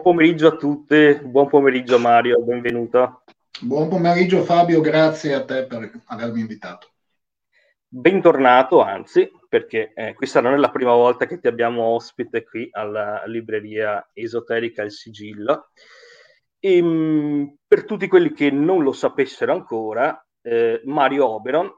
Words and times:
Buon 0.00 0.16
pomeriggio 0.16 0.46
a 0.46 0.56
tutti, 0.56 1.20
buon 1.22 1.48
pomeriggio 1.48 1.98
Mario, 1.98 2.40
benvenuto. 2.40 3.22
Buon 3.60 3.90
pomeriggio 3.90 4.44
Fabio, 4.44 4.80
grazie 4.80 5.34
a 5.34 5.44
te 5.44 5.66
per 5.66 5.92
avermi 6.06 6.40
invitato. 6.40 6.88
Bentornato, 7.86 8.80
anzi, 8.80 9.30
perché 9.46 9.92
eh, 9.92 10.14
questa 10.14 10.40
non 10.40 10.54
è 10.54 10.56
la 10.56 10.70
prima 10.70 10.94
volta 10.94 11.26
che 11.26 11.38
ti 11.38 11.48
abbiamo 11.48 11.82
ospite 11.82 12.44
qui 12.44 12.66
alla 12.72 13.22
libreria 13.26 14.08
esoterica 14.14 14.82
Il 14.82 14.90
Sigillo. 14.90 15.68
E, 16.58 16.76
ehm, 16.78 16.86
mh, 16.86 17.56
per 17.66 17.84
tutti 17.84 18.08
quelli 18.08 18.32
che 18.32 18.50
non 18.50 18.82
lo 18.82 18.92
sapessero 18.92 19.52
ancora, 19.52 20.18
eh, 20.40 20.80
Mario 20.84 21.28
Oberon, 21.28 21.70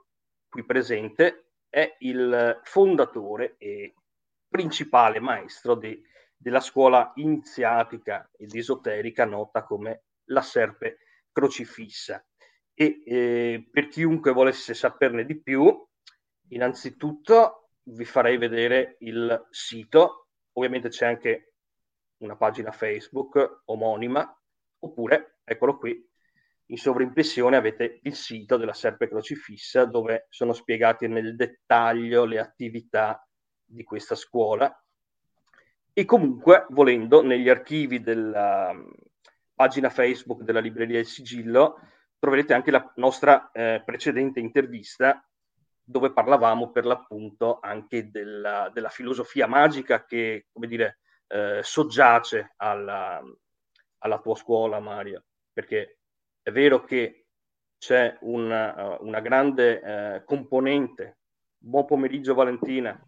qui 0.48 0.64
presente, 0.64 1.46
è 1.68 1.96
il 1.98 2.60
fondatore 2.62 3.56
e 3.58 3.94
principale 4.48 5.18
maestro 5.18 5.74
di 5.74 6.00
della 6.42 6.60
scuola 6.60 7.12
iniziatica 7.14 8.28
ed 8.36 8.52
esoterica 8.54 9.24
nota 9.24 9.62
come 9.62 10.06
la 10.24 10.42
serpe 10.42 10.98
crocifissa. 11.30 12.24
E 12.74 13.02
eh, 13.06 13.68
per 13.70 13.86
chiunque 13.86 14.32
volesse 14.32 14.74
saperne 14.74 15.24
di 15.24 15.40
più, 15.40 15.72
innanzitutto 16.48 17.70
vi 17.84 18.04
farei 18.04 18.38
vedere 18.38 18.96
il 19.00 19.46
sito, 19.50 20.30
ovviamente 20.54 20.88
c'è 20.88 21.06
anche 21.06 21.54
una 22.18 22.36
pagina 22.36 22.72
Facebook 22.72 23.62
omonima, 23.66 24.36
oppure, 24.80 25.38
eccolo 25.44 25.78
qui, 25.78 26.10
in 26.66 26.76
sovrimpressione 26.76 27.56
avete 27.56 28.00
il 28.02 28.16
sito 28.16 28.56
della 28.56 28.72
Serpe 28.72 29.08
Crocifissa 29.08 29.84
dove 29.84 30.26
sono 30.28 30.52
spiegate 30.52 31.06
nel 31.06 31.36
dettaglio 31.36 32.24
le 32.24 32.38
attività 32.38 33.24
di 33.64 33.84
questa 33.84 34.14
scuola 34.14 34.81
e 35.92 36.04
comunque, 36.04 36.66
volendo, 36.70 37.22
negli 37.22 37.48
archivi 37.48 38.00
della 38.00 38.74
pagina 39.54 39.90
Facebook 39.90 40.42
della 40.42 40.60
Libreria 40.60 40.96
del 40.96 41.06
Sigillo 41.06 41.78
troverete 42.18 42.54
anche 42.54 42.70
la 42.70 42.92
nostra 42.96 43.50
eh, 43.52 43.82
precedente 43.84 44.40
intervista 44.40 45.26
dove 45.84 46.12
parlavamo 46.12 46.70
per 46.70 46.86
l'appunto 46.86 47.58
anche 47.60 48.10
della, 48.10 48.70
della 48.72 48.88
filosofia 48.88 49.46
magica 49.46 50.04
che, 50.04 50.46
come 50.50 50.66
dire, 50.66 51.00
eh, 51.26 51.60
soggiace 51.62 52.54
alla, 52.56 53.20
alla, 53.98 54.18
tua 54.20 54.36
scuola, 54.36 54.80
Mario, 54.80 55.24
perché 55.52 55.98
è 56.40 56.50
vero 56.50 56.84
che 56.84 57.26
c'è 57.76 58.16
una, 58.20 58.96
una 59.00 59.20
grande 59.20 59.80
eh, 59.82 60.24
componente. 60.24 61.18
Buon 61.58 61.84
pomeriggio 61.84 62.34
Valentina 62.34 62.98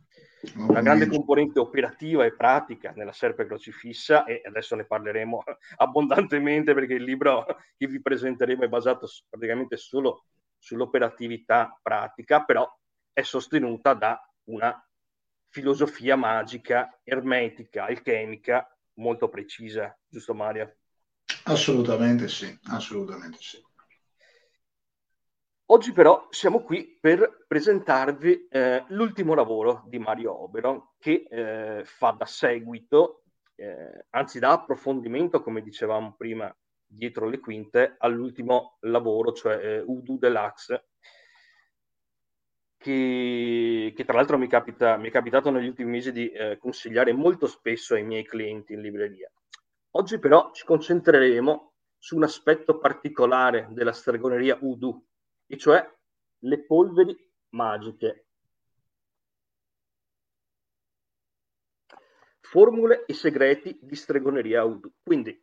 una 0.56 0.81
grande 0.81 1.06
componente 1.06 1.59
operativa 1.59 2.25
e 2.25 2.34
pratica 2.34 2.92
nella 2.97 3.12
serpe 3.12 3.47
crocifissa 3.47 4.25
e 4.25 4.42
adesso 4.45 4.75
ne 4.75 4.84
parleremo 4.84 5.42
abbondantemente 5.77 6.75
perché 6.75 6.95
il 6.95 7.05
libro 7.05 7.45
che 7.77 7.87
vi 7.87 8.00
presenteremo 8.00 8.65
è 8.65 8.69
basato 8.69 9.09
praticamente 9.28 9.77
solo 9.77 10.25
sull'operatività 10.59 11.78
pratica, 11.83 12.42
però 12.42 12.67
è 13.12 13.22
sostenuta 13.22 13.95
da 13.95 14.19
una 14.45 14.77
filosofia 15.48 16.17
magica, 16.17 17.00
ermetica, 17.05 17.84
alchemica 17.84 18.69
molto 18.95 19.28
precisa, 19.28 19.97
giusto 20.09 20.34
Mario? 20.34 20.77
Assolutamente 21.45 22.28
sì, 22.28 22.59
assolutamente 22.65 23.38
sì. 23.41 23.62
Oggi 25.69 25.92
però 25.92 26.26
siamo 26.28 26.62
qui 26.62 26.98
per 27.00 27.47
presentarvi 27.48 28.48
eh, 28.50 28.84
l'ultimo 28.88 29.32
lavoro 29.32 29.84
di 29.86 29.98
Mario 29.98 30.42
Oberon 30.42 30.91
che 30.98 31.26
eh, 31.26 31.84
fa 31.86 32.10
da 32.10 32.26
seguito, 32.26 33.22
eh, 33.54 34.04
anzi 34.10 34.38
da 34.38 34.50
approfondimento, 34.50 35.42
come 35.42 35.62
dicevamo 35.62 36.16
prima, 36.19 36.54
dietro 36.84 37.30
le 37.30 37.41
quinte, 37.41 37.94
all'ultimo 37.97 38.76
lavoro, 38.80 39.32
cioè 39.32 39.56
eh, 39.56 39.80
Udo 39.86 40.19
Deluxe, 40.19 40.88
che, 42.76 43.94
che, 43.97 44.04
tra 44.04 44.16
l'altro 44.16 44.36
mi, 44.36 44.48
capita, 44.48 44.98
mi, 44.98 45.08
è 45.08 45.10
capitato 45.10 45.50
negli 45.50 45.69
ultimi 45.69 45.92
mesi 45.92 46.12
di 46.12 46.28
eh, 46.30 46.58
consigliare 46.58 47.14
molto 47.14 47.47
spesso 47.47 47.94
ai 47.94 48.04
miei 48.04 48.26
clienti 48.26 48.74
in 48.74 48.82
libreria. 48.82 49.32
Oggi 49.92 50.19
però 50.19 50.50
ci 50.53 50.66
concentreremo 50.66 51.72
su 51.97 52.16
un 52.16 52.24
aspetto 52.24 52.78
particolare 52.78 53.69
della 53.70 53.92
stregoneria 53.92 54.58
Udo 54.60 55.04
e 55.54 55.59
cioè 55.59 55.88
le 56.41 56.65
polveri 56.65 57.16
magiche. 57.50 58.26
Formule 62.41 63.04
e 63.06 63.15
segreti 63.15 63.78
di 63.81 63.97
stregoneria 63.97 64.62
Udu. 64.65 64.92
Quindi, 65.03 65.42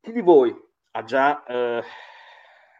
chi 0.00 0.12
di 0.12 0.20
voi 0.20 0.54
ha 0.92 1.04
già, 1.04 1.44
eh, 1.44 1.82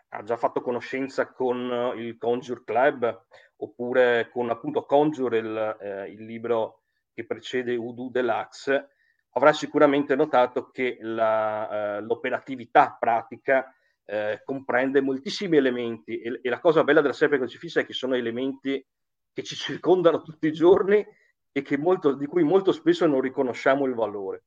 ha 0.09 0.23
già 0.23 0.37
fatto 0.37 0.63
conoscenza 0.63 1.33
con 1.33 1.93
il 1.97 2.17
Conjure 2.17 2.65
Club 2.65 3.27
oppure 3.57 4.31
con 4.31 4.49
appunto 4.51 4.85
Conjure, 4.85 5.39
il, 5.39 5.77
eh, 5.81 6.11
il 6.11 6.25
libro 6.25 6.83
che 7.13 7.27
precede 7.27 7.75
Udu 7.75 8.11
Deluxe, 8.11 8.91
avrà 9.31 9.53
sicuramente 9.53 10.15
notato 10.15 10.71
che 10.71 10.99
la, 11.01 11.97
eh, 11.97 12.01
l'operatività 12.03 12.97
pratica 12.99 13.76
eh, 14.07 14.41
comprende 14.45 15.01
moltissimi 15.01 15.57
elementi 15.57 16.21
e, 16.21 16.41
e, 16.43 16.49
la 16.49 16.61
cosa 16.61 16.85
bella 16.85 17.01
della 17.01 17.13
serpe 17.13 17.39
crocifissa 17.39 17.81
è 17.81 17.87
che 17.87 17.93
sono 17.93 18.15
elementi 18.15 18.85
che 19.33 19.43
ci 19.43 19.55
circondano 19.57 20.23
tutti 20.23 20.47
i 20.47 20.53
giorni 20.53 21.05
e 21.53 21.77
molto, 21.79 22.13
di 22.13 22.27
cui 22.27 22.43
molto 22.43 22.71
spesso 22.71 23.07
non 23.07 23.21
riconosciamo 23.21 23.87
il 23.87 23.95
valore. 23.95 24.45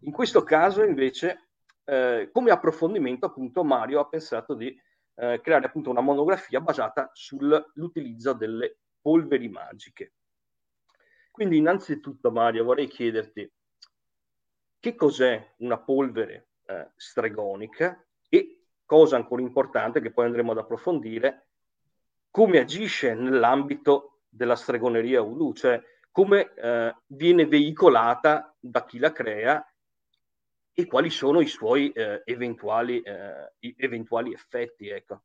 In 0.00 0.12
questo 0.12 0.42
caso 0.42 0.82
invece, 0.82 1.50
eh, 1.84 2.30
come 2.32 2.50
approfondimento, 2.50 3.26
appunto, 3.26 3.64
Mario 3.64 4.00
ha 4.00 4.08
pensato 4.08 4.54
di 4.54 4.76
eh, 5.14 5.40
creare 5.40 5.66
appunto 5.66 5.90
una 5.90 6.00
monografia 6.00 6.60
basata 6.60 7.10
sull'utilizzo 7.12 8.32
delle 8.32 8.78
polveri 9.00 9.48
magiche. 9.48 10.14
Quindi 11.30 11.56
innanzitutto, 11.56 12.32
Mario, 12.32 12.64
vorrei 12.64 12.88
chiederti 12.88 13.50
che 14.80 14.94
cos'è 14.94 15.54
una 15.58 15.78
polvere 15.78 16.48
eh, 16.66 16.90
stregonica 16.96 18.04
e 18.28 18.57
cosa 18.88 19.16
ancora 19.16 19.42
importante 19.42 20.00
che 20.00 20.10
poi 20.10 20.24
andremo 20.24 20.52
ad 20.52 20.58
approfondire, 20.58 21.48
come 22.30 22.58
agisce 22.58 23.12
nell'ambito 23.12 24.22
della 24.30 24.56
stregoneria 24.56 25.20
Ulu, 25.20 25.52
cioè 25.52 25.78
come 26.10 26.54
eh, 26.54 26.96
viene 27.08 27.46
veicolata 27.46 28.56
da 28.58 28.86
chi 28.86 28.98
la 28.98 29.12
crea 29.12 29.62
e 30.72 30.86
quali 30.86 31.10
sono 31.10 31.42
i 31.42 31.46
suoi 31.46 31.90
eh, 31.90 32.22
eventuali, 32.24 33.02
eh, 33.02 33.52
eventuali, 33.76 34.32
effetti. 34.32 34.88
Ecco. 34.88 35.24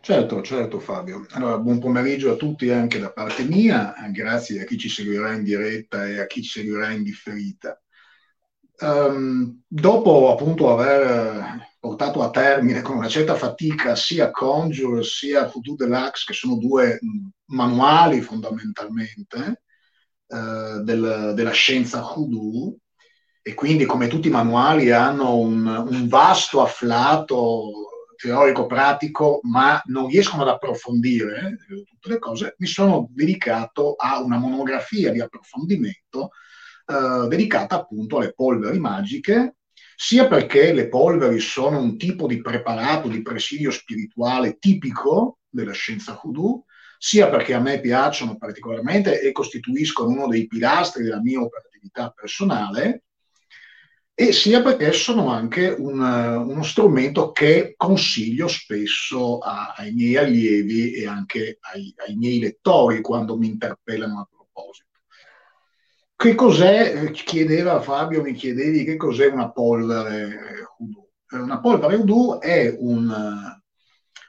Certo, 0.00 0.40
certo 0.40 0.80
Fabio. 0.80 1.26
Allora, 1.32 1.58
buon 1.58 1.80
pomeriggio 1.80 2.32
a 2.32 2.36
tutti 2.36 2.70
anche 2.70 2.98
da 2.98 3.12
parte 3.12 3.44
mia, 3.44 3.92
grazie 4.10 4.62
a 4.62 4.64
chi 4.64 4.78
ci 4.78 4.88
seguirà 4.88 5.34
in 5.34 5.42
diretta 5.42 6.06
e 6.06 6.18
a 6.18 6.26
chi 6.26 6.42
ci 6.42 6.60
seguirà 6.60 6.92
in 6.92 7.02
differita. 7.02 7.78
Um, 8.82 9.62
dopo 9.66 10.32
appunto 10.32 10.72
aver 10.72 11.68
portato 11.78 12.22
a 12.22 12.30
termine 12.30 12.80
con 12.80 12.96
una 12.96 13.08
certa 13.08 13.34
fatica 13.34 13.94
sia 13.94 14.30
Conjure 14.30 15.02
sia 15.02 15.50
Voodoo 15.52 15.74
Deluxe, 15.74 16.24
che 16.26 16.32
sono 16.32 16.56
due 16.56 16.98
manuali 17.46 18.22
fondamentalmente 18.22 19.62
eh, 20.26 20.80
del, 20.82 21.32
della 21.34 21.50
scienza 21.50 22.00
Voodoo, 22.00 22.76
e 23.42 23.54
quindi 23.54 23.84
come 23.84 24.08
tutti 24.08 24.28
i 24.28 24.30
manuali 24.30 24.90
hanno 24.90 25.36
un, 25.36 25.66
un 25.66 26.08
vasto 26.08 26.62
afflato 26.62 27.70
teorico-pratico, 28.16 29.40
ma 29.44 29.80
non 29.86 30.08
riescono 30.08 30.42
ad 30.42 30.48
approfondire 30.48 31.58
eh, 31.70 31.84
tutte 31.84 32.08
le 32.08 32.18
cose, 32.18 32.54
mi 32.58 32.66
sono 32.66 33.08
dedicato 33.10 33.94
a 33.96 34.20
una 34.20 34.36
monografia 34.36 35.10
di 35.10 35.20
approfondimento 35.20 36.30
eh, 36.90 37.28
dedicata 37.28 37.76
appunto 37.76 38.18
alle 38.18 38.32
polveri 38.32 38.78
magiche 38.78 39.56
sia 40.02 40.26
perché 40.26 40.72
le 40.72 40.88
polveri 40.88 41.38
sono 41.40 41.78
un 41.78 41.98
tipo 41.98 42.26
di 42.26 42.40
preparato 42.40 43.06
di 43.06 43.20
presidio 43.20 43.70
spirituale 43.70 44.56
tipico 44.58 45.40
della 45.46 45.72
scienza 45.72 46.18
voodoo, 46.22 46.64
sia 46.98 47.28
perché 47.28 47.52
a 47.52 47.60
me 47.60 47.80
piacciono 47.80 48.38
particolarmente 48.38 49.20
e 49.20 49.30
costituiscono 49.32 50.08
uno 50.08 50.26
dei 50.26 50.46
pilastri 50.46 51.02
della 51.02 51.20
mia 51.20 51.40
operatività 51.40 52.10
personale, 52.10 53.04
e 54.14 54.32
sia 54.32 54.62
perché 54.62 54.92
sono 54.92 55.28
anche 55.28 55.68
un, 55.68 55.98
uno 55.98 56.62
strumento 56.62 57.32
che 57.32 57.74
consiglio 57.76 58.48
spesso 58.48 59.38
a, 59.38 59.74
ai 59.76 59.92
miei 59.92 60.16
allievi 60.16 60.92
e 60.92 61.06
anche 61.06 61.58
ai, 61.72 61.94
ai 62.06 62.16
miei 62.16 62.38
lettori 62.38 63.00
quando 63.00 63.36
mi 63.36 63.46
interpellano 63.46 64.20
a 64.20 64.28
proposito. 64.30 64.89
Che 66.20 66.34
cos'è, 66.34 67.10
chiedeva 67.12 67.80
Fabio, 67.80 68.20
mi 68.20 68.34
chiedevi 68.34 68.84
che 68.84 68.98
cos'è 68.98 69.28
una 69.28 69.50
polvere 69.52 70.66
Udu. 70.76 71.08
Una 71.30 71.60
polvere 71.60 71.94
Udu 71.94 72.38
è 72.38 72.76
un, 72.78 73.10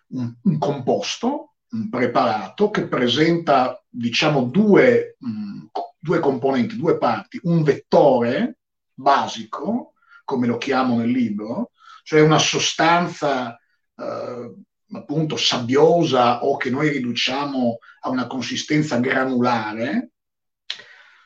un, 0.08 0.36
un, 0.42 0.58
composto, 0.58 1.56
un 1.72 1.90
preparato 1.90 2.70
che 2.70 2.88
presenta, 2.88 3.84
diciamo, 3.90 4.44
due, 4.44 5.18
mh, 5.20 5.66
due 6.00 6.20
componenti, 6.20 6.78
due 6.78 6.98
parti, 6.98 7.42
un 7.44 7.62
vettore 7.62 8.60
basico, 8.94 9.92
come 10.24 10.48
lo 10.48 10.58
chiamo 10.58 10.96
nel 10.96 11.10
libro, 11.10 11.72
cioè 12.04 12.22
una 12.22 12.40
sostanza 12.40 13.60
eh, 13.98 14.56
appunto 14.94 15.36
sabbiosa 15.36 16.46
o 16.46 16.56
che 16.56 16.70
noi 16.70 16.88
riduciamo 16.88 17.80
a 18.04 18.10
una 18.10 18.28
consistenza 18.28 18.98
granulare, 19.00 20.12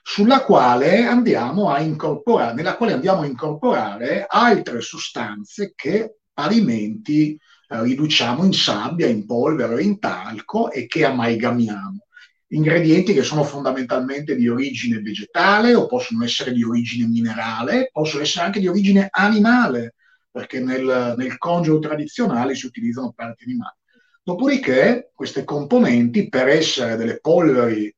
sulla 0.08 0.44
quale 0.44 1.04
andiamo 1.04 1.72
a 1.72 1.80
incorporare, 1.80 2.54
nella 2.54 2.78
quale 2.78 2.94
andiamo 2.94 3.22
a 3.22 3.26
incorporare 3.26 4.28
altre 4.30 4.80
sostanze 4.80 5.74
che 5.76 6.18
parimenti 6.32 7.32
eh, 7.32 7.82
riduciamo 7.82 8.46
in 8.46 8.54
sabbia, 8.54 9.08
in 9.08 9.26
polvere 9.26 9.82
in 9.82 9.98
talco 9.98 10.70
e 10.70 10.86
che 10.86 11.06
amalgamiamo. 11.06 12.06
Ingredienti 12.50 13.14
che 13.14 13.24
sono 13.24 13.44
fondamentalmente 13.44 14.36
di 14.36 14.48
origine 14.48 15.02
vegetale 15.02 15.74
o 15.74 15.88
possono 15.88 16.24
essere 16.24 16.54
di 16.54 16.64
origine 16.64 17.08
minerale, 17.08 17.90
possono 17.92 18.22
essere 18.22 18.46
anche 18.46 18.60
di 18.60 18.68
origine 18.68 19.08
animale, 19.10 19.96
perché 20.30 20.60
nel, 20.60 21.16
nel 21.18 21.38
congiuro 21.40 21.80
tradizionale 21.80 22.54
si 22.54 22.68
utilizzano 22.68 23.12
parti 23.12 23.46
animali. 23.46 23.76
Dopodiché 24.22 25.10
queste 25.16 25.44
componenti, 25.44 26.30
per 26.30 26.48
essere 26.48 26.96
delle 26.96 27.20
polveri 27.20 27.92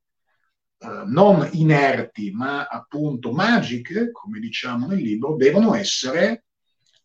eh, 0.80 1.04
non 1.06 1.48
inerti, 1.54 2.32
ma 2.32 2.68
appunto 2.68 3.32
magiche, 3.32 4.12
come 4.12 4.40
diciamo 4.40 4.88
nel 4.88 5.00
libro, 5.00 5.36
devono 5.36 5.74
essere 5.74 6.44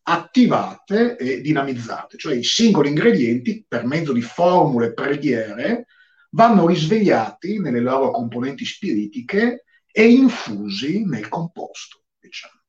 attivate 0.03 1.15
e 1.15 1.41
dinamizzate, 1.41 2.17
cioè 2.17 2.35
i 2.35 2.43
singoli 2.43 2.89
ingredienti 2.89 3.65
per 3.67 3.85
mezzo 3.85 4.11
di 4.11 4.21
formule 4.21 4.93
preghiere 4.93 5.85
vanno 6.31 6.67
risvegliati 6.67 7.59
nelle 7.59 7.79
loro 7.79 8.11
componenti 8.11 8.65
spiritiche 8.65 9.63
e 9.91 10.07
infusi 10.07 11.05
nel 11.05 11.29
composto. 11.29 12.01
Diciamo. 12.19 12.61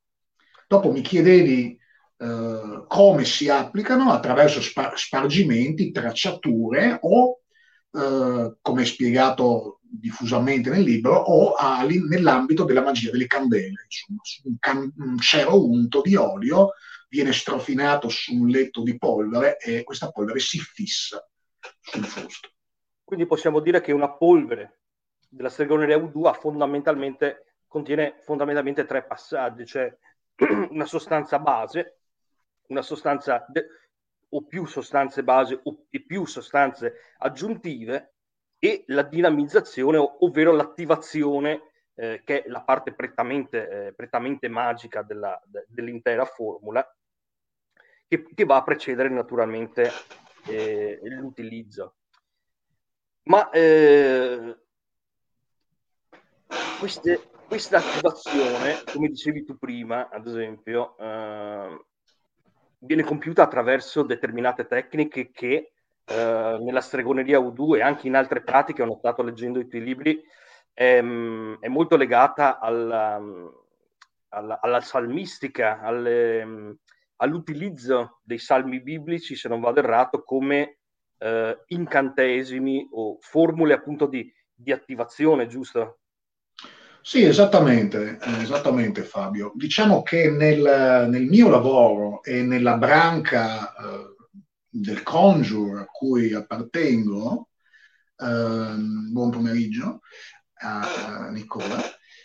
Dopo 0.67 0.91
mi 0.91 1.01
chiedevi 1.01 1.77
eh, 2.17 2.83
come 2.87 3.25
si 3.25 3.49
applicano 3.49 4.11
attraverso 4.11 4.61
spar- 4.61 4.97
spargimenti, 4.97 5.91
tracciature 5.91 6.99
o, 7.01 7.41
eh, 7.91 8.55
come 8.61 8.85
spiegato 8.85 9.81
diffusamente 9.99 10.69
nel 10.69 10.83
libro 10.83 11.15
o 11.15 11.53
a, 11.53 11.83
nell'ambito 11.83 12.63
della 12.63 12.81
magia 12.81 13.11
delle 13.11 13.27
candele. 13.27 13.85
Insomma, 13.85 14.21
un, 14.43 14.55
can- 14.59 14.93
un 14.97 15.17
cero 15.19 15.63
unto 15.63 16.01
di 16.01 16.15
olio 16.15 16.73
viene 17.09 17.33
strofinato 17.33 18.09
su 18.09 18.35
un 18.35 18.47
letto 18.47 18.83
di 18.83 18.97
polvere 18.97 19.57
e 19.57 19.83
questa 19.83 20.11
polvere 20.11 20.39
si 20.39 20.59
fissa 20.59 21.25
sul 21.81 22.05
fusto. 22.05 22.49
Quindi 23.03 23.25
possiamo 23.25 23.59
dire 23.59 23.81
che 23.81 23.91
una 23.91 24.11
polvere 24.11 24.79
della 25.29 25.49
stregoneria 25.49 25.97
U2 25.97 26.33
fondamentalmente, 26.39 27.57
contiene 27.67 28.19
fondamentalmente 28.23 28.85
tre 28.85 29.03
passaggi, 29.05 29.65
cioè 29.65 29.95
una 30.69 30.85
sostanza 30.85 31.39
base, 31.39 31.99
una 32.67 32.81
sostanza 32.81 33.45
de- 33.47 33.67
o 34.29 34.43
più 34.45 34.65
sostanze 34.65 35.23
base 35.23 35.59
o 35.61 35.85
più 36.05 36.25
sostanze 36.25 37.13
aggiuntive 37.19 38.14
e 38.65 38.83
la 38.87 39.03
dinamizzazione, 39.03 39.97
ovvero 39.97 40.51
l'attivazione, 40.51 41.69
eh, 41.93 42.23
che 42.25 42.41
è 42.41 42.49
la 42.49 42.63
parte 42.63 42.93
prettamente, 42.93 43.69
eh, 43.69 43.93
prettamente 43.93 44.47
magica 44.49 45.03
della, 45.03 45.39
de, 45.45 45.65
dell'intera 45.69 46.25
formula, 46.25 46.83
che, 48.07 48.25
che, 48.33 48.43
va 48.43 48.55
a 48.55 48.63
precedere 48.63 49.09
naturalmente 49.09 49.91
eh, 50.47 50.99
l'utilizzo. 51.03 51.97
Ma 53.25 53.51
eh, 53.51 54.57
queste, 56.79 57.29
questa 57.47 57.77
attivazione, 57.77 58.81
come 58.91 59.09
dicevi 59.09 59.43
tu 59.43 59.59
prima, 59.59 60.09
ad 60.09 60.25
esempio, 60.25 60.97
eh, 60.97 61.85
viene 62.79 63.03
compiuta 63.03 63.43
attraverso 63.43 64.01
determinate 64.01 64.65
tecniche 64.65 65.29
che 65.29 65.74
eh, 66.05 66.57
nella 66.61 66.81
stregoneria 66.81 67.39
U2 67.39 67.77
e 67.77 67.81
anche 67.81 68.07
in 68.07 68.15
altre 68.15 68.41
pratiche, 68.41 68.81
ho 68.81 68.85
notato 68.85 69.23
leggendo 69.23 69.59
i 69.59 69.67
tuoi 69.67 69.83
libri, 69.83 70.23
ehm, 70.73 71.57
è 71.59 71.67
molto 71.67 71.97
legata 71.97 72.59
alla, 72.59 73.19
alla, 74.29 74.59
alla 74.61 74.81
salmistica, 74.81 75.81
alle, 75.81 76.77
all'utilizzo 77.17 78.19
dei 78.23 78.37
salmi 78.37 78.81
biblici, 78.81 79.35
se 79.35 79.49
non 79.49 79.61
vado 79.61 79.79
errato, 79.79 80.23
come 80.23 80.77
eh, 81.17 81.63
incantesimi 81.67 82.87
o 82.91 83.17
formule 83.21 83.73
appunto 83.73 84.05
di, 84.05 84.31
di 84.53 84.71
attivazione, 84.71 85.47
giusto? 85.47 85.99
Sì, 87.01 87.23
esattamente, 87.23 88.17
esattamente 88.41 89.03
Fabio. 89.03 89.51
Diciamo 89.53 90.01
che 90.01 90.31
nel, 90.31 91.07
nel 91.07 91.25
mio 91.25 91.49
lavoro 91.49 92.23
e 92.23 92.41
nella 92.41 92.77
branca 92.77 93.75
eh, 93.75 94.14
del 94.77 95.03
Conjure 95.03 95.81
a 95.81 95.85
cui 95.85 96.33
appartengo, 96.33 97.49
eh, 98.17 98.75
buon 98.75 99.29
pomeriggio 99.29 100.01
a, 100.55 101.27
a 101.27 101.29
Nicola. 101.29 101.77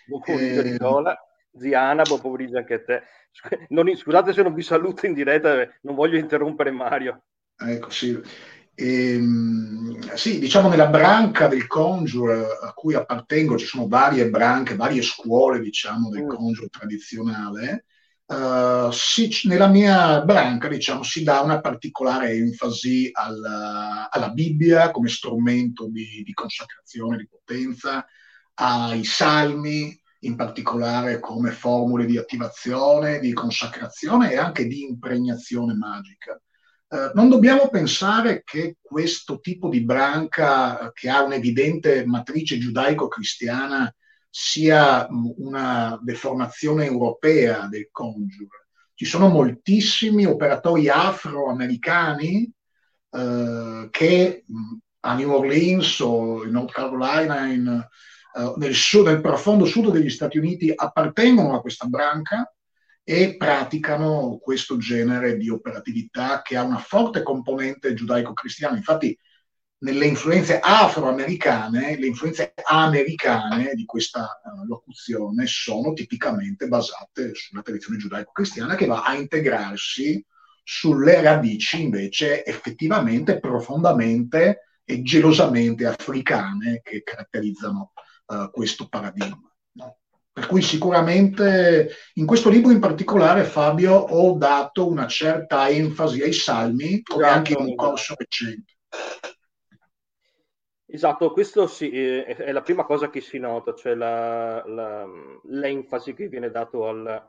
Buon 0.06 0.20
pomeriggio 0.22 0.60
eh, 0.60 0.70
Nicola, 0.72 1.16
Ziana, 1.56 2.02
buon 2.02 2.20
pomeriggio 2.20 2.58
anche 2.58 2.74
a 2.74 2.82
te. 2.82 3.02
Non, 3.68 3.94
scusate 3.94 4.32
se 4.32 4.42
non 4.42 4.54
vi 4.54 4.62
saluto 4.62 5.06
in 5.06 5.14
diretta, 5.14 5.64
non 5.82 5.94
voglio 5.94 6.18
interrompere 6.18 6.72
Mario. 6.72 7.22
Ecco, 7.56 7.90
sì. 7.90 8.20
E, 8.74 9.14
ehm, 9.14 10.14
sì, 10.14 10.40
diciamo 10.40 10.68
nella 10.68 10.88
branca 10.88 11.46
del 11.46 11.68
Conjure 11.68 12.46
a 12.60 12.72
cui 12.72 12.94
appartengo 12.94 13.56
ci 13.56 13.66
sono 13.66 13.86
varie 13.86 14.28
branche, 14.28 14.74
varie 14.74 15.02
scuole, 15.02 15.60
diciamo, 15.60 16.08
del 16.08 16.24
mm. 16.24 16.28
Conjure 16.28 16.68
tradizionale. 16.68 17.84
Uh, 18.30 18.92
si, 18.92 19.28
nella 19.48 19.66
mia 19.66 20.22
branca, 20.22 20.68
diciamo, 20.68 21.02
si 21.02 21.24
dà 21.24 21.40
una 21.40 21.60
particolare 21.60 22.30
enfasi 22.30 23.10
alla, 23.12 24.08
alla 24.08 24.28
Bibbia 24.30 24.92
come 24.92 25.08
strumento 25.08 25.88
di, 25.88 26.22
di, 26.24 26.32
consacrazione, 26.32 27.16
di 27.16 27.26
potenza, 27.26 28.06
ai 28.54 29.02
salmi, 29.02 30.00
in 30.20 30.36
particolare 30.36 31.18
come 31.18 31.50
formule 31.50 32.06
di 32.06 32.18
attivazione, 32.18 33.18
di 33.18 33.32
consacrazione 33.32 34.30
e 34.30 34.36
anche 34.36 34.68
di 34.68 34.82
impregnazione 34.82 35.74
magica. 35.74 36.40
Eh, 36.88 37.10
non 37.14 37.28
dobbiamo 37.28 37.68
pensare 37.68 38.42
che 38.44 38.76
questo 38.80 39.40
tipo 39.40 39.68
di 39.68 39.80
branca 39.80 40.78
eh, 40.78 40.90
che 40.92 41.08
ha 41.08 41.22
un'evidente 41.22 42.04
matrice 42.04 42.58
giudaico-cristiana 42.58 43.92
sia 44.30 45.06
una 45.10 45.98
deformazione 46.00 46.84
europea 46.84 47.66
del 47.66 47.88
conjure. 47.90 48.68
Ci 48.94 49.04
sono 49.04 49.28
moltissimi 49.28 50.24
operatori 50.24 50.88
afroamericani 50.88 52.50
eh, 53.10 53.88
che 53.90 54.44
a 55.00 55.14
New 55.14 55.30
Orleans 55.30 56.00
o 56.00 56.44
in 56.44 56.50
North 56.50 56.72
Carolina, 56.72 57.46
in, 57.46 57.88
uh, 58.34 58.54
nel, 58.56 58.74
sud, 58.74 59.06
nel 59.06 59.20
profondo 59.20 59.64
sud 59.64 59.90
degli 59.90 60.10
Stati 60.10 60.38
Uniti, 60.38 60.72
appartengono 60.74 61.54
a 61.54 61.60
questa 61.60 61.86
branca 61.86 62.52
e 63.02 63.36
praticano 63.36 64.38
questo 64.40 64.76
genere 64.76 65.36
di 65.36 65.48
operatività 65.48 66.42
che 66.42 66.56
ha 66.56 66.62
una 66.62 66.78
forte 66.78 67.22
componente 67.22 67.94
giudaico-cristiana. 67.94 68.76
Infatti, 68.76 69.18
nelle 69.82 70.06
influenze 70.06 70.58
afroamericane, 70.60 71.96
le 71.96 72.06
influenze 72.06 72.52
americane 72.64 73.72
di 73.74 73.84
questa 73.84 74.40
uh, 74.42 74.66
locuzione 74.66 75.46
sono 75.46 75.92
tipicamente 75.92 76.66
basate 76.66 77.34
sulla 77.34 77.62
tradizione 77.62 77.98
giudaico-cristiana 77.98 78.74
che 78.74 78.86
va 78.86 79.04
a 79.04 79.14
integrarsi 79.14 80.24
sulle 80.62 81.20
radici 81.22 81.82
invece 81.82 82.44
effettivamente 82.44 83.40
profondamente 83.40 84.80
e 84.84 85.02
gelosamente 85.02 85.86
africane 85.86 86.80
che 86.82 87.02
caratterizzano 87.02 87.92
uh, 88.26 88.50
questo 88.50 88.86
paradigma. 88.88 89.50
Per 90.32 90.46
cui 90.46 90.62
sicuramente 90.62 91.90
in 92.14 92.24
questo 92.24 92.50
libro 92.50 92.70
in 92.70 92.78
particolare, 92.78 93.44
Fabio, 93.44 93.94
ho 93.94 94.36
dato 94.38 94.88
una 94.88 95.06
certa 95.06 95.68
enfasi 95.68 96.22
ai 96.22 96.32
salmi, 96.32 97.02
come 97.02 97.26
anche 97.26 97.52
in 97.52 97.60
un 97.60 97.74
corso 97.74 98.14
recente. 98.16 98.74
Esatto, 100.92 101.30
questo 101.30 101.68
sì, 101.68 101.88
è 101.88 102.50
la 102.50 102.62
prima 102.62 102.84
cosa 102.84 103.10
che 103.10 103.20
si 103.20 103.38
nota, 103.38 103.74
cioè 103.74 103.94
la, 103.94 104.60
la, 104.66 105.06
l'enfasi 105.44 106.14
che 106.14 106.26
viene 106.26 106.50
dato 106.50 106.88
al, 106.88 107.28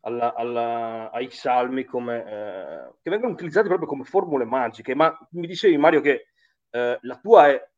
alla, 0.00 0.34
alla, 0.34 1.10
ai 1.10 1.30
salmi 1.30 1.84
come, 1.84 2.24
eh, 2.24 2.92
che 3.02 3.10
vengono 3.10 3.34
utilizzati 3.34 3.68
proprio 3.68 3.86
come 3.86 4.04
formule 4.04 4.46
magiche. 4.46 4.94
Ma 4.94 5.14
mi 5.32 5.46
dicevi, 5.46 5.76
Mario, 5.76 6.00
che 6.00 6.28
eh, 6.70 6.98
la 7.02 7.18
tua 7.18 7.48
è 7.48 7.68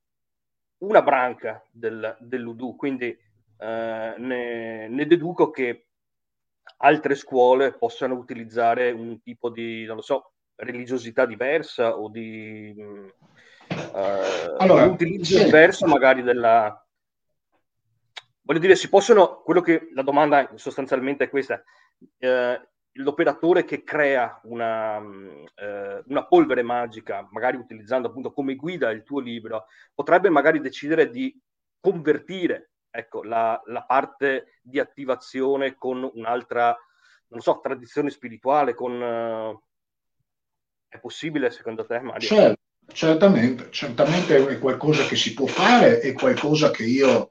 una 0.79 1.03
branca 1.03 1.65
del, 1.73 2.17
dell'Udu, 2.21 2.77
quindi 2.77 3.07
eh, 3.07 4.15
ne, 4.17 4.87
ne, 4.87 5.07
deduco 5.07 5.51
che 5.51 5.87
altre 6.77 7.17
scuole 7.17 7.73
possano 7.73 8.15
utilizzare 8.15 8.93
un 8.93 9.21
tipo 9.21 9.51
di, 9.51 9.85
non 9.85 9.97
lo 9.97 10.03
so, 10.03 10.35
religiosità 10.55 11.27
diversa 11.27 11.99
o 11.99 12.09
di 12.09 12.73
uh, 13.73 14.57
allora, 14.59 14.85
utilizzo 14.85 15.37
sì. 15.37 15.45
diverso 15.45 15.87
magari 15.87 16.23
della... 16.23 16.77
Voglio 18.45 18.59
dire, 18.59 18.75
si 18.75 18.89
possono, 18.89 19.43
quello 19.43 19.61
che 19.61 19.91
la 19.95 20.03
domanda 20.03 20.51
sostanzialmente 20.57 21.25
è 21.25 21.31
questa, 21.31 21.63
eh, 22.19 22.69
l'operatore 22.95 23.65
che 23.65 23.85
crea 23.85 24.41
una, 24.45 24.99
eh, 25.55 26.03
una, 26.07 26.27
polvere 26.27 26.63
magica, 26.63 27.27
magari 27.31 27.57
utilizzando 27.57 28.09
appunto 28.09 28.33
come 28.33 28.57
guida 28.57 28.91
il 28.91 29.05
tuo 29.05 29.21
libro, 29.21 29.67
potrebbe 29.95 30.29
magari 30.29 30.61
decidere 30.61 31.09
di 31.09 31.41
convertire 31.81 32.73
ecco, 32.91 33.23
la, 33.23 33.61
la 33.67 33.85
parte 33.85 34.59
di 34.63 34.79
attivazione 34.79 35.77
con 35.77 36.09
un'altra, 36.15 36.77
non 37.29 37.41
so, 37.41 37.61
tradizione 37.61 38.11
spirituale, 38.11 38.75
con... 38.75 39.01
Uh, 39.01 39.63
è 40.89 40.99
possibile 41.01 41.51
secondo 41.51 41.87
te, 41.87 42.01
Mario? 42.01 42.29
Certo, 42.29 42.61
certamente, 42.93 43.69
certamente 43.71 44.47
è 44.47 44.59
qualcosa 44.59 45.05
che 45.05 45.17
si 45.17 45.35
può 45.35 45.47
fare, 45.47 46.01
è 46.01 46.13
qualcosa 46.13 46.71
che 46.71 46.85
io 46.85 47.31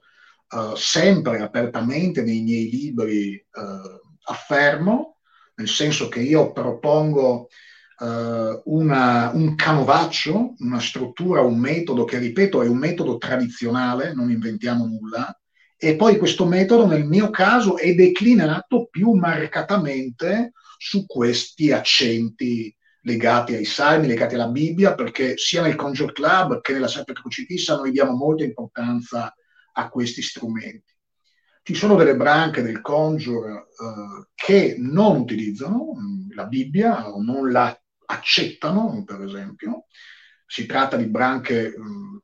uh, 0.49 0.75
sempre 0.75 1.39
apertamente 1.41 2.23
nei 2.23 2.41
miei 2.41 2.69
libri 2.69 3.45
uh, 3.53 3.99
affermo, 4.23 5.17
nel 5.55 5.67
senso 5.67 6.07
che 6.07 6.19
io 6.21 6.51
propongo 6.51 7.47
uh, 7.99 8.61
una, 8.65 9.31
un 9.33 9.55
canovaccio, 9.55 10.55
una 10.59 10.79
struttura, 10.79 11.41
un 11.41 11.57
metodo 11.57 12.03
che, 12.03 12.17
ripeto, 12.17 12.61
è 12.61 12.67
un 12.67 12.77
metodo 12.77 13.17
tradizionale, 13.17 14.13
non 14.13 14.31
inventiamo 14.31 14.85
nulla, 14.85 15.35
e 15.77 15.95
poi 15.95 16.17
questo 16.17 16.45
metodo 16.45 16.85
nel 16.85 17.05
mio 17.05 17.31
caso 17.31 17.77
è 17.77 17.93
declinato 17.95 18.87
più 18.91 19.13
marcatamente 19.13 20.51
su 20.77 21.05
questi 21.07 21.71
accenti 21.71 22.75
legati 23.01 23.55
ai 23.55 23.65
salmi, 23.65 24.07
legati 24.07 24.35
alla 24.35 24.47
Bibbia, 24.47 24.93
perché 24.93 25.37
sia 25.37 25.61
nel 25.61 25.75
Conjure 25.75 26.13
Club 26.13 26.61
che 26.61 26.73
nella 26.73 26.87
Santa 26.87 27.13
Crocifissa 27.13 27.75
noi 27.75 27.91
diamo 27.91 28.13
molta 28.13 28.43
importanza 28.43 29.33
a 29.73 29.89
questi 29.89 30.21
strumenti. 30.21 30.93
Ci 31.63 31.75
sono 31.75 31.95
delle 31.95 32.15
branche 32.15 32.61
del 32.61 32.81
Conjure 32.81 33.51
eh, 33.51 34.27
che 34.33 34.75
non 34.79 35.17
utilizzano 35.17 35.93
mm, 35.95 36.31
la 36.33 36.45
Bibbia 36.45 37.09
o 37.09 37.21
non 37.21 37.51
la 37.51 37.75
accettano, 38.05 39.03
per 39.05 39.21
esempio. 39.21 39.85
Si 40.45 40.65
tratta 40.65 40.97
di 40.97 41.05
branche 41.05 41.73
mm, 41.77 42.17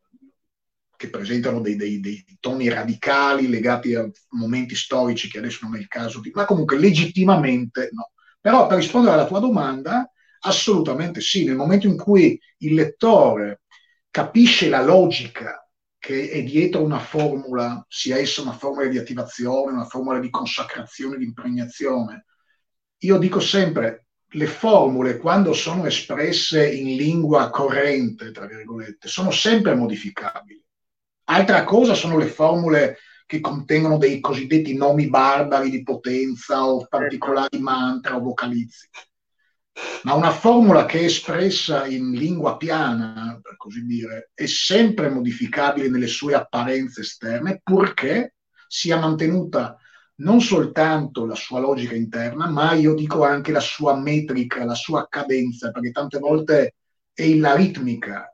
che 0.95 1.09
presentano 1.09 1.61
dei, 1.61 1.75
dei, 1.75 1.99
dei, 1.99 2.25
toni 2.39 2.67
radicali 2.67 3.47
legati 3.47 3.93
a 3.93 4.09
momenti 4.29 4.75
storici 4.75 5.29
che 5.29 5.37
adesso 5.37 5.59
non 5.61 5.75
è 5.75 5.79
il 5.79 5.87
caso 5.87 6.19
di... 6.19 6.31
ma 6.33 6.45
comunque 6.45 6.77
legittimamente 6.77 7.89
no. 7.93 8.11
Però 8.41 8.65
per 8.65 8.77
rispondere 8.77 9.13
alla 9.13 9.27
tua 9.27 9.39
domanda, 9.39 10.11
assolutamente 10.47 11.21
sì, 11.21 11.45
nel 11.45 11.55
momento 11.55 11.87
in 11.87 11.97
cui 11.97 12.39
il 12.59 12.73
lettore 12.73 13.61
capisce 14.09 14.69
la 14.69 14.81
logica 14.81 15.61
che 15.99 16.29
è 16.29 16.43
dietro 16.43 16.81
una 16.81 16.99
formula, 16.99 17.85
sia 17.89 18.17
essa 18.17 18.41
una 18.41 18.53
formula 18.53 18.87
di 18.87 18.97
attivazione, 18.97 19.73
una 19.73 19.85
formula 19.85 20.19
di 20.19 20.29
consacrazione, 20.29 21.17
di 21.17 21.25
impregnazione. 21.25 22.25
Io 22.99 23.17
dico 23.17 23.39
sempre, 23.39 24.07
le 24.31 24.47
formule, 24.47 25.17
quando 25.17 25.53
sono 25.53 25.85
espresse 25.85 26.69
in 26.69 26.95
lingua 26.95 27.49
corrente, 27.49 28.31
tra 28.31 28.45
virgolette, 28.45 29.07
sono 29.07 29.31
sempre 29.31 29.75
modificabili. 29.75 30.63
Altra 31.25 31.63
cosa 31.63 31.93
sono 31.93 32.17
le 32.17 32.27
formule 32.27 32.97
che 33.25 33.41
contengono 33.41 33.97
dei 33.97 34.21
cosiddetti 34.21 34.75
nomi 34.75 35.09
barbari 35.09 35.69
di 35.69 35.83
potenza 35.83 36.65
o 36.65 36.87
particolari 36.87 37.59
mantra 37.59 38.15
o 38.15 38.21
vocalizzi 38.21 38.87
ma 40.03 40.13
una 40.13 40.31
formula 40.31 40.85
che 40.85 40.99
è 40.99 41.03
espressa 41.03 41.85
in 41.85 42.11
lingua 42.11 42.57
piana, 42.57 43.39
per 43.41 43.57
così 43.57 43.85
dire, 43.85 44.31
è 44.33 44.45
sempre 44.45 45.09
modificabile 45.09 45.89
nelle 45.89 46.07
sue 46.07 46.33
apparenze 46.33 47.01
esterne, 47.01 47.61
purché 47.63 48.35
sia 48.67 48.97
mantenuta 48.97 49.77
non 50.19 50.41
soltanto 50.41 51.25
la 51.25 51.35
sua 51.35 51.59
logica 51.59 51.95
interna, 51.95 52.47
ma 52.47 52.73
io 52.73 52.93
dico 52.95 53.23
anche 53.23 53.51
la 53.51 53.59
sua 53.59 53.95
metrica, 53.95 54.65
la 54.65 54.75
sua 54.75 55.07
cadenza, 55.07 55.71
perché 55.71 55.91
tante 55.91 56.19
volte 56.19 56.75
è 57.13 57.35
la 57.35 57.55
ritmica. 57.55 58.31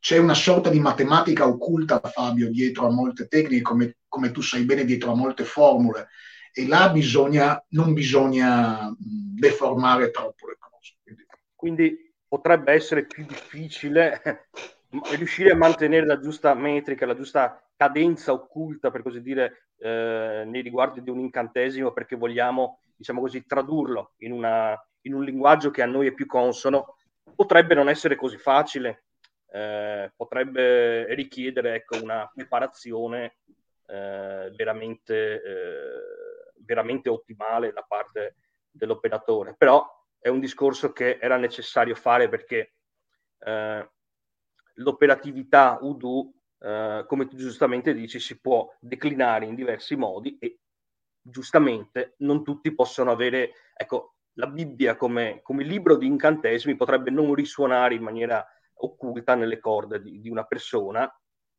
C'è 0.00 0.18
una 0.18 0.34
sorta 0.34 0.68
di 0.68 0.80
matematica 0.80 1.46
occulta, 1.46 2.00
Fabio, 2.00 2.50
dietro 2.50 2.86
a 2.86 2.90
molte 2.90 3.28
tecniche, 3.28 3.62
come, 3.62 3.98
come 4.08 4.32
tu 4.32 4.40
sai 4.40 4.64
bene, 4.64 4.84
dietro 4.84 5.12
a 5.12 5.14
molte 5.14 5.44
formule. 5.44 6.08
E 6.52 6.66
là 6.66 6.90
bisogna, 6.90 7.64
non 7.68 7.92
bisogna 7.92 8.92
deformare 8.98 10.10
troppo 10.10 10.48
le 10.48 10.56
quindi 11.62 12.12
potrebbe 12.26 12.72
essere 12.72 13.06
più 13.06 13.24
difficile 13.24 14.20
riuscire 15.16 15.52
a 15.52 15.56
mantenere 15.56 16.04
la 16.04 16.18
giusta 16.18 16.52
metrica, 16.54 17.06
la 17.06 17.14
giusta 17.14 17.64
cadenza 17.76 18.32
occulta, 18.32 18.90
per 18.90 19.04
così 19.04 19.22
dire, 19.22 19.68
eh, 19.78 20.42
nei 20.44 20.60
riguardi 20.60 21.00
di 21.04 21.08
un 21.08 21.20
incantesimo, 21.20 21.92
perché 21.92 22.16
vogliamo, 22.16 22.80
diciamo 22.96 23.20
così, 23.20 23.46
tradurlo 23.46 24.14
in, 24.18 24.32
una, 24.32 24.76
in, 25.02 25.14
un 25.14 25.22
linguaggio 25.22 25.70
che 25.70 25.82
a 25.82 25.86
noi 25.86 26.08
è 26.08 26.12
più 26.12 26.26
consono, 26.26 26.96
potrebbe 27.32 27.76
non 27.76 27.88
essere 27.88 28.16
così 28.16 28.38
facile, 28.38 29.04
eh, 29.52 30.10
potrebbe 30.16 31.14
richiedere 31.14 31.76
ecco, 31.76 32.02
una 32.02 32.28
preparazione 32.34 33.36
eh, 33.86 34.50
veramente, 34.56 35.40
eh, 35.40 36.54
veramente 36.56 37.08
ottimale 37.08 37.72
da 37.72 37.84
parte 37.86 38.34
dell'operatore. 38.68 39.54
Però 39.56 40.01
è 40.22 40.28
un 40.28 40.38
discorso 40.38 40.92
che 40.92 41.18
era 41.20 41.36
necessario 41.36 41.96
fare 41.96 42.28
perché 42.28 42.74
eh, 43.40 43.90
l'operatività 44.74 45.78
Udo, 45.80 46.32
eh, 46.60 47.04
come 47.08 47.26
tu 47.26 47.36
giustamente 47.36 47.92
dici, 47.92 48.20
si 48.20 48.40
può 48.40 48.72
declinare 48.78 49.46
in 49.46 49.56
diversi 49.56 49.96
modi 49.96 50.38
e 50.38 50.60
giustamente 51.20 52.14
non 52.18 52.44
tutti 52.44 52.72
possono 52.72 53.10
avere, 53.10 53.52
ecco, 53.74 54.14
la 54.34 54.46
Bibbia 54.46 54.96
come, 54.96 55.40
come 55.42 55.64
libro 55.64 55.96
di 55.96 56.06
incantesimi 56.06 56.76
potrebbe 56.76 57.10
non 57.10 57.34
risuonare 57.34 57.94
in 57.94 58.02
maniera 58.02 58.46
occulta 58.74 59.34
nelle 59.34 59.58
corde 59.58 60.00
di, 60.00 60.20
di 60.20 60.30
una 60.30 60.44
persona 60.44 61.12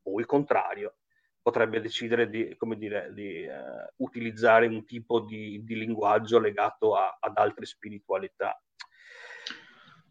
o 0.03 0.19
il 0.19 0.25
contrario 0.25 0.95
potrebbe 1.43 1.81
decidere 1.81 2.29
di, 2.29 2.55
come 2.57 2.77
dire, 2.77 3.11
di 3.13 3.45
uh, 3.45 4.03
utilizzare 4.03 4.65
un 4.65 4.85
tipo 4.85 5.19
di, 5.19 5.61
di 5.63 5.77
linguaggio 5.77 6.39
legato 6.39 6.95
a, 6.95 7.17
ad 7.19 7.37
altre 7.37 7.65
spiritualità. 7.65 8.59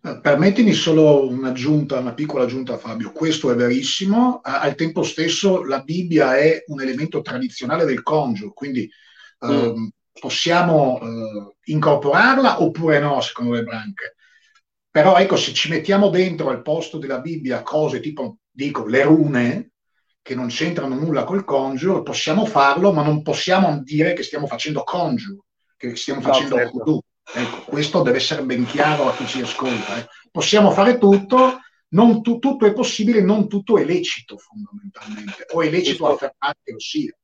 Eh, 0.04 0.20
permettimi 0.20 0.72
solo 0.72 1.28
un'aggiunta, 1.28 1.98
una 1.98 2.12
piccola 2.12 2.44
aggiunta 2.44 2.76
Fabio, 2.76 3.12
questo 3.12 3.50
è 3.50 3.54
verissimo, 3.54 4.40
al 4.42 4.74
tempo 4.74 5.02
stesso 5.04 5.64
la 5.64 5.80
Bibbia 5.80 6.36
è 6.36 6.64
un 6.66 6.82
elemento 6.82 7.22
tradizionale 7.22 7.84
del 7.84 8.02
congiuro, 8.02 8.52
quindi 8.52 8.90
mm. 9.46 9.50
eh, 9.50 9.92
possiamo 10.20 11.00
eh, 11.00 11.56
incorporarla 11.72 12.62
oppure 12.62 12.98
no, 12.98 13.20
secondo 13.20 13.54
le 13.54 13.62
branche. 13.62 14.16
Però 14.90 15.16
ecco, 15.16 15.36
se 15.36 15.54
ci 15.54 15.70
mettiamo 15.70 16.10
dentro 16.10 16.50
al 16.50 16.60
posto 16.60 16.98
della 16.98 17.20
Bibbia 17.20 17.62
cose 17.62 18.00
tipo, 18.00 18.40
dico, 18.50 18.84
le 18.84 19.04
rune, 19.04 19.71
che 20.22 20.34
non 20.36 20.46
c'entrano 20.46 20.94
nulla 20.94 21.24
col 21.24 21.44
congiuro, 21.44 22.02
possiamo 22.02 22.46
farlo, 22.46 22.92
ma 22.92 23.02
non 23.02 23.22
possiamo 23.22 23.82
dire 23.82 24.12
che 24.12 24.22
stiamo 24.22 24.46
facendo 24.46 24.84
congiuro, 24.84 25.44
che 25.76 25.96
stiamo 25.96 26.20
facendo 26.20 26.56
no, 26.56 26.62
certo. 26.62 27.04
Ecco, 27.34 27.70
questo 27.70 28.02
deve 28.02 28.18
essere 28.18 28.42
ben 28.42 28.64
chiaro 28.64 29.08
a 29.08 29.14
chi 29.14 29.26
ci 29.26 29.40
ascolta. 29.40 29.98
Eh. 29.98 30.06
Possiamo 30.30 30.70
fare 30.70 30.98
tutto, 30.98 31.60
non 31.90 32.22
tu, 32.22 32.38
tutto 32.38 32.66
è 32.66 32.72
possibile, 32.72 33.20
non 33.20 33.48
tutto 33.48 33.78
è 33.78 33.84
lecito 33.84 34.38
fondamentalmente, 34.38 35.46
o 35.52 35.62
è 35.62 35.70
lecito 35.70 36.04
questo... 36.04 36.24
affermare 36.24 36.58
che 36.62 36.72
lo 36.72 36.78
sia. 36.78 37.16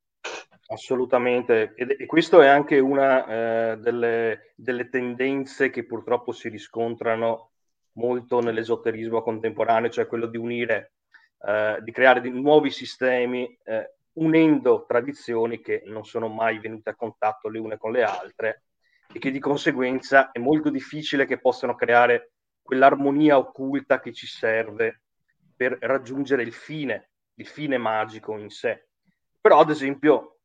Assolutamente, 0.71 1.73
e, 1.77 1.97
e 2.01 2.07
questo 2.07 2.43
è 2.43 2.47
anche 2.47 2.79
una 2.79 3.73
eh, 3.73 3.77
delle, 3.79 4.53
delle 4.55 4.89
tendenze 4.89 5.71
che 5.71 5.87
purtroppo 5.87 6.33
si 6.33 6.49
riscontrano 6.49 7.53
molto 7.93 8.41
nell'esoterismo 8.41 9.23
contemporaneo, 9.23 9.91
cioè 9.91 10.07
quello 10.07 10.27
di 10.27 10.37
unire 10.37 10.93
eh, 11.41 11.79
di 11.83 11.93
creare 11.93 12.21
di 12.21 12.31
nuovi 12.31 12.71
sistemi 12.71 13.59
eh, 13.65 13.95
unendo 14.15 14.85
tradizioni 14.87 15.61
che 15.61 15.83
non 15.87 16.05
sono 16.05 16.29
mai 16.29 16.59
venute 16.59 16.91
a 16.91 16.97
contatto 16.97 17.49
le 17.49 17.59
une 17.59 17.77
con 17.77 17.93
le 17.93 18.03
altre 18.03 18.65
e 19.13 19.19
che 19.19 19.31
di 19.31 19.39
conseguenza 19.39 20.31
è 20.33 20.39
molto 20.39 20.71
difficile 20.71 21.25
che 21.25 21.39
possano 21.39 21.75
creare 21.75 22.33
quell'armonia 22.63 23.39
occulta 23.39 24.01
che 24.01 24.13
ci 24.13 24.27
serve 24.27 25.03
per 25.57 25.79
raggiungere 25.81 26.43
il 26.43 26.53
fine, 26.53 27.11
il 27.35 27.47
fine 27.47 27.79
magico 27.79 28.37
in 28.37 28.51
sé. 28.51 28.89
Però, 29.41 29.61
ad 29.61 29.71
esempio, 29.71 30.41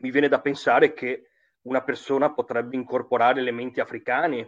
mi 0.00 0.10
viene 0.10 0.28
da 0.28 0.40
pensare 0.40 0.92
che 0.92 1.30
una 1.62 1.82
persona 1.82 2.32
potrebbe 2.32 2.74
incorporare 2.74 3.40
elementi 3.40 3.80
africani 3.80 4.44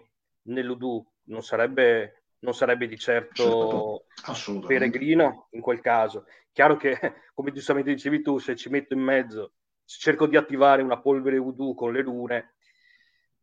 nell'Udu, 0.46 1.06
non 1.24 1.42
sarebbe 1.42 2.21
non 2.42 2.54
sarebbe 2.54 2.86
di 2.86 2.98
certo, 2.98 4.06
certo 4.14 4.66
peregrino 4.66 5.48
in 5.50 5.60
quel 5.60 5.80
caso. 5.80 6.26
Chiaro 6.52 6.76
che, 6.76 6.98
come 7.34 7.52
giustamente 7.52 7.92
dicevi 7.92 8.22
tu, 8.22 8.38
se 8.38 8.56
ci 8.56 8.68
metto 8.68 8.94
in 8.94 9.00
mezzo, 9.00 9.52
se 9.84 9.98
cerco 9.98 10.26
di 10.26 10.36
attivare 10.36 10.82
una 10.82 11.00
polvere 11.00 11.38
voodoo 11.38 11.74
con 11.74 11.92
le 11.92 12.02
rune, 12.02 12.54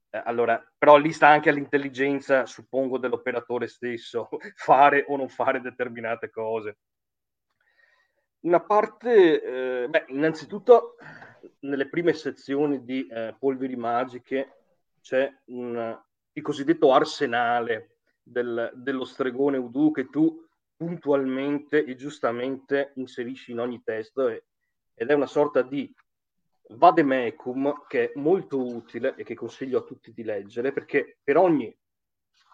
eh, 0.10 0.22
allora, 0.26 0.62
però 0.78 0.98
lì 0.98 1.12
sta 1.12 1.28
anche 1.28 1.50
all'intelligenza, 1.50 2.46
suppongo, 2.46 2.98
dell'operatore 2.98 3.68
stesso, 3.68 4.30
fare 4.56 5.06
o 5.08 5.16
non 5.16 5.30
fare 5.30 5.62
determinate 5.62 6.30
cose. 6.30 6.78
Una 8.42 8.62
parte, 8.62 9.84
eh, 9.84 9.90
beh, 9.90 10.06
innanzitutto, 10.10 10.96
nelle 11.60 11.90
prime 11.90 12.14
sezioni 12.14 12.84
di 12.84 13.06
eh, 13.08 13.36
polveri 13.38 13.76
magiche 13.76 14.56
c'è 15.02 15.32
un, 15.46 16.02
il 16.34 16.42
cosiddetto 16.42 16.94
arsenale 16.94 17.99
del, 18.30 18.72
dello 18.76 19.06
stregone 19.06 19.58
Udu 19.58 19.92
che 19.92 20.10
tu 20.10 20.46
puntualmente 20.76 21.84
e 21.84 21.96
giustamente 21.96 22.94
inserisci 22.96 23.52
in 23.52 23.60
ogni 23.60 23.82
testo 23.84 24.30
e, 24.30 24.46
ed 24.94 25.10
è 25.10 25.14
una 25.14 25.26
sorta 25.26 25.62
di 25.62 25.94
vademecum 26.70 27.86
che 27.88 28.12
è 28.12 28.20
molto 28.20 28.64
utile 28.64 29.16
e 29.16 29.24
che 29.24 29.34
consiglio 29.34 29.80
a 29.80 29.84
tutti 29.84 30.14
di 30.14 30.24
leggere 30.24 30.72
perché 30.72 31.18
per 31.24 31.38
ogni 31.38 31.76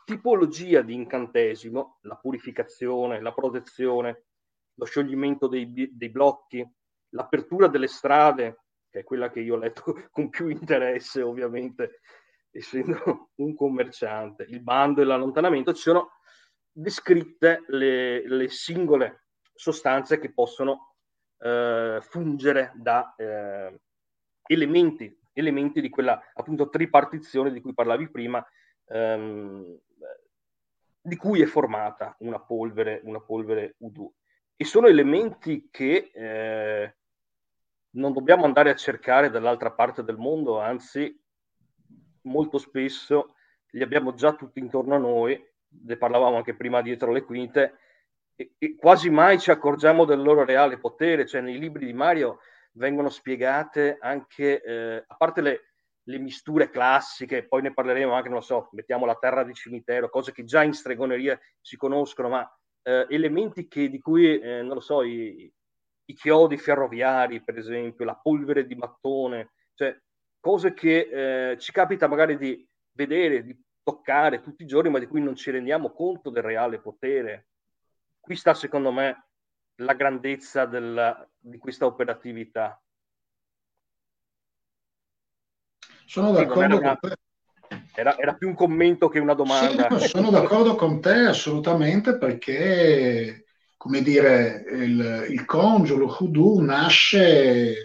tipologia 0.06 0.82
di 0.82 0.94
incantesimo, 0.94 2.00
la 2.02 2.16
purificazione, 2.16 3.22
la 3.22 3.34
protezione, 3.34 4.26
lo 4.76 4.86
scioglimento 4.86 5.48
dei, 5.48 5.92
dei 5.92 6.10
blocchi, 6.10 6.66
l'apertura 7.10 7.68
delle 7.68 7.88
strade, 7.88 8.66
che 8.90 9.00
è 9.00 9.04
quella 9.04 9.30
che 9.32 9.40
io 9.40 9.56
ho 9.56 9.58
letto 9.58 9.84
con 10.12 10.30
più 10.30 10.48
interesse 10.48 11.22
ovviamente, 11.22 12.02
essendo 12.56 13.32
un 13.36 13.56
commerciante, 13.56 14.46
il 14.50 14.62
bando 14.62 15.02
e 15.02 15.06
l'allontanamento, 15.06 15.74
ci 15.74 15.82
sono 15.82 16.12
descritte 16.72 17.64
le, 17.68 18.28
le 18.28 18.50
singole 18.50 19.28
sostanze 19.54 20.20
che 20.20 20.34
possono 20.34 20.96
eh, 21.40 22.00
fungere 22.02 22.72
da 22.76 23.14
eh, 23.18 23.80
elementi, 24.48 25.20
elementi 25.34 25.82
di 25.82 25.90
quella 25.90 26.22
appunto 26.34 26.70
tripartizione 26.70 27.52
di 27.52 27.62
cui 27.62 27.74
parlavi 27.74 28.10
prima, 28.10 28.46
ehm, 28.88 29.80
di 31.02 31.16
cui 31.16 31.42
è 31.42 31.46
formata 31.46 32.16
una 32.20 32.40
polvere, 32.40 33.02
una 33.04 33.22
polvere 33.22 33.76
Udu. 33.80 34.12
E 34.58 34.64
sono 34.64 34.88
elementi 34.88 35.68
che 35.70 36.12
eh, 36.14 36.96
non 37.92 38.14
dobbiamo 38.14 38.46
andare 38.46 38.70
a 38.70 38.76
cercare 38.76 39.30
dall'altra 39.30 39.72
parte 39.72 40.04
del 40.04 40.18
mondo, 40.18 40.60
anzi 40.60 41.22
molto 42.26 42.58
spesso 42.58 43.36
li 43.72 43.82
abbiamo 43.82 44.14
già 44.14 44.34
tutti 44.36 44.60
intorno 44.60 44.96
a 44.96 45.00
noi 45.00 45.54
ne 45.84 45.98
parlavamo 45.98 46.38
anche 46.38 46.56
prima 46.56 46.82
dietro 46.82 47.12
le 47.12 47.24
quinte, 47.24 47.78
e, 48.36 48.54
e 48.58 48.76
quasi 48.76 49.10
mai 49.10 49.40
ci 49.40 49.52
accorgiamo 49.52 50.06
del 50.06 50.22
loro 50.22 50.46
reale 50.46 50.78
potere, 50.78 51.26
cioè 51.26 51.42
nei 51.42 51.60
libri 51.60 51.86
di 51.86 51.94
Mario 51.94 52.40
vengono 52.74 53.10
spiegate 53.10 53.98
anche, 54.00 54.62
eh, 54.62 55.04
a 55.06 55.16
parte 55.16 55.42
le, 55.42 55.62
le, 56.04 56.20
misture 56.20 56.70
classiche, 56.70 57.48
poi 57.48 57.62
ne 57.62 57.74
parleremo 57.74 58.14
anche, 58.14 58.30
non 58.30 58.40
lo 58.40 58.44
so, 58.44 58.70
mettiamo 58.72 59.06
la 59.06 59.16
terra 59.16 59.44
di 59.44 59.54
cimitero, 59.54 60.10
cose 60.10 60.32
che 60.32 60.44
già 60.44 60.64
in 60.64 60.74
stregoneria 60.74 61.40
si 61.62 61.78
conoscono, 61.78 62.30
ma 62.30 62.60
eh, 62.84 63.06
elementi 63.10 63.68
che, 63.68 63.90
di 63.90 64.00
cui, 64.00 64.40
eh, 64.40 64.62
non 64.62 64.76
lo 64.76 64.82
so, 64.82 65.04
i, 65.04 65.52
i, 66.06 66.14
chiodi 66.14 66.58
ferroviari, 66.58 67.42
per 67.42 67.58
esempio, 67.58 68.04
la 68.04 68.20
polvere 68.22 68.66
di 68.66 68.76
mattone, 68.76 69.52
cioè 69.74 69.98
cose 70.46 70.76
che 70.76 71.54
eh, 71.54 71.58
ci 71.58 71.72
capita 71.72 72.08
magari 72.08 72.38
di 72.38 72.64
vedere, 72.92 73.44
di 73.44 73.60
toccare 73.82 74.42
tutti 74.42 74.62
i 74.62 74.68
giorni, 74.68 74.92
ma 74.92 75.00
di 75.00 75.08
cui 75.08 75.20
non 75.20 75.36
ci 75.36 75.50
rendiamo 75.50 75.90
conto 75.90 76.30
del 76.30 76.44
reale 76.44 76.80
potere. 76.80 77.48
Qui 78.20 78.36
sta, 78.36 78.54
secondo 78.54 78.92
me, 78.92 79.26
la 79.78 79.94
grandezza 79.96 80.66
della, 80.66 81.28
di 81.40 81.58
questa 81.58 81.88
operatività. 81.88 82.80
Sono 86.06 86.32
d'accordo 86.32 86.80
con 86.80 86.98
te. 87.00 87.16
Era, 87.96 88.16
era, 88.16 88.36
più 88.36 88.48
un 88.48 88.54
commento 88.54 89.10
che 89.10 89.18
una 89.18 89.34
domanda. 89.34 89.98
Sì, 89.98 90.10
sono 90.10 90.30
d'accordo 90.30 90.76
con 90.76 91.02
te 91.02 91.26
assolutamente 91.26 92.20
perché, 92.20 93.46
come 93.78 94.04
dire, 94.04 94.64
il, 94.70 95.26
il 95.28 95.44
congiolo 95.46 96.06
Hoodoo 96.06 96.62
nasce 96.62 97.85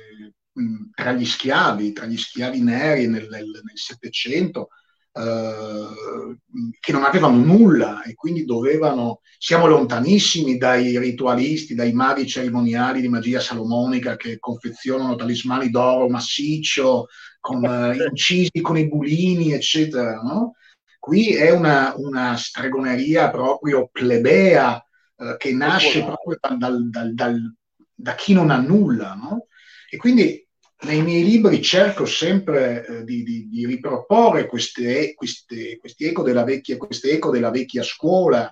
tra 0.95 1.13
gli 1.13 1.25
schiavi, 1.25 1.93
tra 1.93 2.07
gli 2.07 2.17
schiavi 2.17 2.61
neri 2.61 3.07
nel, 3.07 3.29
nel, 3.29 3.49
nel 3.49 3.77
Settecento, 3.79 4.69
eh, 5.13 6.37
che 6.79 6.93
non 6.93 7.05
avevano 7.05 7.37
nulla 7.37 8.03
e 8.03 8.15
quindi 8.15 8.45
dovevano, 8.45 9.21
siamo 9.39 9.67
lontanissimi 9.67 10.57
dai 10.57 10.99
ritualisti, 10.99 11.75
dai 11.75 11.93
maghi 11.93 12.27
cerimoniali 12.27 13.01
di 13.01 13.09
magia 13.09 13.41
salomonica 13.41 14.17
che 14.17 14.39
confezionano 14.39 15.17
talismani 15.17 15.71
d'oro 15.71 16.09
massiccio, 16.09 17.07
con 17.41 17.65
uh, 17.65 17.93
incisi 18.09 18.61
con 18.61 18.77
i 18.77 18.87
bulini, 18.87 19.53
eccetera. 19.53 20.21
No? 20.23 20.55
Qui 20.99 21.35
è 21.35 21.51
una, 21.51 21.95
una, 21.97 22.37
stregoneria 22.37 23.31
proprio 23.31 23.89
plebea 23.91 24.85
uh, 25.17 25.37
che 25.39 25.53
nasce 25.53 26.05
proprio 26.05 26.39
dal, 26.57 26.89
dal, 26.89 27.15
dal, 27.15 27.55
da 27.95 28.15
chi 28.15 28.35
non 28.35 28.51
ha 28.51 28.59
nulla. 28.59 29.15
No? 29.15 29.47
E 29.91 29.97
quindi 29.97 30.47
nei 30.83 31.03
miei 31.03 31.25
libri 31.25 31.61
cerco 31.63 32.07
sempre 32.07 32.87
eh, 32.87 33.05
di, 33.05 33.23
di, 33.23 33.49
di, 33.49 33.67
riproporre 33.67 34.47
queste, 34.47 35.15
queste, 35.15 35.79
questi 35.79 36.07
eco 36.07 36.23
della 36.23 36.45
vecchia, 36.45 36.77
queste 36.77 37.13
eco 37.13 37.31
della 37.31 37.51
vecchia 37.51 37.83
scuola 37.83 38.51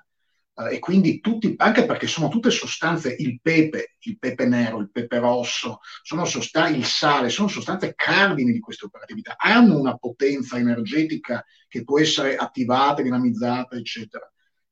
eh, 0.59 0.75
e 0.75 0.79
quindi 0.79 1.21
tutti, 1.21 1.55
anche 1.57 1.87
perché 1.87 2.07
sono 2.07 2.29
tutte 2.29 2.51
sostanze, 2.51 3.15
il 3.19 3.41
pepe, 3.41 3.97
il 4.01 4.19
pepe 4.19 4.47
nero, 4.47 4.81
il 4.81 4.91
pepe 4.91 5.19
rosso, 5.19 5.79
sono 6.03 6.25
sostanze, 6.25 6.77
il 6.77 6.85
sale, 6.85 7.31
sono 7.31 7.49
sostanze 7.49 7.95
cardini 7.95 8.53
di 8.53 8.61
queste 8.61 8.87
operatività, 8.87 9.37
hanno 9.39 9.79
una 9.79 9.97
potenza 9.97 10.59
energetica 10.59 11.43
che 11.67 11.85
può 11.85 11.99
essere 11.99 12.37
attivata, 12.37 13.03
dinamizzata, 13.03 13.77
eccetera. 13.77 14.31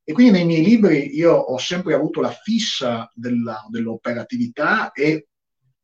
E 0.09 0.13
quindi 0.13 0.33
nei 0.33 0.45
miei 0.45 0.63
libri 0.63 1.17
io 1.17 1.33
ho 1.33 1.59
sempre 1.59 1.95
avuto 1.95 2.21
la 2.21 2.31
fissa 2.31 3.11
della, 3.15 3.65
dell'operatività 3.69 4.93
e 4.93 5.29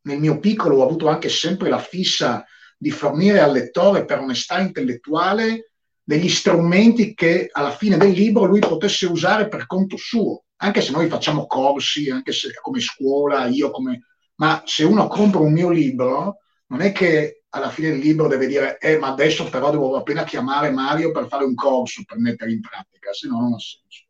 nel 0.03 0.19
mio 0.19 0.38
piccolo 0.38 0.79
ho 0.79 0.85
avuto 0.85 1.09
anche 1.09 1.29
sempre 1.29 1.69
la 1.69 1.79
fissa 1.79 2.45
di 2.77 2.91
fornire 2.91 3.41
al 3.41 3.53
lettore 3.53 4.05
per 4.05 4.19
onestà 4.19 4.59
intellettuale 4.61 5.71
degli 6.03 6.29
strumenti 6.29 7.15
che 7.15 7.49
alla 7.53 7.71
fine 7.71 7.97
del 7.97 8.11
libro 8.11 8.45
lui 8.45 8.59
potesse 8.59 9.07
usare 9.07 9.49
per 9.49 9.67
conto 9.67 9.97
suo, 9.97 10.45
anche 10.57 10.81
se 10.81 10.91
noi 10.91 11.09
facciamo 11.09 11.47
corsi, 11.47 12.11
anche 12.11 12.33
se 12.33 12.51
come 12.61 12.81
scuola, 12.81 13.47
io 13.47 13.71
come... 13.71 14.07
Ma 14.37 14.62
se 14.65 14.83
uno 14.83 15.07
compra 15.07 15.41
un 15.41 15.53
mio 15.53 15.71
libro, 15.71 16.38
non 16.67 16.81
è 16.81 16.91
che 16.91 17.45
alla 17.51 17.71
fine 17.71 17.91
del 17.91 17.99
libro 17.99 18.27
deve 18.27 18.47
dire, 18.47 18.79
eh, 18.79 18.99
ma 18.99 19.09
adesso 19.09 19.49
però 19.49 19.71
devo 19.71 19.95
appena 19.95 20.25
chiamare 20.25 20.71
Mario 20.71 21.12
per 21.12 21.29
fare 21.29 21.45
un 21.45 21.55
corso, 21.55 22.03
per 22.05 22.19
mettere 22.19 22.51
in 22.51 22.61
pratica, 22.61 23.12
se 23.12 23.29
no 23.29 23.41
non 23.41 23.53
ha 23.53 23.59
senso. 23.59 24.07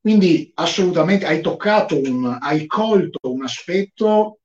Quindi 0.00 0.50
assolutamente 0.54 1.26
hai 1.26 1.40
toccato 1.40 1.98
un, 1.98 2.38
hai 2.40 2.66
colto 2.66 3.32
un 3.32 3.44
aspetto 3.44 4.40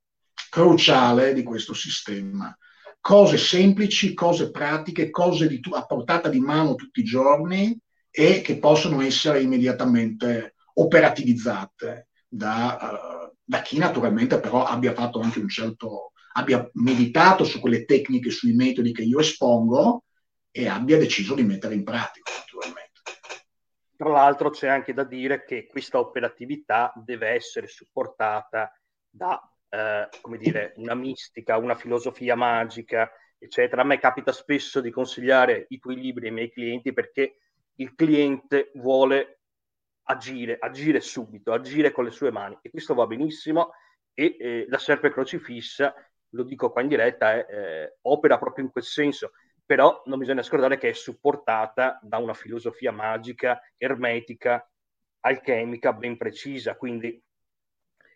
cruciale 0.49 1.33
di 1.33 1.43
questo 1.43 1.73
sistema. 1.73 2.55
Cose 2.99 3.37
semplici, 3.37 4.13
cose 4.13 4.51
pratiche, 4.51 5.09
cose 5.09 5.47
di, 5.47 5.59
a 5.71 5.85
portata 5.85 6.29
di 6.29 6.39
mano 6.39 6.75
tutti 6.75 6.99
i 7.01 7.05
giorni 7.05 7.77
e 8.09 8.41
che 8.41 8.57
possono 8.57 9.01
essere 9.01 9.41
immediatamente 9.41 10.55
operativizzate 10.73 12.07
da, 12.27 12.77
uh, 12.81 13.35
da 13.43 13.61
chi 13.61 13.77
naturalmente 13.77 14.39
però 14.39 14.65
abbia 14.65 14.93
fatto 14.93 15.19
anche 15.19 15.39
un 15.39 15.47
certo, 15.47 16.11
abbia 16.33 16.69
meditato 16.73 17.43
su 17.43 17.59
quelle 17.59 17.85
tecniche, 17.85 18.29
sui 18.29 18.53
metodi 18.53 18.91
che 18.91 19.03
io 19.03 19.19
espongo 19.19 20.03
e 20.51 20.67
abbia 20.67 20.97
deciso 20.97 21.35
di 21.35 21.43
mettere 21.43 21.75
in 21.75 21.83
pratica 21.83 22.31
naturalmente. 22.31 23.01
Tra 23.95 24.09
l'altro 24.09 24.49
c'è 24.49 24.67
anche 24.67 24.93
da 24.93 25.03
dire 25.03 25.45
che 25.45 25.67
questa 25.67 25.99
operatività 25.99 26.91
deve 26.95 27.29
essere 27.29 27.67
supportata 27.67 28.71
da 29.09 29.39
eh, 29.69 30.07
come 30.21 30.37
dire, 30.37 30.73
una 30.77 30.95
mistica, 30.95 31.57
una 31.57 31.75
filosofia 31.75 32.35
magica, 32.35 33.11
eccetera. 33.37 33.81
A 33.81 33.85
me 33.85 33.99
capita 33.99 34.31
spesso 34.31 34.81
di 34.81 34.91
consigliare 34.91 35.65
i 35.69 35.79
tuoi 35.79 35.95
libri 35.95 36.27
ai 36.27 36.33
miei 36.33 36.51
clienti 36.51 36.93
perché 36.93 37.37
il 37.75 37.93
cliente 37.95 38.71
vuole 38.75 39.41
agire, 40.09 40.57
agire 40.59 40.99
subito, 41.01 41.53
agire 41.53 41.91
con 41.91 42.05
le 42.05 42.11
sue 42.11 42.31
mani. 42.31 42.57
E 42.61 42.69
questo 42.69 42.93
va 42.93 43.05
benissimo 43.05 43.71
e 44.13 44.35
eh, 44.39 44.65
la 44.69 44.77
serpe 44.77 45.11
crocifissa, 45.11 45.93
lo 46.29 46.43
dico 46.43 46.71
qua 46.71 46.81
in 46.81 46.87
diretta, 46.87 47.45
eh, 47.45 47.97
opera 48.01 48.37
proprio 48.37 48.65
in 48.65 48.71
quel 48.71 48.83
senso, 48.83 49.31
però 49.65 50.01
non 50.05 50.17
bisogna 50.17 50.41
scordare 50.41 50.77
che 50.77 50.89
è 50.89 50.93
supportata 50.93 51.99
da 52.01 52.17
una 52.17 52.33
filosofia 52.33 52.91
magica, 52.91 53.61
ermetica, 53.77 54.67
alchemica 55.19 55.93
ben 55.93 56.17
precisa, 56.17 56.75
quindi 56.75 57.21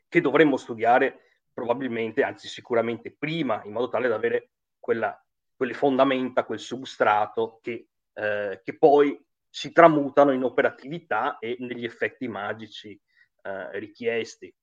che 0.08 0.22
dovremmo 0.22 0.58
studiare 0.58 1.31
probabilmente, 1.54 2.24
anzi 2.24 2.48
sicuramente 2.48 3.12
prima, 3.12 3.62
in 3.66 3.72
modo 3.72 3.90
tale 3.90 4.08
da 4.08 4.16
avere 4.16 4.52
quella, 4.80 5.20
quelle 5.56 5.74
fondamenta, 5.74 6.44
quel 6.44 6.60
substrato 6.60 7.60
che, 7.62 7.88
eh, 8.14 8.62
che, 8.64 8.78
poi 8.78 9.24
si 9.50 9.72
tramutano 9.72 10.32
in 10.32 10.44
operatività 10.44 11.38
e 11.40 11.58
negli 11.60 11.86
effetti 11.86 12.28
magici 12.28 13.00
eh, 13.44 13.80
richiesti. 13.80 14.54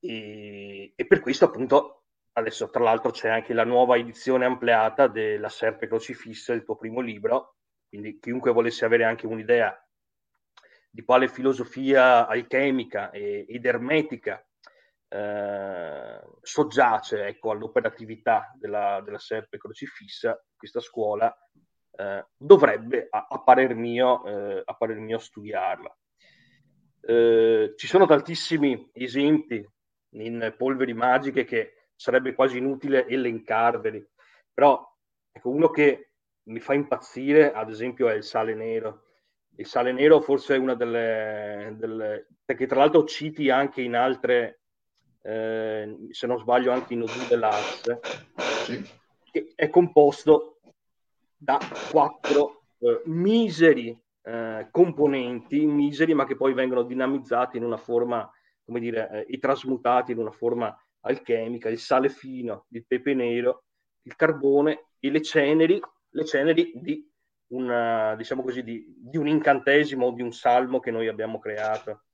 E, 0.00 0.92
e, 0.94 1.06
per 1.06 1.20
questo 1.20 1.44
appunto 1.46 2.04
adesso 2.32 2.70
tra 2.70 2.82
l'altro 2.82 3.10
c'è 3.10 3.28
anche 3.28 3.52
la 3.52 3.64
nuova 3.64 3.96
edizione 3.96 4.46
ampliata 4.46 5.08
della 5.08 5.48
Serpe 5.48 5.88
Crocifissa, 5.88 6.52
il 6.52 6.64
tuo 6.64 6.76
primo 6.76 7.00
libro, 7.00 7.56
quindi 7.88 8.18
chiunque 8.18 8.52
volesse 8.52 8.84
avere 8.84 9.04
anche 9.04 9.26
un'idea 9.26 9.76
di 10.88 11.02
quale 11.02 11.28
filosofia 11.28 12.26
alchemica 12.26 13.10
ed 13.10 13.64
ermetica 13.64 14.44
eh, 15.12 16.20
soggiace 16.40 17.26
ecco, 17.26 17.50
all'operatività 17.50 18.54
della, 18.56 19.00
della 19.04 19.18
serpe 19.18 19.58
crocifissa, 19.58 20.40
questa 20.56 20.80
scuola 20.80 21.34
eh, 21.92 22.26
dovrebbe, 22.36 23.08
a, 23.10 23.26
a, 23.28 23.42
parer 23.42 23.74
mio, 23.74 24.24
eh, 24.24 24.62
a 24.64 24.74
parer 24.74 24.98
mio 24.98 25.18
studiarla. 25.18 25.96
Eh, 27.02 27.72
ci 27.76 27.86
sono 27.86 28.06
tantissimi 28.06 28.90
esempi 28.92 29.66
in 30.12 30.54
polveri 30.56 30.94
magiche 30.94 31.44
che 31.44 31.88
sarebbe 31.96 32.34
quasi 32.34 32.58
inutile 32.58 33.06
elencarveli, 33.06 34.06
però 34.52 34.80
ecco, 35.32 35.50
uno 35.50 35.70
che 35.70 36.12
mi 36.44 36.60
fa 36.60 36.74
impazzire, 36.74 37.52
ad 37.52 37.68
esempio, 37.68 38.08
è 38.08 38.14
il 38.14 38.24
sale 38.24 38.54
nero. 38.54 39.06
Il 39.56 39.66
sale 39.66 39.92
nero 39.92 40.20
forse 40.20 40.54
è 40.54 40.58
una 40.58 40.74
delle, 40.74 41.74
delle 41.76 42.28
che 42.44 42.66
tra 42.66 42.78
l'altro 42.78 43.04
citi 43.04 43.50
anche 43.50 43.82
in 43.82 43.94
altre, 43.94 44.59
eh, 45.22 45.96
se 46.10 46.26
non 46.26 46.38
sbaglio 46.38 46.72
anche 46.72 46.94
in 46.94 47.02
Odu 47.02 47.26
dell'Ars, 47.28 47.98
sì. 48.64 48.82
che 49.30 49.52
è 49.54 49.68
composto 49.68 50.60
da 51.36 51.58
quattro 51.90 52.62
eh, 52.78 53.02
miseri 53.06 53.98
eh, 54.22 54.68
componenti, 54.70 55.64
miseri 55.64 56.14
ma 56.14 56.26
che 56.26 56.36
poi 56.36 56.52
vengono 56.52 56.82
dinamizzati 56.82 57.56
in 57.56 57.64
una 57.64 57.76
forma, 57.76 58.30
come 58.64 58.80
dire, 58.80 59.26
eh, 59.26 59.34
e 59.34 59.38
trasmutati 59.38 60.12
in 60.12 60.18
una 60.18 60.30
forma 60.30 60.76
alchemica, 61.00 61.68
il 61.68 61.78
sale 61.78 62.08
fino, 62.08 62.66
il 62.70 62.84
pepe 62.86 63.14
nero, 63.14 63.64
il 64.02 64.16
carbone 64.16 64.88
e 64.98 65.10
le 65.10 65.22
ceneri, 65.22 65.80
le 66.10 66.24
ceneri 66.24 66.72
di, 66.74 67.10
una, 67.48 68.14
diciamo 68.16 68.42
così, 68.42 68.62
di, 68.62 68.94
di 68.98 69.16
un 69.16 69.26
incantesimo 69.26 70.06
o 70.06 70.12
di 70.12 70.22
un 70.22 70.32
salmo 70.32 70.80
che 70.80 70.90
noi 70.90 71.08
abbiamo 71.08 71.38
creato. 71.38 72.04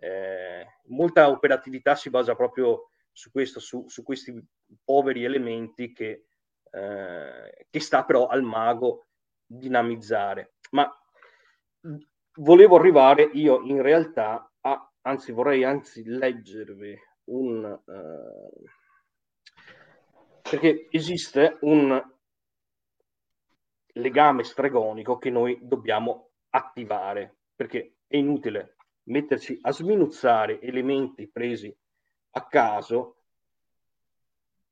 Eh, 0.00 0.66
molta 0.86 1.28
operatività 1.28 1.94
si 1.94 2.08
basa 2.08 2.34
proprio 2.36 2.90
su 3.10 3.30
questo, 3.32 3.58
su, 3.58 3.88
su 3.88 4.02
questi 4.02 4.40
poveri 4.84 5.24
elementi 5.24 5.92
che, 5.92 6.26
eh, 6.70 7.66
che 7.68 7.80
sta 7.80 8.04
però 8.04 8.28
al 8.28 8.42
mago 8.42 9.08
dinamizzare. 9.44 10.54
Ma 10.70 10.88
volevo 12.36 12.76
arrivare 12.76 13.22
io 13.32 13.60
in 13.62 13.82
realtà 13.82 14.52
a, 14.60 14.92
anzi 15.02 15.32
vorrei 15.32 15.64
anzi 15.64 16.04
leggervi 16.04 16.96
un... 17.24 17.80
Uh, 17.84 18.64
perché 20.48 20.86
esiste 20.90 21.58
un 21.60 22.02
legame 23.94 24.44
stregonico 24.44 25.18
che 25.18 25.28
noi 25.28 25.58
dobbiamo 25.60 26.30
attivare, 26.50 27.40
perché 27.54 27.96
è 28.06 28.16
inutile 28.16 28.76
metterci 29.08 29.58
a 29.62 29.72
sminuzzare 29.72 30.60
elementi 30.60 31.28
presi 31.28 31.74
a 32.32 32.46
caso 32.46 33.16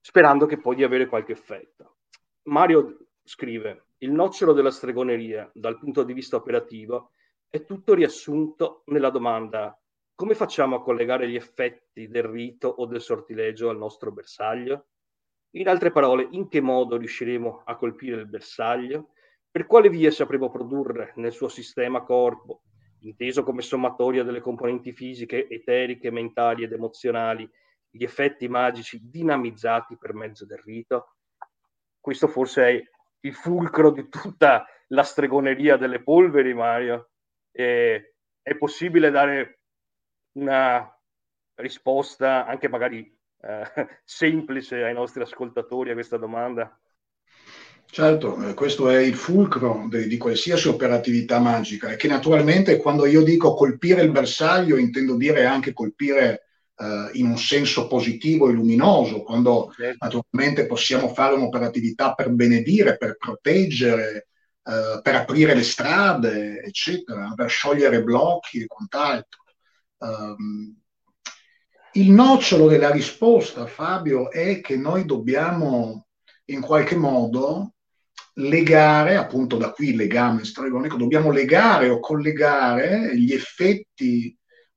sperando 0.00 0.46
che 0.46 0.58
poi 0.58 0.76
di 0.76 0.84
avere 0.84 1.06
qualche 1.06 1.32
effetto. 1.32 1.96
Mario 2.44 3.08
scrive, 3.24 3.86
il 3.98 4.12
nocciolo 4.12 4.52
della 4.52 4.70
stregoneria 4.70 5.50
dal 5.52 5.78
punto 5.78 6.04
di 6.04 6.12
vista 6.12 6.36
operativo 6.36 7.10
è 7.48 7.64
tutto 7.64 7.94
riassunto 7.94 8.82
nella 8.86 9.10
domanda 9.10 9.76
come 10.16 10.34
facciamo 10.34 10.76
a 10.76 10.82
collegare 10.82 11.28
gli 11.28 11.34
effetti 11.34 12.08
del 12.08 12.22
rito 12.22 12.68
o 12.68 12.86
del 12.86 13.02
sortilegio 13.02 13.68
al 13.68 13.76
nostro 13.76 14.12
bersaglio? 14.12 14.86
In 15.56 15.68
altre 15.68 15.90
parole, 15.90 16.26
in 16.30 16.48
che 16.48 16.62
modo 16.62 16.96
riusciremo 16.96 17.62
a 17.64 17.76
colpire 17.76 18.20
il 18.20 18.26
bersaglio? 18.26 19.10
Per 19.50 19.66
quale 19.66 19.90
via 19.90 20.10
sapremo 20.10 20.50
produrre 20.50 21.12
nel 21.16 21.32
suo 21.32 21.48
sistema 21.48 22.02
corpo, 22.02 22.62
inteso 23.00 23.42
come 23.42 23.62
sommatoria 23.62 24.22
delle 24.22 24.40
componenti 24.40 24.92
fisiche, 24.92 25.48
eteriche, 25.48 26.10
mentali 26.10 26.64
ed 26.64 26.72
emozionali, 26.72 27.48
gli 27.90 28.04
effetti 28.04 28.48
magici 28.48 29.00
dinamizzati 29.02 29.96
per 29.96 30.14
mezzo 30.14 30.44
del 30.44 30.58
rito? 30.58 31.16
Questo 32.00 32.28
forse 32.28 32.68
è 32.68 32.82
il 33.20 33.34
fulcro 33.34 33.90
di 33.90 34.08
tutta 34.08 34.66
la 34.88 35.02
stregoneria 35.02 35.76
delle 35.76 36.02
polveri, 36.02 36.54
Mario. 36.54 37.10
E 37.50 38.14
è 38.42 38.56
possibile 38.56 39.10
dare 39.10 39.60
una 40.32 40.88
risposta 41.54 42.46
anche 42.46 42.68
magari 42.68 43.12
eh, 43.40 43.64
semplice 44.04 44.84
ai 44.84 44.94
nostri 44.94 45.22
ascoltatori 45.22 45.90
a 45.90 45.94
questa 45.94 46.16
domanda? 46.16 46.78
Certo, 47.88 48.48
eh, 48.48 48.54
questo 48.54 48.90
è 48.90 49.00
il 49.00 49.14
fulcro 49.14 49.86
di, 49.88 50.06
di, 50.06 50.18
qualsiasi 50.18 50.68
operatività 50.68 51.38
magica 51.38 51.90
e 51.90 51.96
che 51.96 52.08
naturalmente 52.08 52.76
quando 52.76 53.06
io 53.06 53.22
dico 53.22 53.54
colpire 53.54 54.02
il 54.02 54.10
bersaglio 54.10 54.76
intendo 54.76 55.16
dire 55.16 55.46
anche 55.46 55.72
colpire 55.72 56.46
eh, 56.76 57.10
in 57.14 57.26
un 57.26 57.38
senso 57.38 57.86
positivo 57.86 58.48
e 58.48 58.52
luminoso, 58.52 59.22
quando 59.22 59.72
certo. 59.74 59.96
naturalmente 60.00 60.66
possiamo 60.66 61.12
fare 61.12 61.34
un'operatività 61.34 62.12
per 62.12 62.30
benedire, 62.30 62.98
per 62.98 63.16
proteggere, 63.16 64.28
eh, 64.62 65.00
per 65.00 65.14
aprire 65.14 65.54
le 65.54 65.62
strade, 65.62 66.60
eccetera, 66.62 67.32
per 67.34 67.48
sciogliere 67.48 68.02
blocchi 68.02 68.62
e 68.62 68.66
quant'altro. 68.66 69.42
Um, 69.98 70.76
il 71.92 72.10
nocciolo 72.10 72.68
della 72.68 72.90
risposta, 72.90 73.66
Fabio, 73.66 74.30
è 74.30 74.60
che 74.60 74.76
noi 74.76 75.06
dobbiamo 75.06 76.08
in 76.46 76.60
qualche 76.60 76.96
modo 76.96 77.75
legare, 78.38 79.16
appunto 79.16 79.56
da 79.56 79.70
qui 79.72 79.90
il 79.90 79.96
legame 79.96 80.44
stregonico, 80.44 80.96
dobbiamo 80.96 81.30
legare 81.30 81.88
o 81.88 82.00
collegare 82.00 83.16
gli 83.16 83.32
effetti 83.32 84.26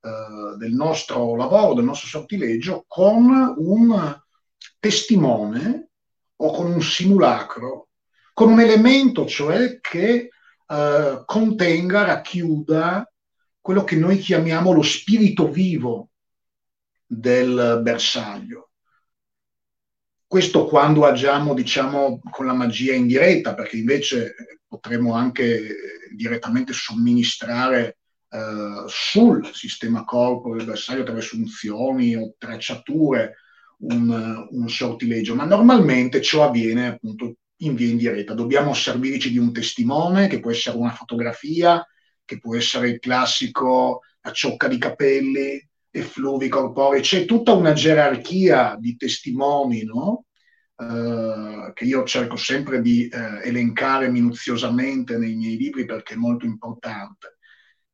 eh, 0.01 0.57
del 0.57 0.73
nostro 0.73 1.35
lavoro, 1.35 1.73
del 1.73 1.83
nostro 1.83 2.07
sortileggio, 2.07 2.85
con 2.87 3.53
un 3.57 4.21
testimone 4.79 5.89
o 6.37 6.51
con 6.51 6.71
un 6.71 6.81
simulacro, 6.81 7.89
con 8.33 8.49
un 8.49 8.61
elemento 8.61 9.25
cioè 9.25 9.79
che 9.81 10.29
eh, 10.65 11.23
contenga, 11.25 12.05
racchiuda 12.05 13.11
quello 13.59 13.83
che 13.83 13.97
noi 13.97 14.17
chiamiamo 14.19 14.71
lo 14.71 14.81
spirito 14.81 15.49
vivo 15.49 16.11
del 17.05 17.81
bersaglio. 17.83 18.68
Questo 20.29 20.65
quando 20.65 21.05
agiamo, 21.05 21.55
diciamo, 21.55 22.21
con 22.29 22.45
la 22.45 22.53
magia 22.53 22.93
in 22.93 23.07
diretta, 23.07 23.55
perché 23.55 23.77
invece 23.77 24.35
potremmo 24.67 25.15
anche 25.15 25.75
direttamente 26.15 26.71
somministrare 26.71 27.97
eh, 28.29 28.83
sul 28.85 29.49
sistema 29.51 30.03
corpo 30.03 30.55
del 30.55 30.67
bersaglio 30.67 31.01
attraverso 31.01 31.35
unzioni 31.35 32.15
o 32.15 32.35
tracciature 32.37 33.37
un, 33.79 34.47
un 34.51 34.69
sortileggio, 34.69 35.33
ma 35.33 35.45
normalmente 35.45 36.21
ciò 36.21 36.45
avviene 36.45 36.89
appunto 36.89 37.37
in 37.61 37.73
via 37.73 37.89
indiretta. 37.89 38.35
Dobbiamo 38.35 38.75
servirci 38.75 39.31
di 39.31 39.39
un 39.39 39.51
testimone, 39.51 40.27
che 40.27 40.39
può 40.39 40.51
essere 40.51 40.77
una 40.77 40.91
fotografia, 40.91 41.83
che 42.23 42.37
può 42.37 42.55
essere 42.55 42.89
il 42.89 42.99
classico 42.99 44.01
a 44.21 44.31
ciocca 44.31 44.67
di 44.67 44.77
capelli, 44.77 45.68
effluvi 45.99 46.49
corporei, 46.49 47.01
c'è 47.01 47.25
tutta 47.25 47.53
una 47.53 47.73
gerarchia 47.73 48.75
di 48.79 48.95
testimoni, 48.95 49.83
no? 49.83 50.25
Uh, 50.79 51.73
che 51.73 51.83
io 51.83 52.05
cerco 52.05 52.37
sempre 52.37 52.81
di 52.81 53.09
uh, 53.11 53.45
elencare 53.45 54.09
minuziosamente 54.09 55.17
nei 55.17 55.35
miei 55.35 55.57
libri 55.57 55.83
perché 55.83 56.13
è 56.13 56.17
molto 56.17 56.45
importante 56.45 57.39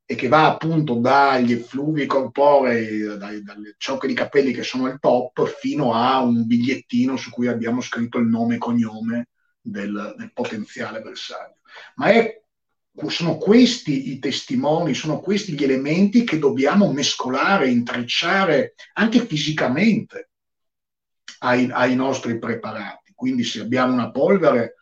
e 0.08 0.14
che 0.14 0.28
va 0.28 0.46
appunto 0.46 0.94
dagli 0.94 1.52
effluvi 1.52 2.06
corporei, 2.06 3.18
dai, 3.18 3.42
dalle 3.42 3.74
ciocche 3.76 4.06
di 4.06 4.14
capelli 4.14 4.52
che 4.52 4.62
sono 4.62 4.86
il 4.86 4.98
top, 5.00 5.44
fino 5.58 5.94
a 5.94 6.20
un 6.22 6.46
bigliettino 6.46 7.16
su 7.16 7.30
cui 7.30 7.48
abbiamo 7.48 7.80
scritto 7.80 8.18
il 8.18 8.28
nome 8.28 8.54
e 8.54 8.58
cognome 8.58 9.30
del, 9.60 10.14
del 10.16 10.32
potenziale 10.32 11.00
bersaglio. 11.00 11.58
Ma 11.96 12.10
è, 12.10 12.40
sono 13.08 13.36
questi 13.36 14.12
i 14.12 14.18
testimoni, 14.18 14.94
sono 14.94 15.20
questi 15.20 15.52
gli 15.52 15.62
elementi 15.62 16.24
che 16.24 16.38
dobbiamo 16.38 16.90
mescolare, 16.92 17.68
intrecciare 17.68 18.74
anche 18.94 19.24
fisicamente 19.24 20.30
ai, 21.40 21.68
ai 21.70 21.94
nostri 21.94 22.38
preparati. 22.38 23.12
Quindi 23.14 23.44
se 23.44 23.60
abbiamo 23.60 23.92
una 23.92 24.10
polvere 24.10 24.76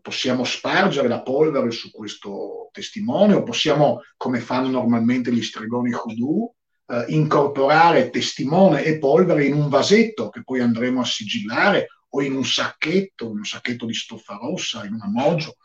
possiamo 0.00 0.44
spargere 0.44 1.08
la 1.08 1.22
polvere 1.22 1.70
su 1.72 1.90
questo 1.90 2.70
testimone 2.72 3.34
o 3.34 3.42
possiamo, 3.42 4.00
come 4.16 4.40
fanno 4.40 4.68
normalmente 4.68 5.32
gli 5.32 5.42
stregoni 5.42 5.92
hoodoo, 5.92 6.54
eh, 6.86 7.04
incorporare 7.08 8.10
testimone 8.10 8.84
e 8.84 8.98
polvere 8.98 9.44
in 9.44 9.54
un 9.54 9.68
vasetto 9.68 10.30
che 10.30 10.42
poi 10.42 10.60
andremo 10.60 11.00
a 11.00 11.04
sigillare 11.04 11.88
o 12.10 12.22
in 12.22 12.34
un 12.34 12.44
sacchetto, 12.44 13.26
in 13.26 13.38
un 13.38 13.44
sacchetto 13.44 13.86
di 13.86 13.94
stoffa 13.94 14.38
rossa, 14.40 14.84
in 14.84 14.94
una 14.94 15.08
moggio 15.08 15.56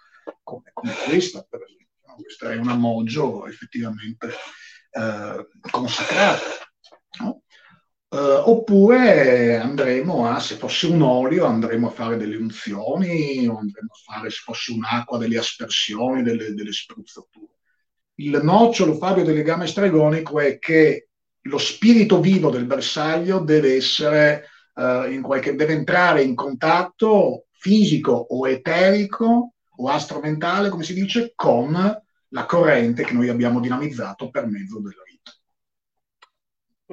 come, 0.44 0.72
come 0.74 0.94
questa, 1.06 1.46
per 1.50 1.62
esempio. 1.62 1.84
Questa 2.16 2.52
è 2.52 2.56
una 2.56 2.76
moggio 2.76 3.46
effettivamente 3.46 4.30
eh, 4.92 5.48
consacrata. 5.70 6.44
No? 7.20 7.42
Uh, 8.08 8.50
oppure 8.50 9.58
andremo 9.58 10.26
a, 10.26 10.40
se 10.40 10.56
fosse 10.56 10.88
un 10.88 11.02
olio, 11.02 11.46
andremo 11.46 11.88
a 11.88 11.92
fare 11.92 12.16
delle 12.16 12.38
unzioni, 12.38 13.46
o 13.46 13.58
andremo 13.58 13.90
a 13.92 14.14
fare, 14.14 14.30
se 14.30 14.40
fosse 14.42 14.72
un'acqua, 14.72 15.18
delle 15.18 15.38
aspersioni, 15.38 16.24
delle, 16.24 16.54
delle 16.54 16.72
spruzzature. 16.72 17.58
Il 18.20 18.40
nocciolo, 18.42 18.96
Fabio, 18.96 19.26
del 19.26 19.36
legame 19.36 19.68
stregonico 19.68 20.40
è 20.40 20.58
che 20.60 21.10
lo 21.42 21.58
spirito 21.58 22.22
vivo 22.22 22.50
del 22.50 22.66
bersaglio 22.66 23.40
deve 23.40 23.76
essere, 23.76 24.46
uh, 24.76 25.12
in 25.12 25.22
qualche, 25.22 25.56
deve 25.56 25.74
entrare 25.74 26.22
in 26.22 26.36
contatto 26.36 27.48
fisico 27.52 28.14
o 28.14 28.48
eterico 28.48 29.55
o 29.78 29.90
astro 29.90 30.20
mentale, 30.20 30.70
come 30.70 30.84
si 30.84 30.94
dice, 30.94 31.34
con 31.36 31.74
la 32.30 32.46
corrente 32.46 33.04
che 33.04 33.14
noi 33.14 33.30
abbiamo 33.30 33.60
dinamizzato 33.60 34.30
per 34.30 34.46
mezzo 34.48 34.80
del 34.80 34.96
rito. 35.06 35.32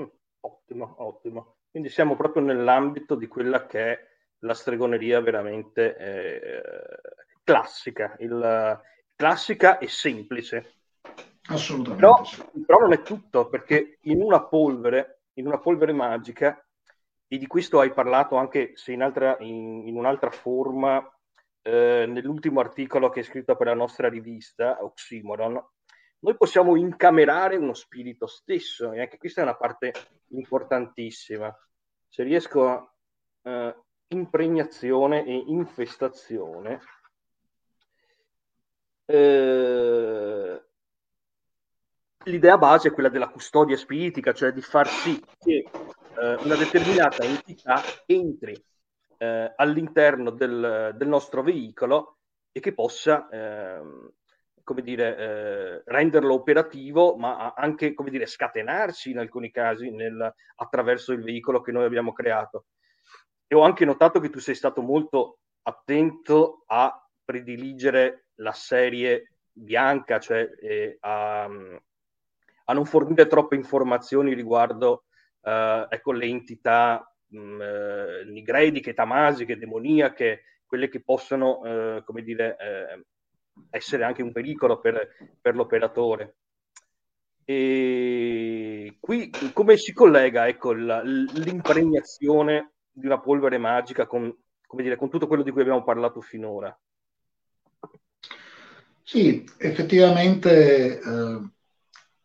Mm, 0.00 0.10
ottimo, 0.40 0.94
ottimo. 0.98 1.56
Quindi 1.70 1.88
siamo 1.88 2.16
proprio 2.16 2.42
nell'ambito 2.42 3.14
di 3.14 3.26
quella 3.26 3.66
che 3.66 3.92
è 3.92 4.10
la 4.40 4.54
stregoneria 4.54 5.20
veramente 5.20 5.96
eh, 5.96 6.62
classica, 7.42 8.16
il, 8.18 8.80
classica 9.14 9.78
e 9.78 9.88
semplice. 9.88 10.74
Assolutamente. 11.46 12.04
Però, 12.04 12.22
però, 12.66 12.78
non 12.80 12.92
è 12.92 13.02
tutto, 13.02 13.48
perché 13.48 13.98
in 14.02 14.20
una 14.20 14.42
polvere, 14.44 15.22
in 15.34 15.46
una 15.46 15.58
polvere 15.58 15.92
magica, 15.92 16.64
e 17.26 17.38
di 17.38 17.46
questo 17.46 17.80
hai 17.80 17.92
parlato 17.92 18.36
anche 18.36 18.72
se 18.74 18.92
in, 18.92 19.02
altra, 19.02 19.36
in, 19.40 19.86
in 19.86 19.96
un'altra 19.96 20.30
forma 20.30 21.02
eh, 21.62 22.04
nell'ultimo 22.08 22.60
articolo 22.60 23.08
che 23.08 23.20
hai 23.20 23.24
scritto 23.24 23.56
per 23.56 23.68
la 23.68 23.74
nostra 23.74 24.08
rivista, 24.08 24.82
Oxymoron, 24.82 25.64
noi 26.20 26.36
possiamo 26.36 26.76
incamerare 26.76 27.56
uno 27.56 27.74
spirito 27.74 28.26
stesso, 28.26 28.92
e 28.92 29.00
anche 29.00 29.18
questa 29.18 29.40
è 29.40 29.44
una 29.44 29.56
parte 29.56 29.92
importantissima. 30.28 31.52
Se 32.08 32.22
riesco 32.22 32.68
a 32.68 32.92
eh, 33.42 33.76
impregnazione 34.08 35.24
e 35.24 35.44
infestazione, 35.46 36.80
eh, 39.06 40.62
l'idea 42.24 42.58
base 42.58 42.88
è 42.88 42.92
quella 42.92 43.08
della 43.08 43.28
custodia 43.28 43.76
spiritica, 43.76 44.32
cioè 44.32 44.52
di 44.52 44.62
far 44.62 44.86
sì 44.86 45.20
che 45.38 45.64
eh, 46.20 46.34
una 46.34 46.54
determinata 46.54 47.24
entità 47.24 47.82
entri 48.06 48.54
eh, 49.22 49.52
all'interno 49.54 50.30
del, 50.30 50.94
del, 50.96 51.06
nostro 51.06 51.42
veicolo 51.44 52.18
e 52.50 52.58
che 52.58 52.74
possa, 52.74 53.28
ehm, 53.30 54.12
come 54.64 54.82
dire, 54.82 55.16
eh, 55.16 55.82
renderlo 55.84 56.34
operativo, 56.34 57.14
ma 57.16 57.54
anche, 57.56 57.94
come 57.94 58.10
dire, 58.10 58.26
scatenarsi 58.26 59.10
in 59.12 59.18
alcuni 59.18 59.52
casi 59.52 59.90
nel, 59.90 60.34
attraverso 60.56 61.12
il 61.12 61.22
veicolo 61.22 61.60
che 61.60 61.70
noi 61.70 61.84
abbiamo 61.84 62.12
creato. 62.12 62.66
E 63.46 63.54
ho 63.54 63.62
anche 63.62 63.84
notato 63.84 64.18
che 64.18 64.28
tu 64.28 64.40
sei 64.40 64.56
stato 64.56 64.82
molto 64.82 65.38
attento 65.62 66.64
a 66.66 67.08
prediligere 67.24 68.26
la 68.36 68.52
serie 68.52 69.34
bianca, 69.52 70.18
cioè 70.18 70.50
eh, 70.60 70.96
a, 70.98 71.44
a, 71.44 72.72
non 72.72 72.86
fornire 72.86 73.28
troppe 73.28 73.54
informazioni 73.54 74.34
riguardo 74.34 75.04
eh, 75.42 75.86
ecco, 75.88 76.10
le 76.10 76.26
entità 76.26 77.06
mh, 77.32 77.38
mm, 77.38 77.60
eh, 77.60 78.24
nigreidiche, 78.26 78.94
tamasiche, 78.94 79.58
demoniache, 79.58 80.42
quelle 80.66 80.88
che 80.88 81.02
possono, 81.02 81.64
eh, 81.64 82.02
come 82.04 82.22
dire, 82.22 82.56
eh, 82.58 83.04
essere 83.70 84.04
anche 84.04 84.22
un 84.22 84.32
pericolo 84.32 84.80
per, 84.80 85.08
per 85.40 85.54
l'operatore. 85.54 86.36
E 87.44 88.96
qui 89.00 89.30
come 89.52 89.76
si 89.76 89.92
collega 89.92 90.46
ecco, 90.46 90.72
la, 90.72 91.02
l'impregnazione 91.02 92.74
di 92.90 93.06
una 93.06 93.20
polvere 93.20 93.58
magica 93.58 94.06
con, 94.06 94.34
dire, 94.76 94.96
con 94.96 95.10
tutto 95.10 95.26
quello 95.26 95.42
di 95.42 95.50
cui 95.50 95.62
abbiamo 95.62 95.82
parlato 95.82 96.20
finora? 96.20 96.76
Sì, 99.02 99.44
effettivamente 99.58 101.00
eh, 101.00 101.50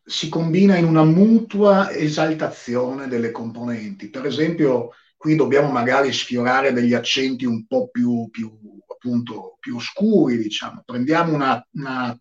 si 0.09 0.29
combina 0.29 0.77
in 0.77 0.85
una 0.85 1.03
mutua 1.03 1.91
esaltazione 1.91 3.09
delle 3.09 3.31
componenti. 3.31 4.09
Per 4.09 4.25
esempio, 4.25 4.91
qui 5.17 5.35
dobbiamo 5.35 5.69
magari 5.69 6.13
sfiorare 6.13 6.71
degli 6.71 6.93
accenti 6.93 7.43
un 7.43 7.67
po' 7.67 7.89
più, 7.89 8.29
più, 8.31 8.49
appunto, 8.89 9.57
più 9.59 9.75
oscuri, 9.75 10.37
diciamo. 10.37 10.83
Prendiamo 10.85 11.33
una, 11.33 11.61
una, 11.71 12.17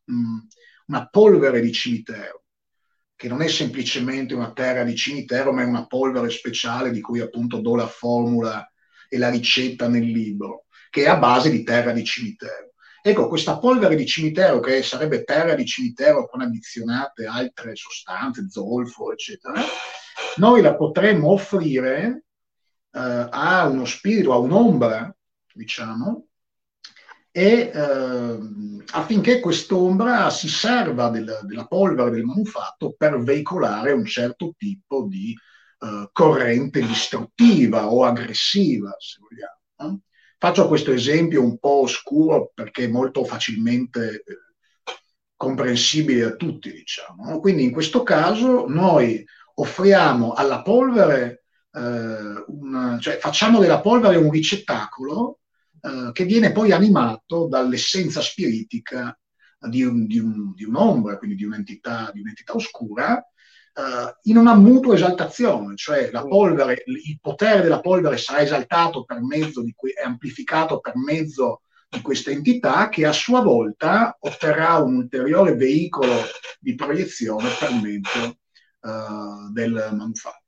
una 0.87 1.09
polvere 1.09 1.61
di 1.61 1.71
cimitero, 1.71 2.43
che 3.15 3.29
non 3.29 3.41
è 3.41 3.47
semplicemente 3.47 4.35
una 4.35 4.53
terra 4.53 4.83
di 4.83 4.97
cimitero, 4.97 5.53
ma 5.53 5.63
è 5.63 5.67
una 5.67 5.87
polvere 5.87 6.29
speciale 6.31 6.91
di 6.91 7.01
cui 7.01 7.21
appunto 7.21 7.61
do 7.61 7.77
la 7.77 7.87
formula 7.87 8.69
e 9.09 9.17
la 9.17 9.31
ricetta 9.31 9.87
nel 9.87 10.11
libro, 10.11 10.65
che 10.91 11.05
è 11.05 11.07
a 11.07 11.19
base 11.19 11.51
di 11.51 11.63
terra 11.63 11.93
di 11.93 12.03
cimitero. 12.03 12.73
Ecco, 13.09 13.29
questa 13.29 13.61
polvere 13.61 13.95
di 13.95 14.05
cimitero, 14.05 14.59
che 14.59 14.83
sarebbe 14.83 15.23
terra 15.23 15.55
di 15.55 15.65
cimitero 15.65 16.27
con 16.27 16.41
addizionate 16.41 17.25
altre 17.25 17.77
sostanze, 17.77 18.49
zolfo, 18.51 19.13
eccetera, 19.13 19.63
noi 20.39 20.61
la 20.61 20.75
potremmo 20.75 21.31
offrire 21.31 22.25
eh, 22.91 23.29
a 23.31 23.69
uno 23.69 23.85
spirito, 23.85 24.33
a 24.33 24.39
un'ombra, 24.39 25.17
diciamo, 25.55 26.27
e 27.31 27.71
eh, 27.73 28.39
affinché 28.91 29.39
quest'ombra 29.39 30.29
si 30.31 30.49
serva 30.49 31.09
del, 31.09 31.43
della 31.45 31.67
polvere 31.69 32.11
del 32.11 32.25
manufatto 32.25 32.97
per 32.99 33.21
veicolare 33.21 33.93
un 33.93 34.05
certo 34.05 34.53
tipo 34.59 35.07
di 35.09 35.33
eh, 35.79 36.09
corrente 36.11 36.81
distruttiva 36.81 37.87
o 37.89 38.03
aggressiva, 38.03 38.97
se 38.99 39.21
vogliamo. 39.21 40.01
Faccio 40.39 40.69
questo 40.69 40.93
esempio 40.93 41.43
un 41.43 41.59
po' 41.59 41.81
oscuro 41.81 42.51
perché 42.53 42.85
è 42.85 42.89
molto 42.89 43.25
facilmente 43.25 44.23
eh, 44.23 44.23
comprensibile 45.35 46.25
a 46.25 46.37
tutti, 46.37 46.73
diciamo. 46.73 47.41
Quindi 47.41 47.65
in 47.65 47.73
questo 47.73 48.03
caso 48.03 48.67
noi 48.67 49.25
offriamo 49.55 50.33
alla 50.33 50.63
polvere, 50.63 51.45
eh, 51.73 52.45
una, 52.49 52.99
cioè 53.01 53.19
facciamo 53.19 53.61
della 53.61 53.81
polvere 53.81 54.17
un 54.17 54.31
ricettacolo 54.31 55.41
eh, 55.81 56.11
che 56.13 56.25
viene 56.25 56.53
poi 56.53 56.73
animato 56.73 57.47
dall'essenza 57.47 58.21
spiritica 58.21 59.19
di, 59.59 59.83
un, 59.83 60.07
di, 60.07 60.19
un, 60.19 60.53
di 60.55 60.65
un'ombra, 60.65 61.17
quindi 61.19 61.37
di 61.37 61.45
un'entità, 61.45 62.11
di 62.13 62.21
un'entità 62.21 62.55
oscura, 62.55 63.25
uh, 63.77 64.11
in 64.23 64.37
una 64.37 64.55
mutua 64.55 64.95
esaltazione, 64.95 65.77
cioè 65.77 66.11
mm. 66.11 66.29
polvere, 66.29 66.83
il 66.87 67.19
potere 67.21 67.63
della 67.63 67.81
polvere 67.81 68.17
sarà 68.17 68.41
esaltato 68.41 69.05
per 69.05 69.21
mezzo 69.23 69.63
di 69.63 69.73
que- 69.75 69.95
amplificato 70.03 70.81
per 70.81 70.97
mezzo 70.97 71.63
di 71.89 72.01
questa 72.01 72.31
entità 72.31 72.89
che 72.89 73.07
a 73.07 73.13
sua 73.13 73.41
volta 73.41 74.17
otterrà 74.19 74.77
un 74.79 74.97
ulteriore 74.97 75.55
veicolo 75.55 76.15
di 76.59 76.75
proiezione 76.75 77.49
per 77.59 77.71
mezzo 77.73 78.39
uh, 78.81 79.53
del 79.53 79.91
manufatto. 79.93 80.45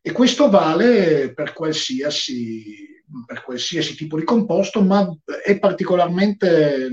E 0.00 0.12
questo 0.12 0.48
vale 0.48 1.34
per 1.34 1.52
qualsiasi, 1.52 3.02
per 3.26 3.42
qualsiasi 3.42 3.94
tipo 3.94 4.16
di 4.16 4.24
composto, 4.24 4.80
ma 4.80 5.06
è 5.44 5.58
particolarmente 5.58 6.90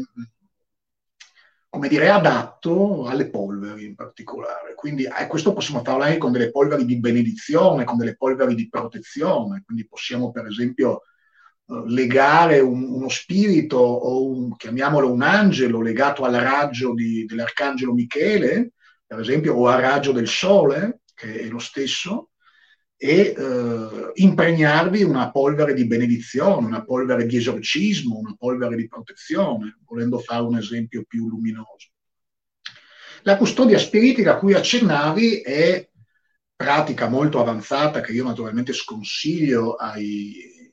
come 1.75 1.89
dire, 1.89 2.09
adatto 2.09 3.05
alle 3.05 3.29
polveri 3.29 3.83
in 3.83 3.95
particolare. 3.95 4.75
Quindi 4.75 5.03
eh, 5.03 5.27
questo 5.27 5.51
possiamo 5.51 5.83
farlo 5.83 6.03
anche 6.03 6.17
con 6.17 6.31
delle 6.31 6.49
polveri 6.49 6.85
di 6.85 7.01
benedizione, 7.01 7.83
con 7.83 7.97
delle 7.97 8.15
polveri 8.15 8.55
di 8.55 8.69
protezione. 8.69 9.61
Quindi 9.65 9.85
possiamo, 9.85 10.31
per 10.31 10.45
esempio, 10.45 11.01
eh, 11.67 11.83
legare 11.87 12.61
un, 12.61 12.81
uno 12.81 13.09
spirito 13.09 13.75
o 13.75 14.25
un, 14.25 14.55
chiamiamolo 14.55 15.11
un 15.11 15.21
angelo 15.21 15.81
legato 15.81 16.23
al 16.23 16.35
raggio 16.35 16.93
di, 16.93 17.25
dell'arcangelo 17.25 17.93
Michele, 17.93 18.71
per 19.05 19.19
esempio, 19.19 19.55
o 19.55 19.67
al 19.67 19.81
raggio 19.81 20.13
del 20.13 20.29
sole, 20.29 21.01
che 21.13 21.41
è 21.41 21.47
lo 21.47 21.59
stesso, 21.59 22.29
e 22.97 23.35
eh, 23.37 24.11
impregnarvi 24.13 25.03
una 25.03 25.31
polvere 25.31 25.73
di 25.73 25.85
benedizione, 25.85 26.65
una 26.65 26.83
polvere 26.83 27.25
di 27.25 27.37
esorcismo, 27.37 28.17
una 28.17 28.35
polvere 28.37 28.75
di 28.75 28.87
protezione, 28.87 29.77
volendo 29.85 30.19
fare 30.19 30.43
un 30.43 30.57
esempio 30.57 31.03
più 31.07 31.27
luminoso. 31.27 31.89
La 33.23 33.37
custodia 33.37 33.79
spiritica 33.79 34.33
a 34.33 34.37
cui 34.37 34.53
accennavi 34.53 35.41
è 35.41 35.89
pratica 36.55 37.09
molto 37.09 37.41
avanzata 37.41 37.99
che 37.99 38.13
io 38.13 38.23
naturalmente 38.23 38.71
sconsiglio 38.71 39.73
ai, 39.73 40.71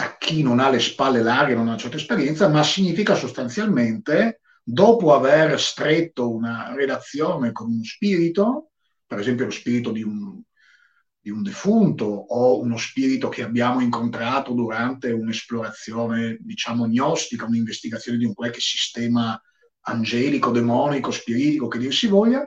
a 0.00 0.16
chi 0.16 0.42
non 0.42 0.60
ha 0.60 0.70
le 0.70 0.78
spalle 0.78 1.22
larghe, 1.22 1.54
non 1.54 1.66
ha 1.66 1.70
una 1.70 1.78
certa 1.78 1.96
esperienza, 1.96 2.48
ma 2.48 2.62
significa 2.62 3.14
sostanzialmente, 3.14 4.40
dopo 4.62 5.12
aver 5.12 5.58
stretto 5.58 6.30
una 6.30 6.72
relazione 6.74 7.52
con 7.52 7.72
uno 7.72 7.84
spirito, 7.84 8.70
per 9.06 9.18
esempio 9.18 9.46
lo 9.46 9.50
spirito 9.50 9.90
di 9.90 10.02
un 10.02 10.40
di 11.20 11.30
un 11.30 11.42
defunto 11.42 12.04
o 12.04 12.60
uno 12.60 12.78
spirito 12.78 13.28
che 13.28 13.42
abbiamo 13.42 13.80
incontrato 13.80 14.52
durante 14.52 15.10
un'esplorazione, 15.10 16.38
diciamo, 16.40 16.86
gnostica, 16.86 17.44
un'investigazione 17.44 18.18
di 18.18 18.24
un 18.24 18.34
qualche 18.34 18.60
sistema 18.60 19.40
angelico, 19.82 20.50
demonico, 20.50 21.10
spiritico, 21.10 21.68
che 21.68 21.78
dir 21.78 21.92
si 21.92 22.06
voglia, 22.06 22.46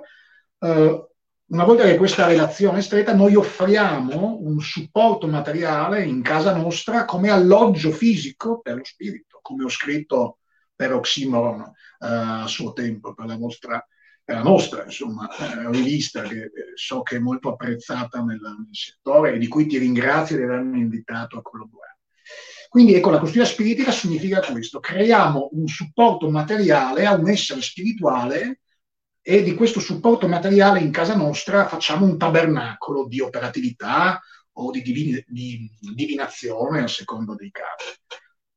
eh, 0.59 1.07
una 1.45 1.65
volta 1.65 1.83
che 1.83 1.97
questa 1.97 2.25
relazione 2.25 2.79
è 2.79 2.81
stretta, 2.81 3.13
noi 3.13 3.36
offriamo 3.36 4.39
un 4.41 4.59
supporto 4.59 5.27
materiale 5.27 6.03
in 6.03 6.23
casa 6.23 6.55
nostra 6.55 7.05
come 7.05 7.29
alloggio 7.29 7.91
fisico 7.91 8.59
per 8.59 8.77
lo 8.77 8.83
spirito, 8.83 9.39
come 9.41 9.63
ho 9.63 9.69
scritto 9.69 10.39
per 10.75 10.93
Oxymoron 10.93 11.62
eh, 11.62 11.71
a 11.99 12.47
suo 12.47 12.73
tempo, 12.73 13.13
per 13.13 13.27
la 13.27 13.38
vostra 13.38 13.86
è 14.25 14.31
la 14.33 14.41
nostra 14.41 14.86
insomma, 14.86 15.27
rivista 15.69 16.21
che 16.21 16.43
eh, 16.43 16.51
so 16.75 17.01
che 17.01 17.17
è 17.17 17.19
molto 17.19 17.49
apprezzata 17.49 18.21
nel, 18.21 18.39
nel, 18.39 18.67
settore 18.71 19.33
e 19.33 19.38
di 19.38 19.47
cui 19.47 19.65
ti 19.65 19.77
ringrazio 19.77 20.38
di 20.38 20.43
avermi 20.43 20.79
invitato 20.79 21.38
a 21.38 21.41
collaborare. 21.41 21.97
Quindi 22.69 22.95
ecco, 22.95 23.12
la 23.12 23.19
custodia 23.19 23.45
spiritica 23.45 23.91
significa 23.91 24.39
questo, 24.39 24.79
creiamo 24.79 25.49
un 25.51 25.67
supporto 25.67 26.29
materiale 26.29 27.05
a 27.05 27.13
un 27.13 27.29
essere 27.29 27.62
spirituale 27.62 28.62
e 29.21 29.43
di 29.43 29.53
questo 29.53 29.79
supporto 29.79 30.27
materiale 30.27 30.79
in 30.79 30.91
casa 30.91 31.15
nostra 31.15 31.67
facciamo 31.67 32.05
un 32.05 32.17
tabernacolo 32.17 33.07
di 33.07 33.19
operatività 33.19 34.19
o 34.53 34.71
di, 34.71 34.81
divini, 34.81 35.23
di 35.27 35.69
divinazione 35.93 36.81
a 36.81 36.88
seconda 36.88 37.36
dei 37.36 37.51
casi. 37.51 37.93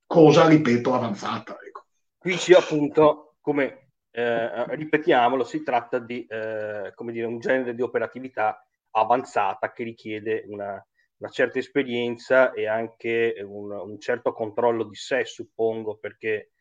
Cosa, 0.06 0.46
ripeto, 0.46 0.94
avanzata. 0.94 1.58
Ecco. 1.64 1.86
Qui 2.16 2.38
ci 2.38 2.54
appunto, 2.54 3.36
come 3.40 3.85
eh, 4.16 4.74
ripetiamolo, 4.76 5.44
si 5.44 5.62
tratta 5.62 5.98
di 5.98 6.24
eh, 6.26 6.94
dire, 6.96 7.26
un 7.26 7.38
genere 7.38 7.74
di 7.74 7.82
operatività 7.82 8.66
avanzata 8.92 9.72
che 9.72 9.84
richiede 9.84 10.42
una, 10.46 10.82
una 11.18 11.30
certa 11.30 11.58
esperienza 11.58 12.52
e 12.52 12.66
anche 12.66 13.36
un, 13.44 13.70
un, 13.70 14.00
certo 14.00 14.32
controllo 14.32 14.84
di 14.84 14.94
sé, 14.94 15.26
suppongo, 15.26 15.98
perché 15.98 16.52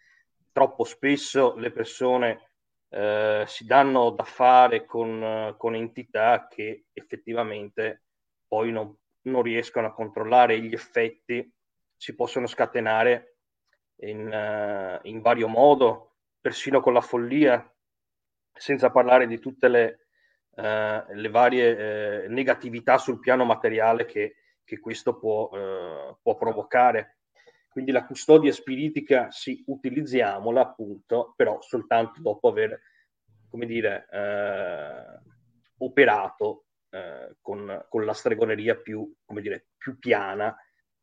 troppo 0.51 0.83
spesso 0.83 1.55
le 1.55 1.71
persone 1.71 2.49
eh, 2.89 3.45
si 3.47 3.65
danno 3.65 4.09
da 4.09 4.25
fare 4.25 4.83
con, 4.83 5.55
con, 5.57 5.75
entità 5.75 6.47
che 6.49 6.87
effettivamente 6.91 8.03
poi 8.49 8.69
non, 8.73 8.93
non, 9.21 9.41
riescono 9.41 9.87
a 9.87 9.93
controllare 9.93 10.59
gli 10.59 10.73
effetti, 10.73 11.49
si 11.95 12.15
possono 12.15 12.47
scatenare 12.47 13.37
in, 14.01 14.27
uh, 14.27 15.07
in 15.07 15.21
vario 15.21 15.47
modo, 15.47 16.14
persino 16.45 16.79
con 16.79 16.93
la 16.93 17.01
follia, 17.01 17.73
senza 18.53 18.91
parlare 18.91 19.25
di 19.25 19.39
tutte 19.39 19.67
le, 19.67 20.08
uh, 20.51 21.12
le 21.13 21.29
varie 21.31 22.25
uh, 22.25 22.31
negatività 22.31 22.99
sul 22.99 23.19
piano 23.19 23.45
materiale 23.45 24.05
che 24.05 24.36
che 24.65 24.79
questo 24.79 25.17
può, 25.17 25.49
eh, 25.53 26.17
può 26.21 26.36
provocare. 26.36 27.19
Quindi 27.69 27.91
la 27.91 28.05
custodia 28.05 28.51
spiritica 28.51 29.31
sì, 29.31 29.63
utilizziamola 29.67 30.62
appunto, 30.62 31.34
però 31.36 31.62
soltanto 31.62 32.21
dopo 32.21 32.49
aver, 32.49 32.81
come 33.49 33.65
dire, 33.65 34.08
eh, 34.12 35.19
operato 35.77 36.65
eh, 36.89 37.36
con, 37.41 37.86
con, 37.89 38.05
la 38.05 38.13
stregoneria 38.13 38.75
più, 38.75 39.13
come 39.23 39.41
dire, 39.41 39.67
più 39.77 39.99
piana, 39.99 40.55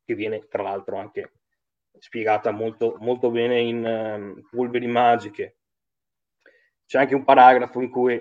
che 0.05 0.15
viene 0.15 0.49
tra 0.49 0.63
l'altro 0.63 0.97
anche 0.97 1.33
spiegata 1.99 2.51
molto, 2.51 2.97
molto 3.01 3.31
bene 3.31 3.61
in 3.61 3.85
um, 3.85 4.43
Polveri 4.51 4.87
Magiche. 4.87 5.57
C'è 6.87 6.99
anche 6.99 7.15
un 7.15 7.25
paragrafo 7.25 7.81
in 7.81 7.91
cui 7.91 8.21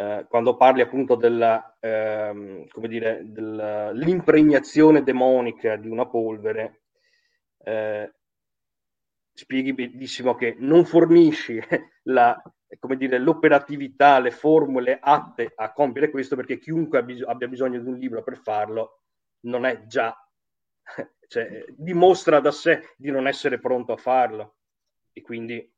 eh, 0.00 0.26
quando 0.28 0.56
parli 0.56 0.80
appunto 0.80 1.16
della, 1.16 1.76
ehm, 1.80 2.68
come 2.68 2.86
dire, 2.86 3.22
dell'impregnazione 3.24 5.02
demonica 5.02 5.74
di 5.74 5.88
una 5.88 6.06
polvere, 6.06 6.82
eh, 7.64 8.12
spieghi 9.32 9.74
benissimo 9.74 10.36
che 10.36 10.54
non 10.58 10.84
fornisci 10.84 11.60
la, 12.04 12.40
come 12.78 12.96
dire, 12.96 13.18
l'operatività, 13.18 14.20
le 14.20 14.30
formule 14.30 14.98
atte 15.00 15.52
a 15.56 15.72
compiere 15.72 16.10
questo 16.10 16.36
perché 16.36 16.58
chiunque 16.58 16.98
abbia 16.98 17.48
bisogno 17.48 17.80
di 17.80 17.88
un 17.88 17.96
libro 17.96 18.22
per 18.22 18.38
farlo 18.38 19.00
non 19.40 19.64
è 19.64 19.84
già, 19.86 20.16
cioè, 21.28 21.64
dimostra 21.70 22.40
da 22.40 22.50
sé 22.50 22.94
di 22.96 23.10
non 23.10 23.26
essere 23.26 23.58
pronto 23.58 23.92
a 23.92 23.96
farlo 23.96 24.56
e 25.12 25.20
quindi 25.22 25.72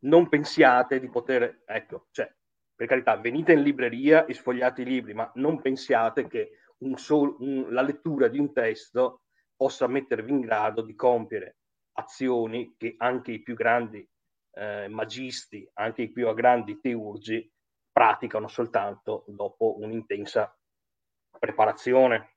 non 0.00 0.28
pensiate 0.28 1.00
di 1.00 1.08
poter, 1.08 1.62
ecco, 1.64 2.08
cioè, 2.10 2.32
per 2.74 2.86
carità, 2.86 3.16
venite 3.16 3.52
in 3.52 3.62
libreria 3.62 4.26
e 4.26 4.34
sfogliate 4.34 4.82
i 4.82 4.84
libri, 4.84 5.14
ma 5.14 5.30
non 5.36 5.60
pensiate 5.60 6.26
che 6.26 6.58
un 6.78 6.96
sol- 6.98 7.36
un, 7.40 7.72
la 7.72 7.82
lettura 7.82 8.28
di 8.28 8.38
un 8.38 8.52
testo 8.52 9.22
possa 9.56 9.86
mettervi 9.86 10.30
in 10.30 10.40
grado 10.40 10.82
di 10.82 10.94
compiere 10.94 11.56
azioni 11.92 12.74
che 12.76 12.94
anche 12.98 13.32
i 13.32 13.42
più 13.42 13.54
grandi 13.54 14.06
eh, 14.52 14.88
magisti, 14.88 15.68
anche 15.74 16.02
i 16.02 16.12
più 16.12 16.32
grandi 16.34 16.78
teurgi 16.80 17.50
praticano 17.90 18.48
soltanto 18.48 19.24
dopo 19.28 19.78
un'intensa 19.80 20.54
preparazione. 21.38 22.36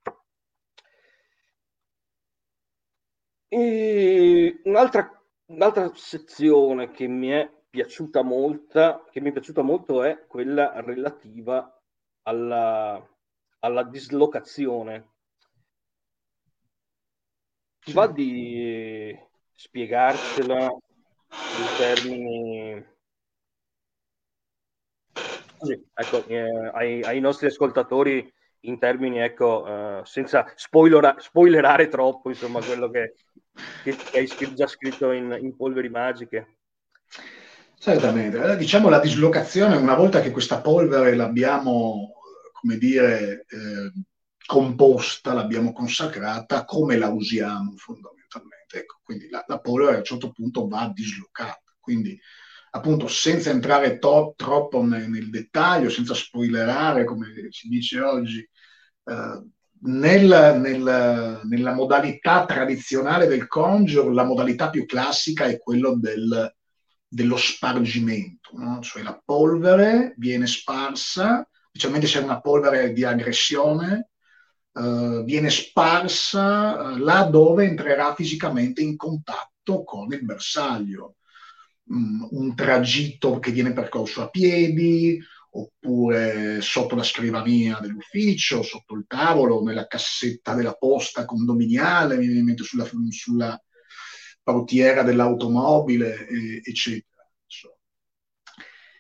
E 3.51 4.61
un'altra, 4.63 5.09
un'altra 5.47 5.91
sezione 5.95 6.91
che 6.91 7.07
mi 7.07 7.29
è 7.29 7.51
piaciuta 7.69 8.21
molto, 8.21 9.07
che 9.11 9.19
mi 9.21 9.29
è 9.29 9.31
piaciuta 9.31 9.63
molto 9.63 10.03
è 10.03 10.25
quella 10.27 10.79
relativa 10.81 11.81
alla, 12.23 13.03
alla 13.59 13.83
dislocazione. 13.83 15.13
Ti 17.79 17.91
va 17.93 18.07
di 18.07 19.17
spiegarcela 19.55 20.67
in 20.67 21.65
termini 21.77 22.97
sì, 25.61 25.73
ecco, 25.93 26.25
eh, 26.27 26.69
ai, 26.73 27.01
ai, 27.03 27.19
nostri 27.19 27.47
ascoltatori 27.47 28.31
in 28.61 28.79
termini, 28.79 29.19
ecco, 29.19 29.65
eh, 29.67 30.01
senza 30.05 30.51
spoilera, 30.55 31.15
spoilerare 31.19 31.87
troppo, 31.87 32.29
insomma, 32.29 32.61
quello 32.61 32.89
che, 32.89 33.15
che, 33.83 33.97
hai 34.13 34.55
già 34.55 34.67
scritto 34.67 35.11
in, 35.11 35.37
in 35.39 35.55
Polveri 35.55 35.89
Magiche. 35.89 36.57
Certamente, 37.77 38.57
diciamo 38.57 38.89
la 38.89 38.99
dislocazione, 38.99 39.77
una 39.77 39.95
volta 39.95 40.19
che 40.19 40.31
questa 40.31 40.59
polvere 40.59 41.15
l'abbiamo, 41.15 42.13
come 42.51 42.77
dire, 42.77 43.45
eh, 43.47 43.91
composta, 44.45 45.33
l'abbiamo 45.33 45.71
consacrata, 45.71 46.65
come 46.65 46.97
la 46.97 47.07
usiamo 47.07 47.75
fondamentalmente? 47.77 48.79
Ecco, 48.79 48.99
quindi 49.03 49.29
la, 49.29 49.43
la, 49.47 49.59
polvere 49.59 49.95
a 49.95 49.97
un 49.99 50.03
certo 50.03 50.31
punto 50.31 50.67
va 50.67 50.91
dislocata, 50.93 51.63
quindi 51.79 52.19
appunto 52.71 53.07
senza 53.07 53.49
entrare 53.49 53.97
to- 53.99 54.33
troppo 54.35 54.83
nel, 54.83 55.09
nel, 55.09 55.29
dettaglio, 55.29 55.89
senza 55.89 56.13
spoilerare, 56.13 57.05
come 57.05 57.27
si 57.49 57.67
dice 57.67 57.99
oggi, 58.01 58.39
eh, 58.39 59.43
nel, 59.81 60.59
nel, 60.61 61.41
nella 61.43 61.73
modalità 61.73 62.45
tradizionale 62.45 63.27
del 63.27 63.47
conjure, 63.47 64.13
la 64.13 64.25
modalità 64.25 64.69
più 64.69 64.85
classica 64.85 65.45
è 65.45 65.57
quella 65.59 65.93
del 65.95 66.53
dello 67.09 67.37
spargimento, 67.37 68.51
no? 68.53 68.79
cioè 68.81 69.01
la 69.01 69.19
polvere 69.25 70.13
viene 70.17 70.45
sparsa, 70.45 71.45
specialmente 71.67 72.05
se 72.05 72.19
è 72.19 72.23
una 72.23 72.39
polvere 72.39 72.93
di 72.93 73.03
aggressione, 73.03 74.11
eh, 74.71 75.23
viene 75.25 75.49
sparsa 75.49 76.91
eh, 76.91 76.99
là 76.99 77.23
dove 77.23 77.65
entrerà 77.65 78.13
fisicamente 78.13 78.81
in 78.81 78.95
contatto 78.95 79.83
con 79.83 80.11
il 80.13 80.23
bersaglio. 80.23 81.15
Mm, 81.91 82.23
un 82.31 82.55
tragitto 82.55 83.39
che 83.39 83.51
viene 83.51 83.73
percorso 83.73 84.21
a 84.21 84.29
piedi, 84.29 85.19
oppure 85.51 86.61
sotto 86.61 86.95
la 86.95 87.01
scrivania 87.03 87.79
dell'ufficio, 87.81 88.61
sotto 88.61 88.93
il 88.93 89.05
tavolo, 89.07 89.63
nella 89.63 89.87
cassetta 89.87 90.53
della 90.53 90.73
posta 90.73 91.25
condominiale, 91.25 92.17
mi 92.17 92.25
viene 92.25 92.39
in 92.39 92.45
mente 92.45 92.63
sulla, 92.63 92.87
sulla 93.09 93.59
portiera 94.43 95.01
dell'automobile, 95.01 96.27
eh, 96.27 96.61
eccetera. 96.63 97.07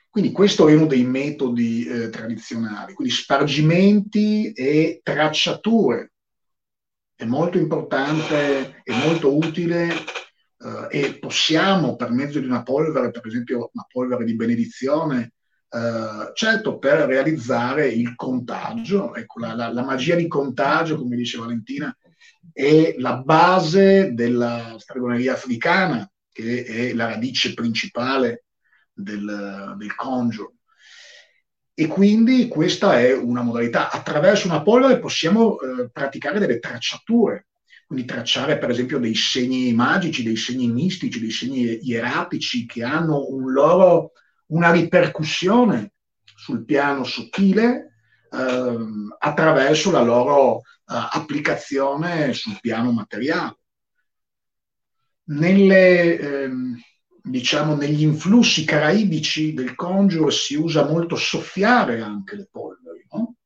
Quindi 0.09 0.31
questo 0.31 0.67
è 0.67 0.73
uno 0.73 0.87
dei 0.87 1.03
metodi 1.03 1.85
eh, 1.85 2.09
tradizionali, 2.09 2.95
quindi 2.95 3.13
spargimenti 3.13 4.51
e 4.53 5.01
tracciature. 5.03 6.13
È 7.13 7.25
molto 7.25 7.59
importante, 7.59 8.81
è 8.81 9.05
molto 9.05 9.37
utile 9.37 9.93
eh, 10.59 10.87
e 11.01 11.19
possiamo 11.19 11.95
per 11.95 12.11
mezzo 12.11 12.39
di 12.39 12.45
una 12.45 12.63
polvere, 12.63 13.11
per 13.11 13.25
esempio 13.25 13.69
una 13.73 13.85
polvere 13.89 14.23
di 14.25 14.35
benedizione, 14.35 15.33
Uh, 15.71 16.33
certo 16.33 16.79
per 16.79 17.01
realizzare 17.01 17.89
il 17.89 18.15
contagio, 18.15 19.13
ecco, 19.13 19.39
la, 19.39 19.53
la, 19.53 19.71
la, 19.71 19.83
magia 19.83 20.15
di 20.15 20.27
contagio, 20.27 20.97
come 20.97 21.15
dice 21.15 21.37
Valentina, 21.37 21.95
è 22.51 22.95
la 22.97 23.17
base 23.17 24.15
della 24.15 24.73
stregoneria 24.79 25.33
africana, 25.33 26.11
che 26.31 26.63
è 26.63 26.93
la 26.93 27.05
radice 27.05 27.53
principale 27.53 28.45
del, 28.91 29.75
del 29.77 29.95
conjure. 29.95 30.53
E 31.75 31.87
quindi 31.87 32.47
questa 32.47 32.99
è 32.99 33.13
una 33.13 33.41
modalità. 33.41 33.91
Attraverso 33.91 34.47
una 34.47 34.63
polvere 34.63 34.99
possiamo 34.99 35.59
eh, 35.59 35.89
praticare 35.91 36.39
delle 36.39 36.59
tracciature, 36.59 37.48
quindi 37.89 38.05
tracciare 38.05 38.59
per 38.59 38.69
esempio 38.69 38.99
dei 38.99 39.15
segni 39.15 39.73
magici, 39.73 40.21
dei 40.21 40.35
segni 40.35 40.67
mistici, 40.67 41.19
dei 41.19 41.31
segni 41.31 41.79
ieratici 41.81 42.67
che 42.67 42.83
hanno 42.83 43.25
un 43.27 43.51
loro, 43.51 44.11
una 44.49 44.69
ripercussione 44.69 45.93
sul 46.23 46.65
piano 46.65 47.03
sottile 47.03 47.95
eh, 48.31 48.77
attraverso 49.17 49.89
la 49.89 50.03
loro 50.03 50.57
uh, 50.57 50.61
applicazione 50.85 52.33
sul 52.33 52.59
piano 52.61 52.91
materiale. 52.91 53.57
Nelle, 55.29 56.19
ehm, 56.19 56.79
diciamo, 57.23 57.73
negli 57.75 58.03
influssi 58.03 58.65
caraibici 58.65 59.55
del 59.55 59.73
conjure 59.73 60.29
si 60.29 60.53
usa 60.53 60.85
molto 60.85 61.15
soffiare 61.15 62.01
anche 62.01 62.35
le 62.35 62.47
polveri, 62.51 63.03
no? 63.13 63.37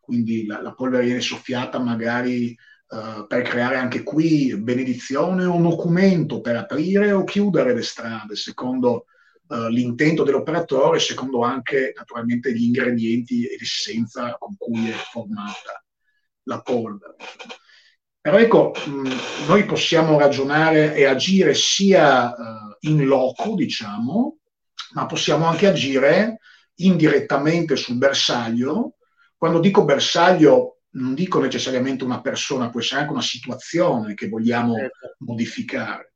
quindi 0.00 0.44
la, 0.44 0.60
la, 0.60 0.74
polvere 0.74 1.04
viene 1.04 1.20
soffiata 1.22 1.78
magari 1.78 2.54
uh, 2.88 3.26
per 3.26 3.42
creare 3.42 3.76
anche 3.76 4.02
qui 4.02 4.56
benedizione 4.56 5.44
o 5.44 5.60
documento 5.60 6.40
per 6.40 6.56
aprire 6.56 7.12
o 7.12 7.24
chiudere 7.24 7.74
le 7.74 7.82
strade, 7.82 8.36
secondo 8.36 9.06
uh, 9.48 9.68
l'intento 9.68 10.22
dell'operatore, 10.22 10.98
secondo 10.98 11.42
anche 11.42 11.92
naturalmente 11.96 12.52
gli 12.52 12.64
ingredienti 12.64 13.46
e 13.46 13.56
l'essenza 13.58 14.36
con 14.38 14.56
cui 14.56 14.88
è 14.88 14.94
formata 14.94 15.84
la 16.44 16.60
polvere. 16.60 17.16
Però 18.20 18.38
ecco, 18.38 18.72
mh, 18.74 19.46
noi 19.46 19.64
possiamo 19.64 20.18
ragionare 20.18 20.94
e 20.94 21.04
agire 21.04 21.54
sia 21.54 22.28
uh, 22.28 22.76
in 22.80 23.04
loco, 23.04 23.54
diciamo, 23.54 24.38
ma 24.94 25.06
possiamo 25.06 25.46
anche 25.46 25.66
agire 25.66 26.38
indirettamente 26.76 27.76
sul 27.76 27.98
bersaglio. 27.98 28.96
Quando 29.36 29.60
dico 29.60 29.84
bersaglio 29.84 30.75
non 30.96 31.14
dico 31.14 31.40
necessariamente 31.40 32.04
una 32.04 32.20
persona, 32.20 32.70
può 32.70 32.80
essere 32.80 33.00
anche 33.00 33.12
una 33.12 33.22
situazione 33.22 34.14
che 34.14 34.28
vogliamo 34.28 34.74
certo. 34.74 35.14
modificare. 35.18 36.12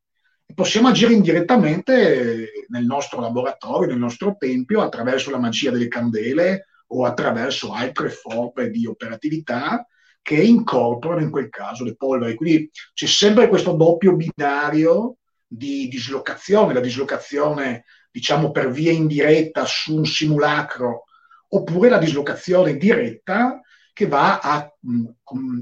Possiamo 0.54 0.88
agire 0.88 1.12
indirettamente 1.12 2.66
nel 2.68 2.84
nostro 2.84 3.20
laboratorio, 3.20 3.88
nel 3.88 3.98
nostro 3.98 4.36
tempio, 4.38 4.82
attraverso 4.82 5.30
la 5.30 5.38
magia 5.38 5.70
delle 5.70 5.88
candele 5.88 6.66
o 6.88 7.04
attraverso 7.04 7.72
altre 7.72 8.08
forme 8.08 8.68
di 8.68 8.86
operatività 8.86 9.86
che 10.22 10.34
incorporano 10.34 11.22
in 11.22 11.30
quel 11.30 11.48
caso 11.48 11.84
le 11.84 11.94
polveri. 11.94 12.34
Quindi 12.34 12.70
c'è 12.92 13.06
sempre 13.06 13.48
questo 13.48 13.72
doppio 13.72 14.16
binario 14.16 15.16
di 15.46 15.88
dislocazione, 15.88 16.74
la 16.74 16.80
dislocazione 16.80 17.84
diciamo 18.10 18.50
per 18.50 18.70
via 18.70 18.90
indiretta 18.90 19.64
su 19.66 19.96
un 19.96 20.04
simulacro, 20.04 21.04
oppure 21.48 21.88
la 21.88 21.98
dislocazione 21.98 22.76
diretta 22.76 23.60
che 23.92 24.06
va 24.06 24.38
a, 24.38 24.56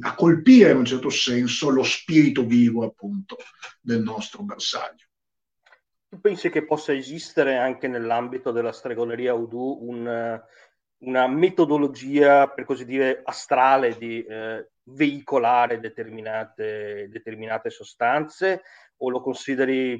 a 0.01 0.15
colpire 0.15 0.71
in 0.71 0.79
un 0.79 0.85
certo 0.85 1.11
senso 1.11 1.71
lo 1.71 1.83
spirito 1.83 2.45
vivo 2.45 2.85
appunto 2.85 3.37
del 3.81 4.03
nostro 4.03 4.43
bersaglio. 4.43 5.07
Tu 6.09 6.21
pensi 6.21 6.49
che 6.49 6.65
possa 6.65 6.95
esistere 6.95 7.57
anche 7.57 7.87
nell'ambito 7.87 8.51
della 8.51 8.73
stregoneria 8.73 9.35
Udu 9.35 9.79
un, 9.83 10.41
una 10.99 11.27
metodologia, 11.29 12.49
per 12.49 12.65
così 12.65 12.85
dire, 12.85 13.21
astrale 13.25 13.97
di 13.99 14.25
eh, 14.25 14.71
veicolare 14.85 15.81
determinate, 15.81 17.09
determinate, 17.11 17.71
sostanze 17.71 18.63
o 18.99 19.11
lo 19.11 19.21
consideri 19.21 19.95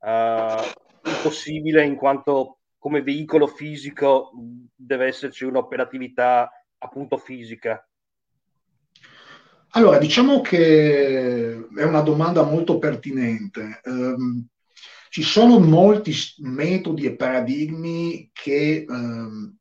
uh, 0.00 1.08
impossibile 1.08 1.84
in 1.84 1.96
quanto 1.96 2.58
come 2.78 3.02
veicolo 3.02 3.46
fisico 3.46 4.30
deve 4.74 5.06
esserci 5.06 5.44
un'operatività 5.44 6.50
appunto 6.78 7.16
fisica? 7.18 7.86
Allora, 9.76 9.98
diciamo 9.98 10.40
che 10.40 11.52
è 11.76 11.82
una 11.82 12.02
domanda 12.02 12.44
molto 12.44 12.78
pertinente. 12.78 13.80
Um, 13.84 14.46
ci 15.08 15.22
sono 15.22 15.58
molti 15.58 16.14
metodi 16.38 17.06
e 17.06 17.16
paradigmi 17.16 18.30
che 18.32 18.84
um, 18.86 19.52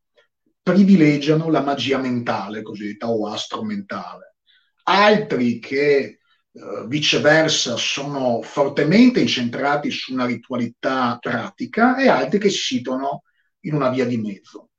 privilegiano 0.61 1.49
la 1.49 1.61
magia 1.61 1.97
mentale, 1.97 2.61
cosiddetta 2.61 3.09
o 3.09 3.27
astromentale. 3.27 4.35
Altri 4.83 5.57
che 5.57 6.19
uh, 6.51 6.87
viceversa 6.87 7.75
sono 7.75 8.43
fortemente 8.43 9.19
incentrati 9.19 9.89
su 9.89 10.13
una 10.13 10.25
ritualità 10.25 11.17
pratica 11.19 11.97
e 11.97 12.07
altri 12.07 12.37
che 12.37 12.49
si 12.49 12.75
situano 12.75 13.23
in 13.61 13.73
una 13.73 13.89
via 13.89 14.05
di 14.05 14.17
mezzo. 14.17 14.69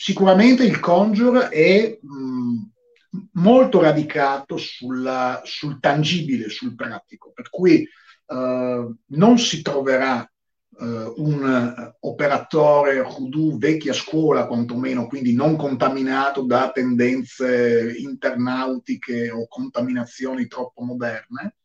Sicuramente 0.00 0.62
il 0.62 0.78
Conjure 0.78 1.48
è 1.48 1.98
mh, 2.00 3.30
molto 3.32 3.80
radicato 3.80 4.56
sulla, 4.56 5.42
sul 5.44 5.80
tangibile, 5.80 6.50
sul 6.50 6.76
pratico, 6.76 7.32
per 7.34 7.50
cui 7.50 7.84
uh, 8.26 8.96
non 9.06 9.38
si 9.38 9.60
troverà 9.60 10.20
uh, 10.68 10.84
un 11.16 11.94
operatore 11.98 13.00
hoodoo 13.00 13.58
vecchia 13.58 13.92
scuola, 13.92 14.46
quantomeno, 14.46 15.08
quindi 15.08 15.34
non 15.34 15.56
contaminato 15.56 16.42
da 16.44 16.70
tendenze 16.70 17.92
internautiche 17.98 19.32
o 19.32 19.48
contaminazioni 19.48 20.46
troppo 20.46 20.84
moderne, 20.84 21.56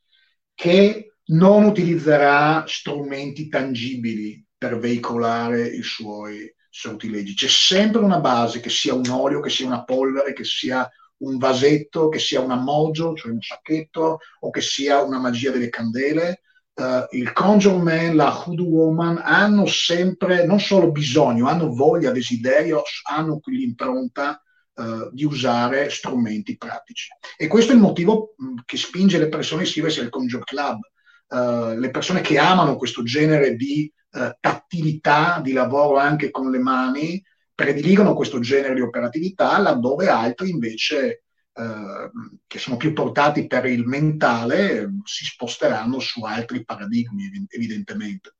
che 0.55 1.17
non 1.25 1.65
utilizzerà 1.65 2.63
strumenti 2.65 3.47
tangibili 3.47 4.43
per 4.57 4.79
veicolare 4.79 5.67
i 5.67 5.83
suoi 5.83 6.51
sortilegi. 6.73 7.35
C'è 7.35 7.47
sempre 7.47 8.01
una 8.01 8.19
base, 8.19 8.59
che 8.59 8.69
sia 8.69 8.95
un 8.95 9.07
olio, 9.07 9.39
che 9.39 9.49
sia 9.49 9.67
una 9.67 9.83
polvere, 9.83 10.33
che 10.33 10.43
sia 10.43 10.89
un 11.17 11.37
vasetto, 11.37 12.09
che 12.09 12.17
sia 12.17 12.41
un 12.41 12.51
ammoggio, 12.51 13.13
cioè 13.13 13.31
un 13.31 13.41
sacchetto, 13.41 14.19
o 14.39 14.49
che 14.49 14.61
sia 14.61 15.01
una 15.01 15.19
magia 15.19 15.51
delle 15.51 15.69
candele. 15.69 16.41
Uh, 16.73 17.05
il 17.11 17.31
Conjure 17.33 17.77
Man, 17.77 18.15
la 18.15 18.35
Hoodoo 18.35 18.65
Woman 18.65 19.21
hanno 19.23 19.67
sempre 19.67 20.43
non 20.47 20.59
solo 20.59 20.91
bisogno, 20.91 21.47
hanno 21.47 21.71
voglia, 21.71 22.09
desiderio, 22.09 22.81
hanno 23.07 23.39
l'impronta 23.43 24.41
uh, 24.73 25.11
di 25.11 25.23
usare 25.23 25.91
strumenti 25.91 26.57
pratici. 26.57 27.09
E 27.37 27.45
questo 27.45 27.71
è 27.71 27.75
il 27.75 27.81
motivo 27.81 28.33
mh, 28.35 28.61
che 28.65 28.77
spinge 28.77 29.19
le 29.19 29.29
persone 29.29 29.61
a 29.61 29.65
iscriversi 29.65 29.99
al 29.99 30.09
Conjure 30.09 30.43
Club. 30.43 30.79
Uh, 31.27 31.77
le 31.77 31.91
persone 31.91 32.21
che 32.21 32.39
amano 32.39 32.75
questo 32.75 33.03
genere 33.03 33.55
di 33.55 33.91
eh, 34.13 34.37
tattilità 34.39 35.39
di 35.41 35.53
lavoro 35.53 35.97
anche 35.97 36.29
con 36.29 36.51
le 36.51 36.59
mani 36.59 37.23
prediligono 37.55 38.13
questo 38.13 38.39
genere 38.39 38.75
di 38.75 38.81
operatività, 38.81 39.57
laddove 39.59 40.07
altri 40.07 40.49
invece 40.49 41.23
eh, 41.53 42.11
che 42.47 42.59
sono 42.59 42.77
più 42.77 42.93
portati 42.93 43.47
per 43.47 43.65
il 43.65 43.85
mentale 43.85 44.89
si 45.03 45.25
sposteranno 45.25 45.99
su 45.99 46.23
altri 46.23 46.63
paradigmi, 46.63 47.29
evidentemente. 47.49 48.35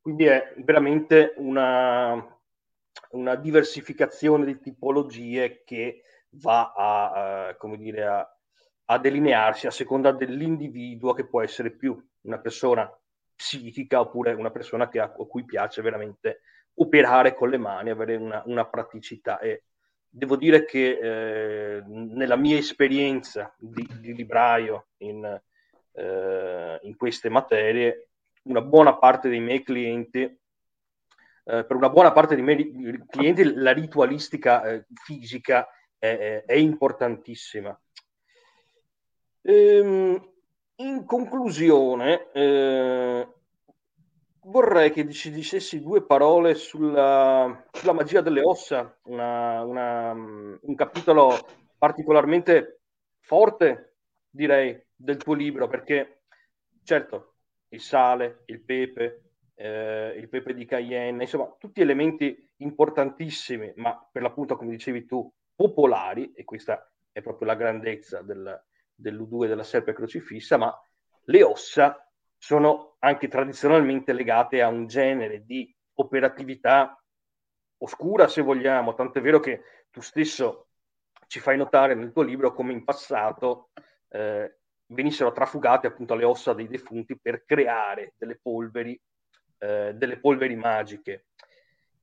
Quindi 0.00 0.24
è 0.24 0.54
veramente 0.58 1.34
una, 1.36 2.14
una 3.10 3.34
diversificazione 3.34 4.44
di 4.44 4.60
tipologie 4.60 5.62
che 5.64 6.02
va 6.38 6.72
a, 6.76 7.50
uh, 7.50 7.56
come 7.56 7.76
dire, 7.76 8.06
a, 8.06 8.38
a 8.84 8.98
delinearsi 8.98 9.66
a 9.66 9.72
seconda 9.72 10.12
dell'individuo 10.12 11.12
che 11.12 11.26
può 11.26 11.42
essere 11.42 11.72
più 11.72 12.00
una 12.22 12.38
persona 12.38 12.88
psichica 13.36 14.00
oppure 14.00 14.32
una 14.32 14.50
persona 14.50 14.88
che, 14.88 14.98
a, 14.98 15.08
cui 15.10 15.44
piace 15.44 15.82
veramente 15.82 16.40
operare 16.74 17.34
con 17.34 17.50
le 17.50 17.58
mani, 17.58 17.90
avere 17.90 18.16
una, 18.16 18.42
una 18.46 18.66
praticità. 18.66 19.38
E 19.38 19.64
devo 20.08 20.36
dire 20.36 20.64
che 20.64 20.98
eh, 20.98 21.82
nella 21.86 22.36
mia 22.36 22.56
esperienza 22.56 23.54
di, 23.58 23.86
di 24.00 24.14
libraio 24.14 24.88
in, 24.98 25.24
eh, 25.92 26.78
in, 26.82 26.96
queste 26.96 27.28
materie, 27.28 28.08
una 28.44 28.62
buona 28.62 28.96
parte 28.96 29.28
dei 29.28 29.40
miei 29.40 29.62
clienti, 29.62 30.20
eh, 30.22 31.64
per 31.64 31.76
una 31.76 31.90
buona 31.90 32.12
parte 32.12 32.34
dei 32.34 32.44
miei 32.44 33.04
clienti, 33.08 33.54
la 33.54 33.72
ritualistica 33.72 34.64
eh, 34.64 34.86
fisica 35.04 35.68
è, 35.98 36.06
è, 36.06 36.44
è 36.44 36.54
importantissima. 36.54 37.78
Ehm, 39.42 40.34
in 40.76 41.04
conclusione, 41.04 42.30
eh, 42.32 43.28
vorrei 44.42 44.90
che 44.90 45.10
ci 45.10 45.30
dicessi 45.30 45.80
due 45.80 46.04
parole 46.04 46.54
sulla, 46.54 47.64
sulla 47.72 47.92
magia 47.92 48.20
delle 48.20 48.42
ossa, 48.42 48.98
una, 49.04 49.62
una, 49.62 50.12
un 50.12 50.74
capitolo 50.74 51.34
particolarmente 51.78 52.80
forte, 53.20 53.96
direi, 54.30 54.80
del 54.94 55.16
tuo 55.16 55.34
libro, 55.34 55.66
perché 55.66 56.22
certo, 56.82 57.34
il 57.68 57.80
sale, 57.80 58.42
il 58.46 58.62
pepe, 58.62 59.22
eh, 59.54 60.14
il 60.16 60.28
pepe 60.28 60.54
di 60.54 60.64
Cayenne, 60.64 61.22
insomma, 61.22 61.54
tutti 61.58 61.80
elementi 61.80 62.48
importantissimi, 62.58 63.72
ma 63.76 64.08
per 64.10 64.22
l'appunto, 64.22 64.56
come 64.56 64.70
dicevi 64.70 65.06
tu, 65.06 65.30
popolari, 65.54 66.32
e 66.34 66.44
questa 66.44 66.90
è 67.10 67.22
proprio 67.22 67.48
la 67.48 67.54
grandezza 67.54 68.20
del, 68.22 68.62
dell'U2 68.96 69.44
e 69.44 69.48
della 69.48 69.62
serpe 69.62 69.92
crocifissa, 69.92 70.56
ma 70.56 70.74
le 71.24 71.42
ossa 71.42 72.00
sono 72.38 72.96
anche 73.00 73.28
tradizionalmente 73.28 74.12
legate 74.12 74.62
a 74.62 74.68
un 74.68 74.86
genere 74.86 75.44
di 75.44 75.74
operatività 75.94 77.00
oscura, 77.78 78.28
se 78.28 78.42
vogliamo, 78.42 78.94
tant'è 78.94 79.20
vero 79.20 79.40
che 79.40 79.62
tu 79.90 80.00
stesso 80.00 80.68
ci 81.26 81.40
fai 81.40 81.56
notare 81.56 81.94
nel 81.94 82.12
tuo 82.12 82.22
libro 82.22 82.52
come 82.52 82.72
in 82.72 82.84
passato 82.84 83.70
eh, 84.08 84.58
venissero 84.86 85.32
trafugate 85.32 85.86
appunto 85.86 86.14
le 86.14 86.24
ossa 86.24 86.52
dei 86.52 86.68
defunti 86.68 87.18
per 87.18 87.44
creare 87.44 88.14
delle 88.16 88.38
polveri, 88.40 88.98
eh, 89.58 89.92
delle 89.94 90.18
polveri 90.18 90.54
magiche. 90.54 91.26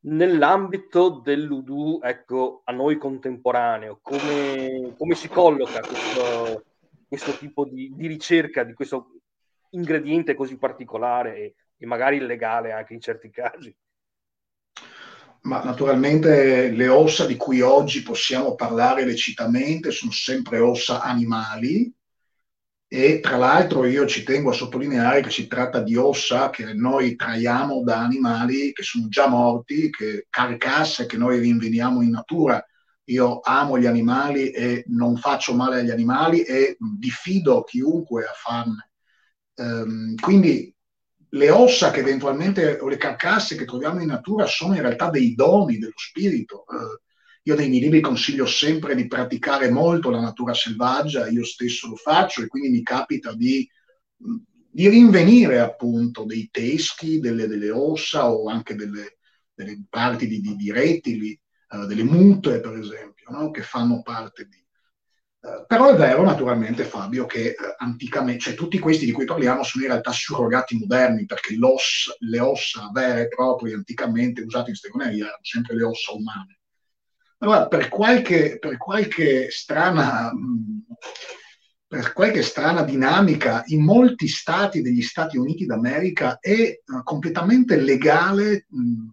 Nell'ambito 0.06 1.22
dell'Udu, 1.24 2.02
ecco, 2.04 2.62
a 2.66 2.74
noi 2.74 2.98
contemporaneo, 2.98 4.00
come, 4.02 4.94
come 4.98 5.16
si 5.16 5.30
colloca 5.30 5.80
questo, 5.80 6.64
questo 7.14 7.38
tipo 7.38 7.66
di, 7.66 7.94
di, 7.94 8.08
ricerca 8.08 8.64
di 8.64 8.74
questo 8.74 9.20
ingrediente 9.70 10.34
così 10.34 10.58
particolare 10.58 11.36
e, 11.36 11.56
e 11.78 11.86
magari 11.86 12.18
illegale 12.18 12.72
anche 12.72 12.96
in 12.96 13.02
certi 13.02 13.30
casi. 13.30 13.76
Ma 15.42 15.64
naturalmente 15.64 16.72
le 16.72 16.88
ossa 16.88 17.28
di 17.28 17.38
cui 17.38 17.62
oggi 17.62 18.02
possiamo 18.02 18.56
parlare 18.56 19.06
lecitamente 19.06 19.92
sono 19.92 20.12
sempre 20.12 20.58
ossa 20.58 21.02
animali 21.02 21.94
e 22.88 23.20
tra 23.20 23.38
l'altro 23.38 23.86
io 23.86 24.08
ci 24.08 24.24
tengo 24.24 24.50
a 24.50 24.54
sottolineare 24.54 25.22
che 25.22 25.30
si 25.30 25.46
tratta 25.46 25.82
di 25.82 25.96
ossa 25.96 26.50
che 26.50 26.74
noi 26.74 27.16
traiamo 27.16 27.84
da 27.84 28.00
animali 28.00 28.74
che 28.74 28.82
sono 28.82 29.08
già 29.08 29.28
morti, 29.28 29.92
che 29.92 30.26
carcasse 30.32 31.06
che 31.06 31.18
noi 31.18 31.38
rinveniamo 31.38 32.02
in 32.02 32.10
natura. 32.10 32.66
Io 33.06 33.42
amo 33.44 33.78
gli 33.78 33.86
animali 33.86 34.52
e 34.52 34.86
non 34.88 35.18
faccio 35.18 35.54
male 35.54 35.80
agli 35.80 35.92
animali 35.92 36.44
e 36.44 36.78
diffido 36.80 37.64
chiunque 37.64 38.24
a 38.24 38.32
farne. 38.34 38.92
Um, 39.56 40.16
quindi 40.16 40.74
le 41.30 41.50
ossa 41.50 41.92
che 41.92 42.00
eventualmente 42.00 42.78
o 42.80 42.88
le 42.88 42.98
carcasse 42.98 43.56
che 43.56 43.66
troviamo 43.66 44.02
in 44.02 44.08
natura 44.08 44.46
sono 44.46 44.76
in 44.76 44.82
realtà 44.82 45.10
dei 45.10 45.36
doni 45.36 45.78
dello 45.78 45.98
spirito. 45.98 46.64
Uh, 46.68 47.02
io 47.46 47.56
nei 47.56 47.68
miei 47.68 47.82
libri 47.82 48.00
consiglio 48.00 48.46
sempre 48.46 48.96
di 48.96 49.08
praticare 49.08 49.70
molto 49.70 50.10
la 50.10 50.22
natura 50.22 50.54
selvaggia, 50.54 51.28
io 51.28 51.44
stesso 51.44 51.90
lo 51.90 51.96
faccio 51.96 52.42
e 52.42 52.48
quindi 52.48 52.70
mi 52.70 52.82
capita 52.84 53.34
di, 53.34 53.70
di 54.16 54.88
rinvenire 54.88 55.60
appunto 55.60 56.24
dei 56.24 56.48
teschi, 56.50 57.20
delle, 57.20 57.48
delle, 57.48 57.70
ossa 57.70 58.32
o 58.32 58.48
anche 58.48 58.76
delle, 58.76 59.18
delle 59.54 59.84
parti 59.90 60.26
di, 60.26 60.40
di, 60.40 60.56
di 60.56 60.72
rettili, 60.72 61.38
uh, 61.74 61.86
delle 61.86 62.04
mute 62.04 62.60
per 62.60 62.78
esempio, 62.78 63.30
no? 63.30 63.52
che 63.52 63.62
fanno 63.62 64.02
parte 64.02 64.48
di... 64.48 64.62
Uh, 65.42 65.66
però 65.68 65.90
è 65.90 65.96
vero 65.96 66.24
naturalmente 66.24 66.84
Fabio 66.84 67.26
che 67.26 67.56
uh, 67.58 67.76
anticamente, 67.78 68.40
cioè 68.40 68.54
tutti 68.54 68.80
questi 68.80 69.06
di 69.06 69.12
cui 69.12 69.26
parliamo 69.26 69.64
sono 69.64 69.84
in 69.84 69.90
realtà 69.90 70.12
surrogati 70.12 70.78
moderni 70.78 71.26
perché 71.26 71.56
le 71.58 72.40
ossa 72.40 72.90
vere 72.94 73.24
e 73.24 73.28
proprie 73.28 73.74
anticamente 73.74 74.42
usate 74.42 74.70
in 74.70 74.76
stregoneria 74.76 75.26
erano 75.26 75.44
sempre 75.44 75.76
le 75.76 75.84
ossa 75.84 76.14
umane 76.14 76.60
allora, 77.40 77.68
per 77.68 77.90
qualche, 77.90 78.58
per 78.58 78.78
qualche 78.78 79.52
strana 79.52 80.32
per 81.94 82.12
qualche 82.12 82.42
strana 82.42 82.82
dinamica, 82.82 83.62
in 83.68 83.84
molti 83.84 84.28
stati 84.28 84.82
degli 84.82 85.04
Stati 85.04 85.38
Uniti 85.38 85.68
d'America 85.68 86.40
è 86.40 86.80
uh, 86.84 87.04
completamente 87.04 87.76
legale 87.76 88.66
mh, 88.68 89.10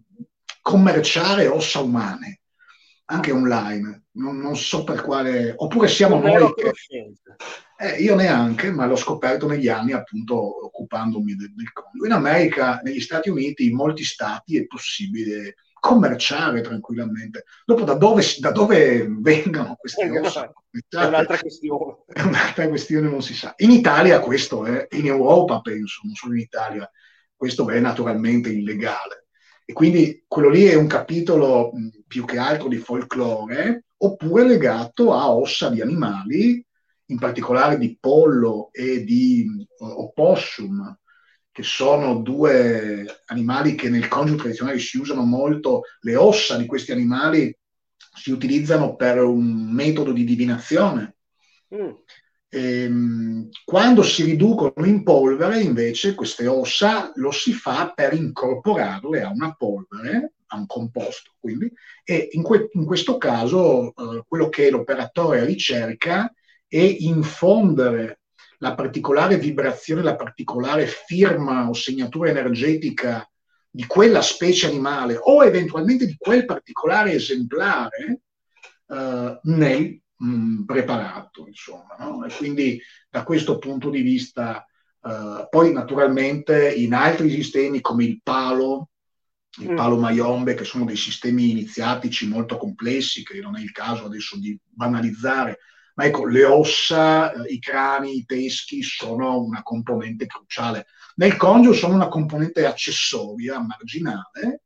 commerciare 0.61 1.45
ossa 1.45 1.79
umane, 1.79 2.40
anche 3.05 3.31
online. 3.31 4.03
Non, 4.11 4.37
non, 4.37 4.55
so 4.55 4.83
per 4.83 5.01
quale... 5.01 5.53
Oppure 5.55 5.87
siamo 5.87 6.19
non 6.19 6.31
noi 6.31 6.53
che... 6.53 6.71
Eh, 7.77 8.01
io 8.01 8.15
neanche, 8.15 8.69
ma 8.71 8.85
l'ho 8.85 8.95
scoperto 8.95 9.47
negli 9.47 9.67
anni 9.67 9.93
appunto 9.93 10.65
occupandomi 10.65 11.35
del, 11.35 11.53
del 11.55 11.71
conto. 11.73 12.05
In 12.05 12.11
America, 12.11 12.79
negli 12.83 12.99
Stati 12.99 13.29
Uniti, 13.29 13.67
in 13.67 13.75
molti 13.75 14.03
stati 14.03 14.57
è 14.57 14.67
possibile 14.67 15.55
commerciare 15.81 16.61
tranquillamente. 16.61 17.45
Dopo 17.65 17.83
da 17.83 17.95
dove, 17.95 18.23
da 18.37 18.51
dove 18.51 19.07
vengano 19.09 19.75
queste 19.75 20.07
ossa? 20.19 20.53
È 20.69 21.05
un'altra 21.05 21.39
questione. 21.39 21.95
È 22.05 22.21
un'altra 22.21 22.67
questione, 22.67 23.09
non 23.09 23.23
si 23.23 23.33
sa. 23.33 23.55
In 23.57 23.71
Italia 23.71 24.19
questo 24.19 24.63
è, 24.63 24.87
in 24.91 25.07
Europa 25.07 25.59
penso, 25.61 26.01
non 26.03 26.13
solo 26.13 26.33
in 26.33 26.41
Italia, 26.41 26.89
questo 27.35 27.67
è 27.67 27.79
naturalmente 27.79 28.49
illegale. 28.49 29.25
E 29.71 29.73
quindi 29.73 30.25
quello 30.27 30.49
lì 30.49 30.65
è 30.65 30.73
un 30.73 30.85
capitolo 30.85 31.71
più 32.05 32.25
che 32.25 32.37
altro 32.37 32.67
di 32.67 32.75
folklore, 32.75 33.85
oppure 33.99 34.45
legato 34.45 35.13
a 35.13 35.31
ossa 35.31 35.69
di 35.69 35.79
animali, 35.79 36.61
in 37.05 37.17
particolare 37.17 37.77
di 37.77 37.97
pollo 37.97 38.67
e 38.73 39.05
di 39.05 39.65
opossum, 39.79 40.93
che 41.53 41.63
sono 41.63 42.15
due 42.15 43.21
animali 43.27 43.75
che 43.75 43.87
nel 43.87 44.09
congiuro 44.09 44.39
tradizionale 44.39 44.77
si 44.77 44.97
usano 44.97 45.23
molto, 45.23 45.83
le 46.01 46.17
ossa 46.17 46.57
di 46.57 46.65
questi 46.65 46.91
animali 46.91 47.57
si 48.13 48.31
utilizzano 48.31 48.97
per 48.97 49.23
un 49.23 49.71
metodo 49.71 50.11
di 50.11 50.25
divinazione. 50.25 51.15
Mm. 51.73 51.91
Ehm, 52.53 53.49
quando 53.63 54.03
si 54.03 54.23
riducono 54.23 54.85
in 54.85 55.03
polvere, 55.03 55.61
invece, 55.61 56.15
queste 56.15 56.47
ossa 56.47 57.11
lo 57.15 57.31
si 57.31 57.53
fa 57.53 57.93
per 57.95 58.13
incorporarle 58.13 59.21
a 59.21 59.29
una 59.29 59.53
polvere, 59.53 60.33
a 60.47 60.57
un 60.57 60.65
composto, 60.65 61.31
quindi, 61.39 61.71
e 62.03 62.27
in, 62.31 62.43
que- 62.43 62.69
in 62.73 62.83
questo 62.83 63.17
caso 63.17 63.93
eh, 63.95 64.23
quello 64.27 64.49
che 64.49 64.69
l'operatore 64.69 65.45
ricerca 65.45 66.31
è 66.67 66.77
infondere 66.99 68.19
la 68.57 68.75
particolare 68.75 69.37
vibrazione, 69.37 70.03
la 70.03 70.17
particolare 70.17 70.87
firma 70.87 71.69
o 71.69 71.73
segnatura 71.73 72.29
energetica 72.31 73.25
di 73.69 73.85
quella 73.85 74.21
specie 74.21 74.67
animale 74.67 75.17
o 75.17 75.43
eventualmente 75.45 76.05
di 76.05 76.15
quel 76.17 76.43
particolare 76.43 77.13
esemplare 77.13 78.19
eh, 78.87 79.39
nel 79.43 80.00
mh, 80.21 80.29
mm, 80.29 80.63
preparato, 80.63 81.47
insomma. 81.47 81.95
No? 81.99 82.25
E 82.25 82.33
quindi 82.33 82.79
da 83.09 83.23
questo 83.23 83.57
punto 83.57 83.89
di 83.89 84.01
vista, 84.01 84.65
eh, 85.03 85.47
poi 85.49 85.73
naturalmente 85.73 86.73
in 86.73 86.93
altri 86.93 87.29
sistemi 87.29 87.81
come 87.81 88.05
il 88.05 88.21
palo, 88.23 88.89
il 89.59 89.71
mm. 89.71 89.75
palo 89.75 89.97
Mayombe, 89.97 90.53
che 90.53 90.63
sono 90.63 90.85
dei 90.85 90.95
sistemi 90.95 91.49
iniziatici 91.51 92.27
molto 92.27 92.57
complessi, 92.57 93.23
che 93.23 93.39
non 93.41 93.57
è 93.57 93.61
il 93.61 93.71
caso 93.71 94.05
adesso 94.05 94.37
di 94.37 94.57
banalizzare, 94.63 95.59
ma 95.95 96.05
ecco, 96.05 96.25
le 96.25 96.45
ossa, 96.45 97.33
i 97.47 97.59
crani, 97.59 98.15
i 98.17 98.25
teschi 98.25 98.81
sono 98.81 99.41
una 99.41 99.61
componente 99.61 100.25
cruciale. 100.25 100.85
Nel 101.15 101.35
congio 101.35 101.73
sono 101.73 101.95
una 101.95 102.07
componente 102.07 102.65
accessoria, 102.65 103.59
marginale. 103.59 104.61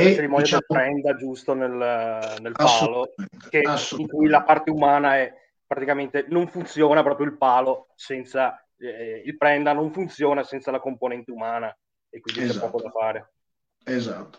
E 0.00 0.04
la 0.04 0.14
cerimonia 0.14 0.42
diciamo, 0.42 0.64
prenda 0.66 1.16
giusto 1.16 1.54
nel, 1.54 2.38
nel 2.40 2.52
palo, 2.52 3.14
che, 3.48 3.62
in 3.96 4.06
cui 4.06 4.28
la 4.28 4.42
parte 4.42 4.70
umana 4.70 5.16
è 5.16 5.32
praticamente 5.66 6.24
non 6.28 6.48
funziona 6.48 7.02
proprio 7.02 7.26
il 7.26 7.36
palo 7.36 7.88
senza 7.94 8.66
eh, 8.78 9.22
il 9.24 9.36
prenda, 9.36 9.72
non 9.72 9.92
funziona 9.92 10.42
senza 10.42 10.70
la 10.70 10.80
componente 10.80 11.30
umana 11.30 11.76
e 12.08 12.20
quindi 12.20 12.42
esatto. 12.42 12.58
c'è 12.58 12.70
poco 12.70 12.82
da 12.82 12.90
fare. 12.90 13.32
Esatto. 13.84 14.38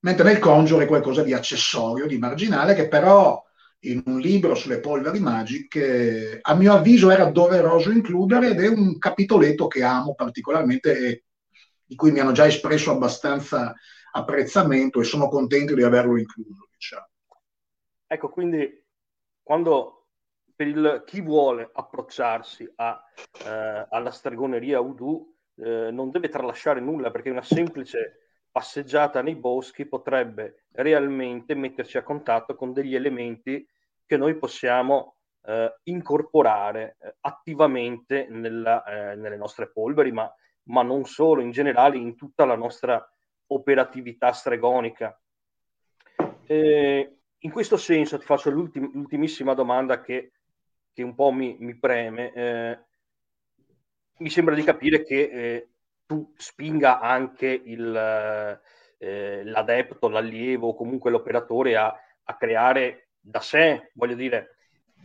Mentre 0.00 0.24
nel 0.24 0.38
congio 0.38 0.80
è 0.80 0.86
qualcosa 0.86 1.22
di 1.22 1.32
accessorio, 1.32 2.06
di 2.06 2.18
marginale, 2.18 2.74
che 2.74 2.88
però 2.88 3.42
in 3.80 4.02
un 4.06 4.18
libro 4.18 4.54
sulle 4.54 4.80
polveri 4.80 5.18
magiche, 5.18 6.38
a 6.40 6.54
mio 6.54 6.72
avviso 6.72 7.10
era 7.10 7.26
doveroso 7.26 7.90
includere 7.90 8.50
ed 8.50 8.60
è 8.60 8.68
un 8.68 8.98
capitoletto 8.98 9.66
che 9.66 9.82
amo 9.82 10.14
particolarmente 10.14 10.98
e 10.98 11.24
di 11.84 11.94
cui 11.94 12.10
mi 12.10 12.20
hanno 12.20 12.32
già 12.32 12.46
espresso 12.46 12.90
abbastanza 12.90 13.74
apprezzamento 14.16 15.00
e 15.00 15.04
sono 15.04 15.28
contento 15.28 15.74
di 15.74 15.82
averlo 15.82 16.16
incluso. 16.16 16.68
Diciamo. 16.72 17.08
Ecco, 18.06 18.28
quindi 18.28 18.82
quando 19.42 20.06
per 20.54 20.68
il, 20.68 21.02
chi 21.04 21.20
vuole 21.20 21.68
approcciarsi 21.72 22.70
a, 22.76 23.02
eh, 23.44 23.86
alla 23.90 24.10
stregoneria 24.10 24.80
Udu 24.80 25.34
eh, 25.56 25.90
non 25.90 26.10
deve 26.10 26.28
tralasciare 26.28 26.80
nulla 26.80 27.10
perché 27.10 27.30
una 27.30 27.42
semplice 27.42 28.20
passeggiata 28.50 29.20
nei 29.20 29.34
boschi 29.34 29.84
potrebbe 29.86 30.66
realmente 30.72 31.54
metterci 31.54 31.98
a 31.98 32.04
contatto 32.04 32.54
con 32.54 32.72
degli 32.72 32.94
elementi 32.94 33.66
che 34.06 34.16
noi 34.16 34.36
possiamo 34.36 35.16
eh, 35.42 35.74
incorporare 35.84 36.96
eh, 37.00 37.16
attivamente 37.22 38.28
nella, 38.30 38.84
eh, 38.84 39.16
nelle 39.16 39.36
nostre 39.36 39.70
polveri, 39.72 40.12
ma, 40.12 40.32
ma, 40.64 40.82
non 40.82 41.04
solo, 41.04 41.40
in 41.40 41.50
generale 41.50 41.96
in 41.96 42.14
tutta 42.14 42.44
la 42.44 42.54
nostra 42.54 43.04
operatività 43.54 44.32
stregonica. 44.32 45.18
in 46.46 47.50
questo 47.50 47.76
senso 47.76 48.18
ti 48.18 48.24
faccio 48.24 48.50
l'ultim- 48.50 48.92
l'ultimissima 48.94 49.54
domanda 49.54 50.00
che, 50.00 50.32
che, 50.92 51.02
un 51.02 51.14
po' 51.14 51.30
mi, 51.30 51.56
mi 51.60 51.76
preme. 51.76 52.32
Eh, 52.32 52.78
mi 54.18 54.30
sembra 54.30 54.54
di 54.54 54.62
capire 54.62 55.02
che 55.02 55.20
eh, 55.22 55.68
tu 56.06 56.32
spinga 56.36 57.00
anche 57.00 57.48
il, 57.48 58.60
eh, 58.98 59.44
l'adepto, 59.44 60.08
l'allievo 60.08 60.68
o 60.68 60.74
comunque 60.74 61.10
l'operatore 61.10 61.76
a, 61.76 61.94
a 62.24 62.36
creare 62.36 63.08
da 63.20 63.40
sé, 63.40 63.90
voglio 63.94 64.14
dire, 64.14 64.56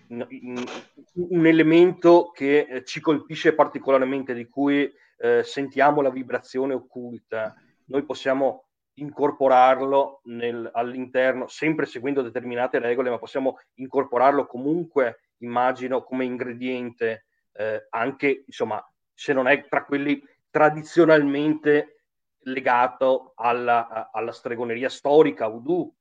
un 0.10 1.46
elemento 1.46 2.32
che 2.32 2.60
eh, 2.62 2.84
ci 2.84 3.00
colpisce 3.00 3.54
particolarmente, 3.54 4.34
di 4.34 4.48
cui 4.48 4.92
eh, 5.18 5.44
sentiamo 5.44 6.02
la 6.02 6.10
vibrazione 6.10 6.74
occulta, 6.74 7.56
noi 7.90 8.04
possiamo 8.04 8.66
incorporarlo 8.94 10.22
nel, 10.26 10.70
all'interno, 10.74 11.48
sempre 11.48 11.86
seguendo 11.86 12.22
determinate 12.22 12.80
regole, 12.80 13.10
ma 13.10 13.18
possiamo 13.18 13.60
incorporarlo 13.76 14.46
comunque, 14.46 15.22
immagino, 15.38 16.04
come 16.04 16.26
ingrediente, 16.26 17.26
eh, 17.54 17.88
anche, 17.90 18.44
insomma, 18.46 18.84
se 19.14 19.34
non 19.34 19.48
è 19.48 19.68
tra 19.68 19.86
quelli 19.86 20.22
tradizionalmente 20.50 22.04
legato 22.44 23.34
alla, 23.36 24.10
alla 24.12 24.32
stregoneria 24.32 24.90
storica, 24.90 25.48
voodoo, 25.48 25.94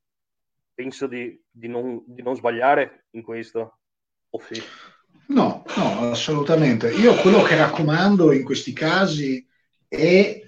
penso 0.74 1.06
di, 1.06 1.40
di, 1.50 1.68
non, 1.68 2.02
di 2.06 2.22
non, 2.22 2.36
sbagliare 2.36 3.06
in 3.10 3.22
questo. 3.22 3.78
Oh, 4.30 4.40
sì. 4.40 4.60
No, 5.28 5.64
no, 5.76 6.10
assolutamente. 6.10 6.90
Io 6.92 7.14
quello 7.16 7.42
che 7.42 7.56
raccomando 7.56 8.32
in 8.32 8.44
questi 8.44 8.72
casi 8.72 9.46
è 9.86 10.40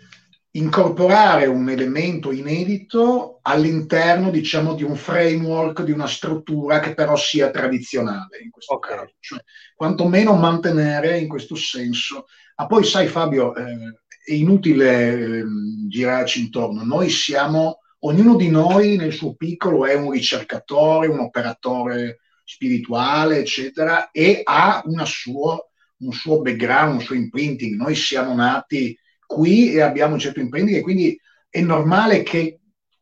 incorporare 0.53 1.47
un 1.47 1.69
elemento 1.69 2.33
inedito 2.33 3.39
all'interno, 3.43 4.31
diciamo, 4.31 4.75
di 4.75 4.83
un 4.83 4.97
framework, 4.97 5.83
di 5.83 5.93
una 5.93 6.09
struttura 6.09 6.81
che 6.81 6.95
però 6.95 7.15
sia 7.15 7.51
tradizionale 7.51 8.39
in 8.43 8.51
questo 8.51 8.75
okay. 8.75 8.97
caso, 8.97 9.13
cioè 9.21 9.41
quantomeno 9.77 10.35
mantenere 10.35 11.19
in 11.19 11.29
questo 11.29 11.55
senso. 11.55 12.27
Ma 12.57 12.67
poi 12.67 12.85
sai 12.85 13.07
Fabio, 13.07 13.55
eh, 13.55 14.01
è 14.25 14.33
inutile 14.33 15.39
eh, 15.39 15.45
girarci 15.89 16.41
intorno, 16.41 16.83
noi 16.83 17.11
siamo, 17.11 17.79
ognuno 18.01 18.35
di 18.35 18.51
noi 18.51 18.97
nel 18.97 19.13
suo 19.13 19.35
piccolo 19.35 19.87
è 19.87 19.95
un 19.95 20.11
ricercatore, 20.11 21.07
un 21.07 21.21
operatore 21.21 22.21
spirituale, 22.43 23.39
eccetera, 23.39 24.11
e 24.11 24.41
ha 24.43 24.83
suo, 25.05 25.71
un 25.99 26.13
suo 26.13 26.41
background, 26.41 26.95
un 26.95 27.01
suo 27.01 27.15
imprinting. 27.15 27.77
Noi 27.77 27.95
siamo 27.95 28.35
nati 28.35 28.99
qui 29.31 29.73
e 29.73 29.81
abbiamo 29.81 30.15
un 30.15 30.19
certo 30.19 30.41
imprinting 30.41 30.81
quindi 30.81 31.17
è 31.49 31.61
normale 31.61 32.25
che 32.25 32.59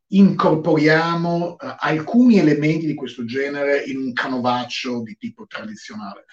incorporiamo 0.09 1.53
uh, 1.53 1.57
alcuni 1.79 2.39
elementi 2.39 2.87
di 2.87 2.95
questo 2.95 3.25
genere 3.25 3.83
in 3.85 3.97
un 3.97 4.13
canovaccio 4.13 5.03
di 5.03 5.17
tipo 5.19 5.47
tradizionale. 5.47 6.25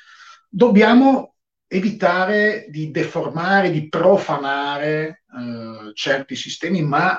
Dobbiamo 0.50 1.36
evitare 1.68 2.68
di 2.70 2.92
deformare, 2.92 3.72
di 3.72 3.88
profanare 3.88 5.24
uh, 5.28 5.92
certi 5.94 6.36
sistemi, 6.36 6.82
ma 6.82 7.18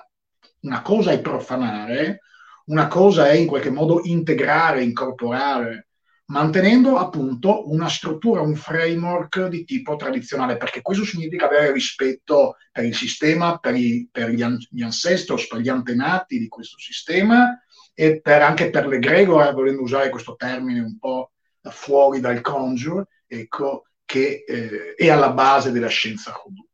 una 0.61 0.83
cosa 0.83 1.13
è 1.13 1.21
profanare, 1.21 2.21
una 2.67 2.89
cosa 2.89 3.29
è 3.29 3.35
in 3.35 3.47
qualche 3.47 3.71
modo 3.71 4.01
integrare, 4.05 4.83
incorporare 4.83 5.86
mantenendo 6.27 6.97
appunto 6.97 7.71
una 7.71 7.89
struttura, 7.89 8.41
un 8.41 8.57
framework 8.57 9.47
di 9.47 9.65
tipo 9.65 9.97
tradizionale, 9.97 10.57
perché 10.57 10.83
questo 10.83 11.05
significa 11.05 11.47
avere 11.47 11.73
rispetto 11.73 12.57
per 12.73 12.85
il 12.85 12.95
sistema, 12.95 13.59
per, 13.59 13.75
i, 13.77 14.09
per 14.11 14.31
gli, 14.31 14.43
an- 14.43 14.59
gli, 14.71 14.83
ancestors, 14.83 15.47
per 15.47 15.61
gli 15.61 15.69
antenati 15.69 16.39
di 16.39 16.49
questo 16.49 16.79
sistema 16.79 17.61
e 17.95 18.21
per, 18.21 18.43
anche 18.43 18.71
per 18.71 18.87
l'egregore, 18.87 19.53
volendo 19.53 19.83
usare 19.83 20.11
questo 20.11 20.35
termine 20.35 20.81
un 20.81 20.99
po' 20.99 21.33
fuori 21.63 22.21
dal 22.21 22.41
conjure, 22.41 23.07
ecco, 23.27 23.87
che 24.05 24.45
eh, 24.47 24.95
è 24.95 25.09
alla 25.09 25.31
base 25.31 25.71
della 25.71 25.89
scienza 25.89 26.33
Hoodoo. 26.33 26.67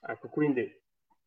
Ecco, 0.00 0.28
quindi 0.28 0.80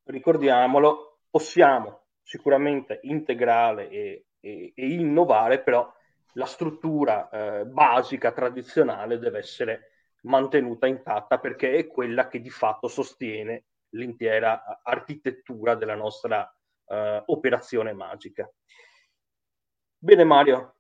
ricordiamolo, 0.06 1.20
possiamo 1.30 2.06
sicuramente 2.22 3.00
integrare 3.04 3.90
e, 3.90 4.26
e, 4.40 4.72
e 4.76 4.88
innovare, 4.88 5.62
però 5.62 5.92
la 6.34 6.46
struttura 6.46 7.30
eh, 7.30 7.66
basica 7.66 8.32
tradizionale 8.32 9.20
deve 9.20 9.40
essere 9.40 9.92
mantenuta 10.24 10.88
intatta 10.88 11.40
perché 11.40 11.76
è 11.76 11.88
quella 11.88 12.28
che 12.28 12.40
di 12.40 12.50
fatto 12.50 12.88
sostiene 12.88 13.66
l'intera 13.90 14.82
architettura 14.82 15.76
della 15.76 15.96
nostra 15.96 16.50
eh, 16.86 17.24
operazione 17.28 17.94
magica. 17.94 18.50
Bene 19.98 20.24
Mario, 20.24 20.76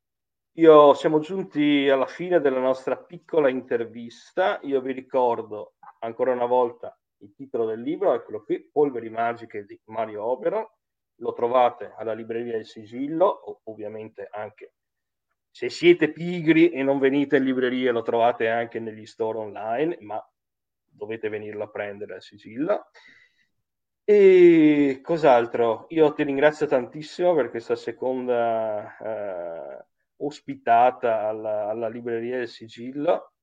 io 0.58 0.94
siamo 0.94 1.20
giunti 1.20 1.88
alla 1.90 2.06
fine 2.06 2.40
della 2.40 2.60
nostra 2.60 2.98
piccola 2.98 3.50
intervista. 3.50 4.60
Io 4.64 4.82
vi 4.82 4.92
ricordo 4.92 5.76
ancora 6.00 6.32
una 6.32 6.46
volta 6.46 6.98
il 7.18 7.34
titolo 7.34 7.66
del 7.66 7.82
libro, 7.82 8.14
eccolo 8.14 8.44
qui, 8.44 8.70
Polveri 8.72 9.10
magiche 9.10 9.66
di 9.66 9.80
Mario 9.86 10.24
Obero. 10.24 10.78
Lo 11.18 11.34
trovate 11.34 11.94
alla 11.98 12.14
libreria 12.14 12.54
del 12.54 12.66
Sigillo, 12.66 13.62
ovviamente 13.64 14.28
anche 14.32 14.74
se 15.54 15.70
siete 15.70 16.12
pigri 16.12 16.72
e 16.72 16.82
non 16.82 16.98
venite 16.98 17.38
in 17.38 17.44
libreria, 17.44 17.92
lo 17.92 18.02
trovate 18.02 18.50
anche 18.50 18.80
negli 18.80 19.06
store 19.06 19.38
online, 19.38 19.98
ma 20.00 20.20
dovete 20.84 21.30
venirlo 21.30 21.66
a 21.66 21.70
prendere 21.70 22.16
al 22.16 22.24
sigillo. 22.24 22.88
E 24.04 25.00
cos'altro? 25.04 25.86
Io 25.90 26.12
ti 26.14 26.24
ringrazio 26.24 26.66
tantissimo 26.66 27.36
per 27.36 27.52
questa 27.52 27.76
seconda 27.76 28.98
eh, 28.98 29.86
ospitata 30.18 31.28
alla, 31.28 31.70
alla, 31.70 31.88
libreria 31.88 32.38
del 32.38 32.48
sigillo 32.48 33.34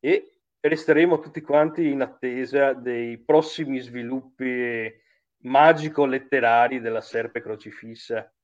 e 0.00 0.38
resteremo 0.60 1.18
tutti 1.18 1.42
quanti 1.42 1.90
in 1.90 2.00
attesa 2.00 2.72
dei 2.72 3.18
prossimi 3.18 3.80
sviluppi 3.80 4.90
magico-letterari 5.42 6.80
della 6.80 7.02
Serpe 7.02 7.42
Crocifissa. 7.42 8.34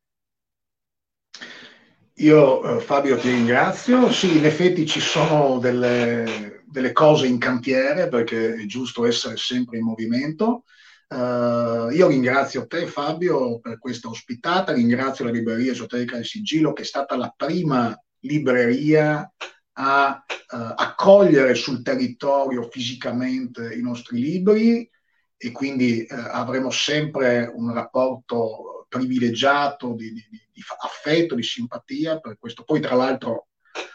Io 2.16 2.76
eh, 2.76 2.80
Fabio 2.80 3.16
ti 3.16 3.30
ringrazio, 3.30 4.12
sì 4.12 4.36
in 4.36 4.44
effetti 4.44 4.86
ci 4.86 5.00
sono 5.00 5.58
delle, 5.58 6.62
delle, 6.66 6.92
cose 6.92 7.26
in 7.26 7.38
cantiere 7.38 8.08
perché 8.08 8.54
è 8.54 8.66
giusto 8.66 9.06
essere 9.06 9.36
sempre 9.38 9.78
in 9.78 9.84
movimento. 9.84 10.64
Uh, 11.08 11.90
io 11.90 12.08
ringrazio 12.08 12.66
te 12.66 12.86
Fabio 12.86 13.60
per 13.60 13.78
questa 13.78 14.08
ospitata, 14.08 14.72
ringrazio 14.72 15.24
la 15.26 15.30
libreria 15.30 15.72
esoterica 15.72 16.16
del 16.16 16.24
Sigillo 16.24 16.72
che 16.72 16.82
è 16.82 16.86
stata 16.86 17.16
la 17.16 17.32
prima 17.34 17.98
libreria 18.20 19.30
a 19.72 20.24
uh, 20.24 20.56
accogliere 20.74 21.54
sul 21.54 21.82
territorio 21.82 22.68
fisicamente 22.70 23.74
i 23.74 23.80
nostri 23.80 24.20
libri. 24.20 24.88
E 25.36 25.50
quindi 25.50 26.06
uh, 26.08 26.14
avremo 26.14 26.70
sempre 26.70 27.50
un 27.52 27.72
rapporto 27.72 28.71
privilegiato 28.92 29.94
di, 29.94 30.12
di, 30.12 30.26
di, 30.28 30.62
affetto, 30.82 31.34
di 31.34 31.42
simpatia 31.42 32.20
per 32.20 32.36
questo. 32.38 32.62
Poi 32.62 32.80
tra 32.80 32.94
l'altro 32.94 33.48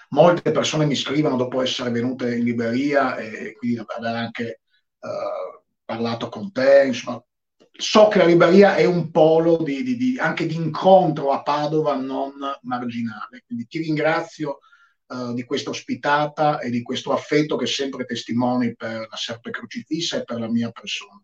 molte 0.10 0.52
persone 0.52 0.86
mi 0.86 0.96
scrivono 0.96 1.38
dopo 1.38 1.62
essere 1.62 1.92
venute 1.92 2.36
in 2.36 2.44
libreria 2.44 3.16
e 3.18 3.54
quindi 3.54 3.78
aver 3.86 4.16
anche 4.16 4.62
uh, 5.00 5.62
parlato 5.86 6.30
con 6.30 6.52
te, 6.52 6.86
insomma, 6.88 7.24
so 7.72 8.08
che 8.08 8.18
la 8.18 8.26
libreria 8.26 8.76
è 8.76 8.86
un 8.86 9.12
polo 9.12 9.58
di, 9.58 9.84
di, 9.84 9.96
di, 9.96 10.18
anche 10.18 10.48
di 10.48 10.56
incontro 10.56 11.32
a 11.32 11.44
Padova 11.44 11.96
non 11.96 12.34
marginale. 12.62 13.44
Quindi 13.46 13.68
ti 13.68 13.78
ringrazio 13.80 14.60
uh, 15.08 15.34
di 15.36 15.44
questa 15.44 15.70
ospitata 15.70 16.60
e 16.60 16.72
di 16.72 16.82
questo 16.82 17.14
affetto 17.14 17.56
che 17.56 17.68
sempre 17.68 18.06
testimoni 18.06 18.76
per 18.76 19.08
la 19.08 19.16
Serpe 19.16 19.52
Crocifissa 19.52 20.18
e 20.18 20.24
per 20.24 20.40
la 20.40 20.50
mia 20.50 20.72
persona. 20.72 21.22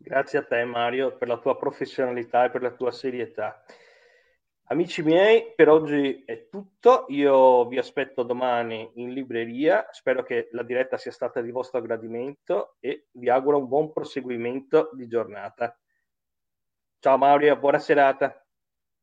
Grazie 0.00 0.38
a 0.38 0.44
te 0.44 0.64
Mario 0.64 1.16
per 1.16 1.26
la 1.26 1.38
tua 1.38 1.56
professionalità 1.56 2.44
e 2.44 2.50
per 2.50 2.62
la 2.62 2.70
tua 2.70 2.92
serietà. 2.92 3.64
Amici 4.70 5.02
miei, 5.02 5.54
per 5.56 5.68
oggi 5.68 6.22
è 6.24 6.48
tutto. 6.48 7.06
Io 7.08 7.66
vi 7.66 7.78
aspetto 7.78 8.22
domani 8.22 8.90
in 8.94 9.12
libreria. 9.12 9.88
Spero 9.90 10.22
che 10.22 10.50
la 10.52 10.62
diretta 10.62 10.96
sia 10.98 11.10
stata 11.10 11.40
di 11.40 11.50
vostro 11.50 11.80
gradimento 11.80 12.76
e 12.78 13.08
vi 13.12 13.28
auguro 13.28 13.58
un 13.58 13.66
buon 13.66 13.92
proseguimento 13.92 14.90
di 14.92 15.08
giornata. 15.08 15.76
Ciao 17.00 17.16
Mario, 17.16 17.56
buona 17.56 17.78
serata. 17.78 18.44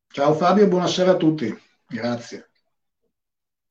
Ciao 0.07 0.33
Fabio, 0.33 0.67
buonasera 0.67 1.11
a 1.11 1.17
tutti. 1.17 1.53
Grazie. 1.87 2.51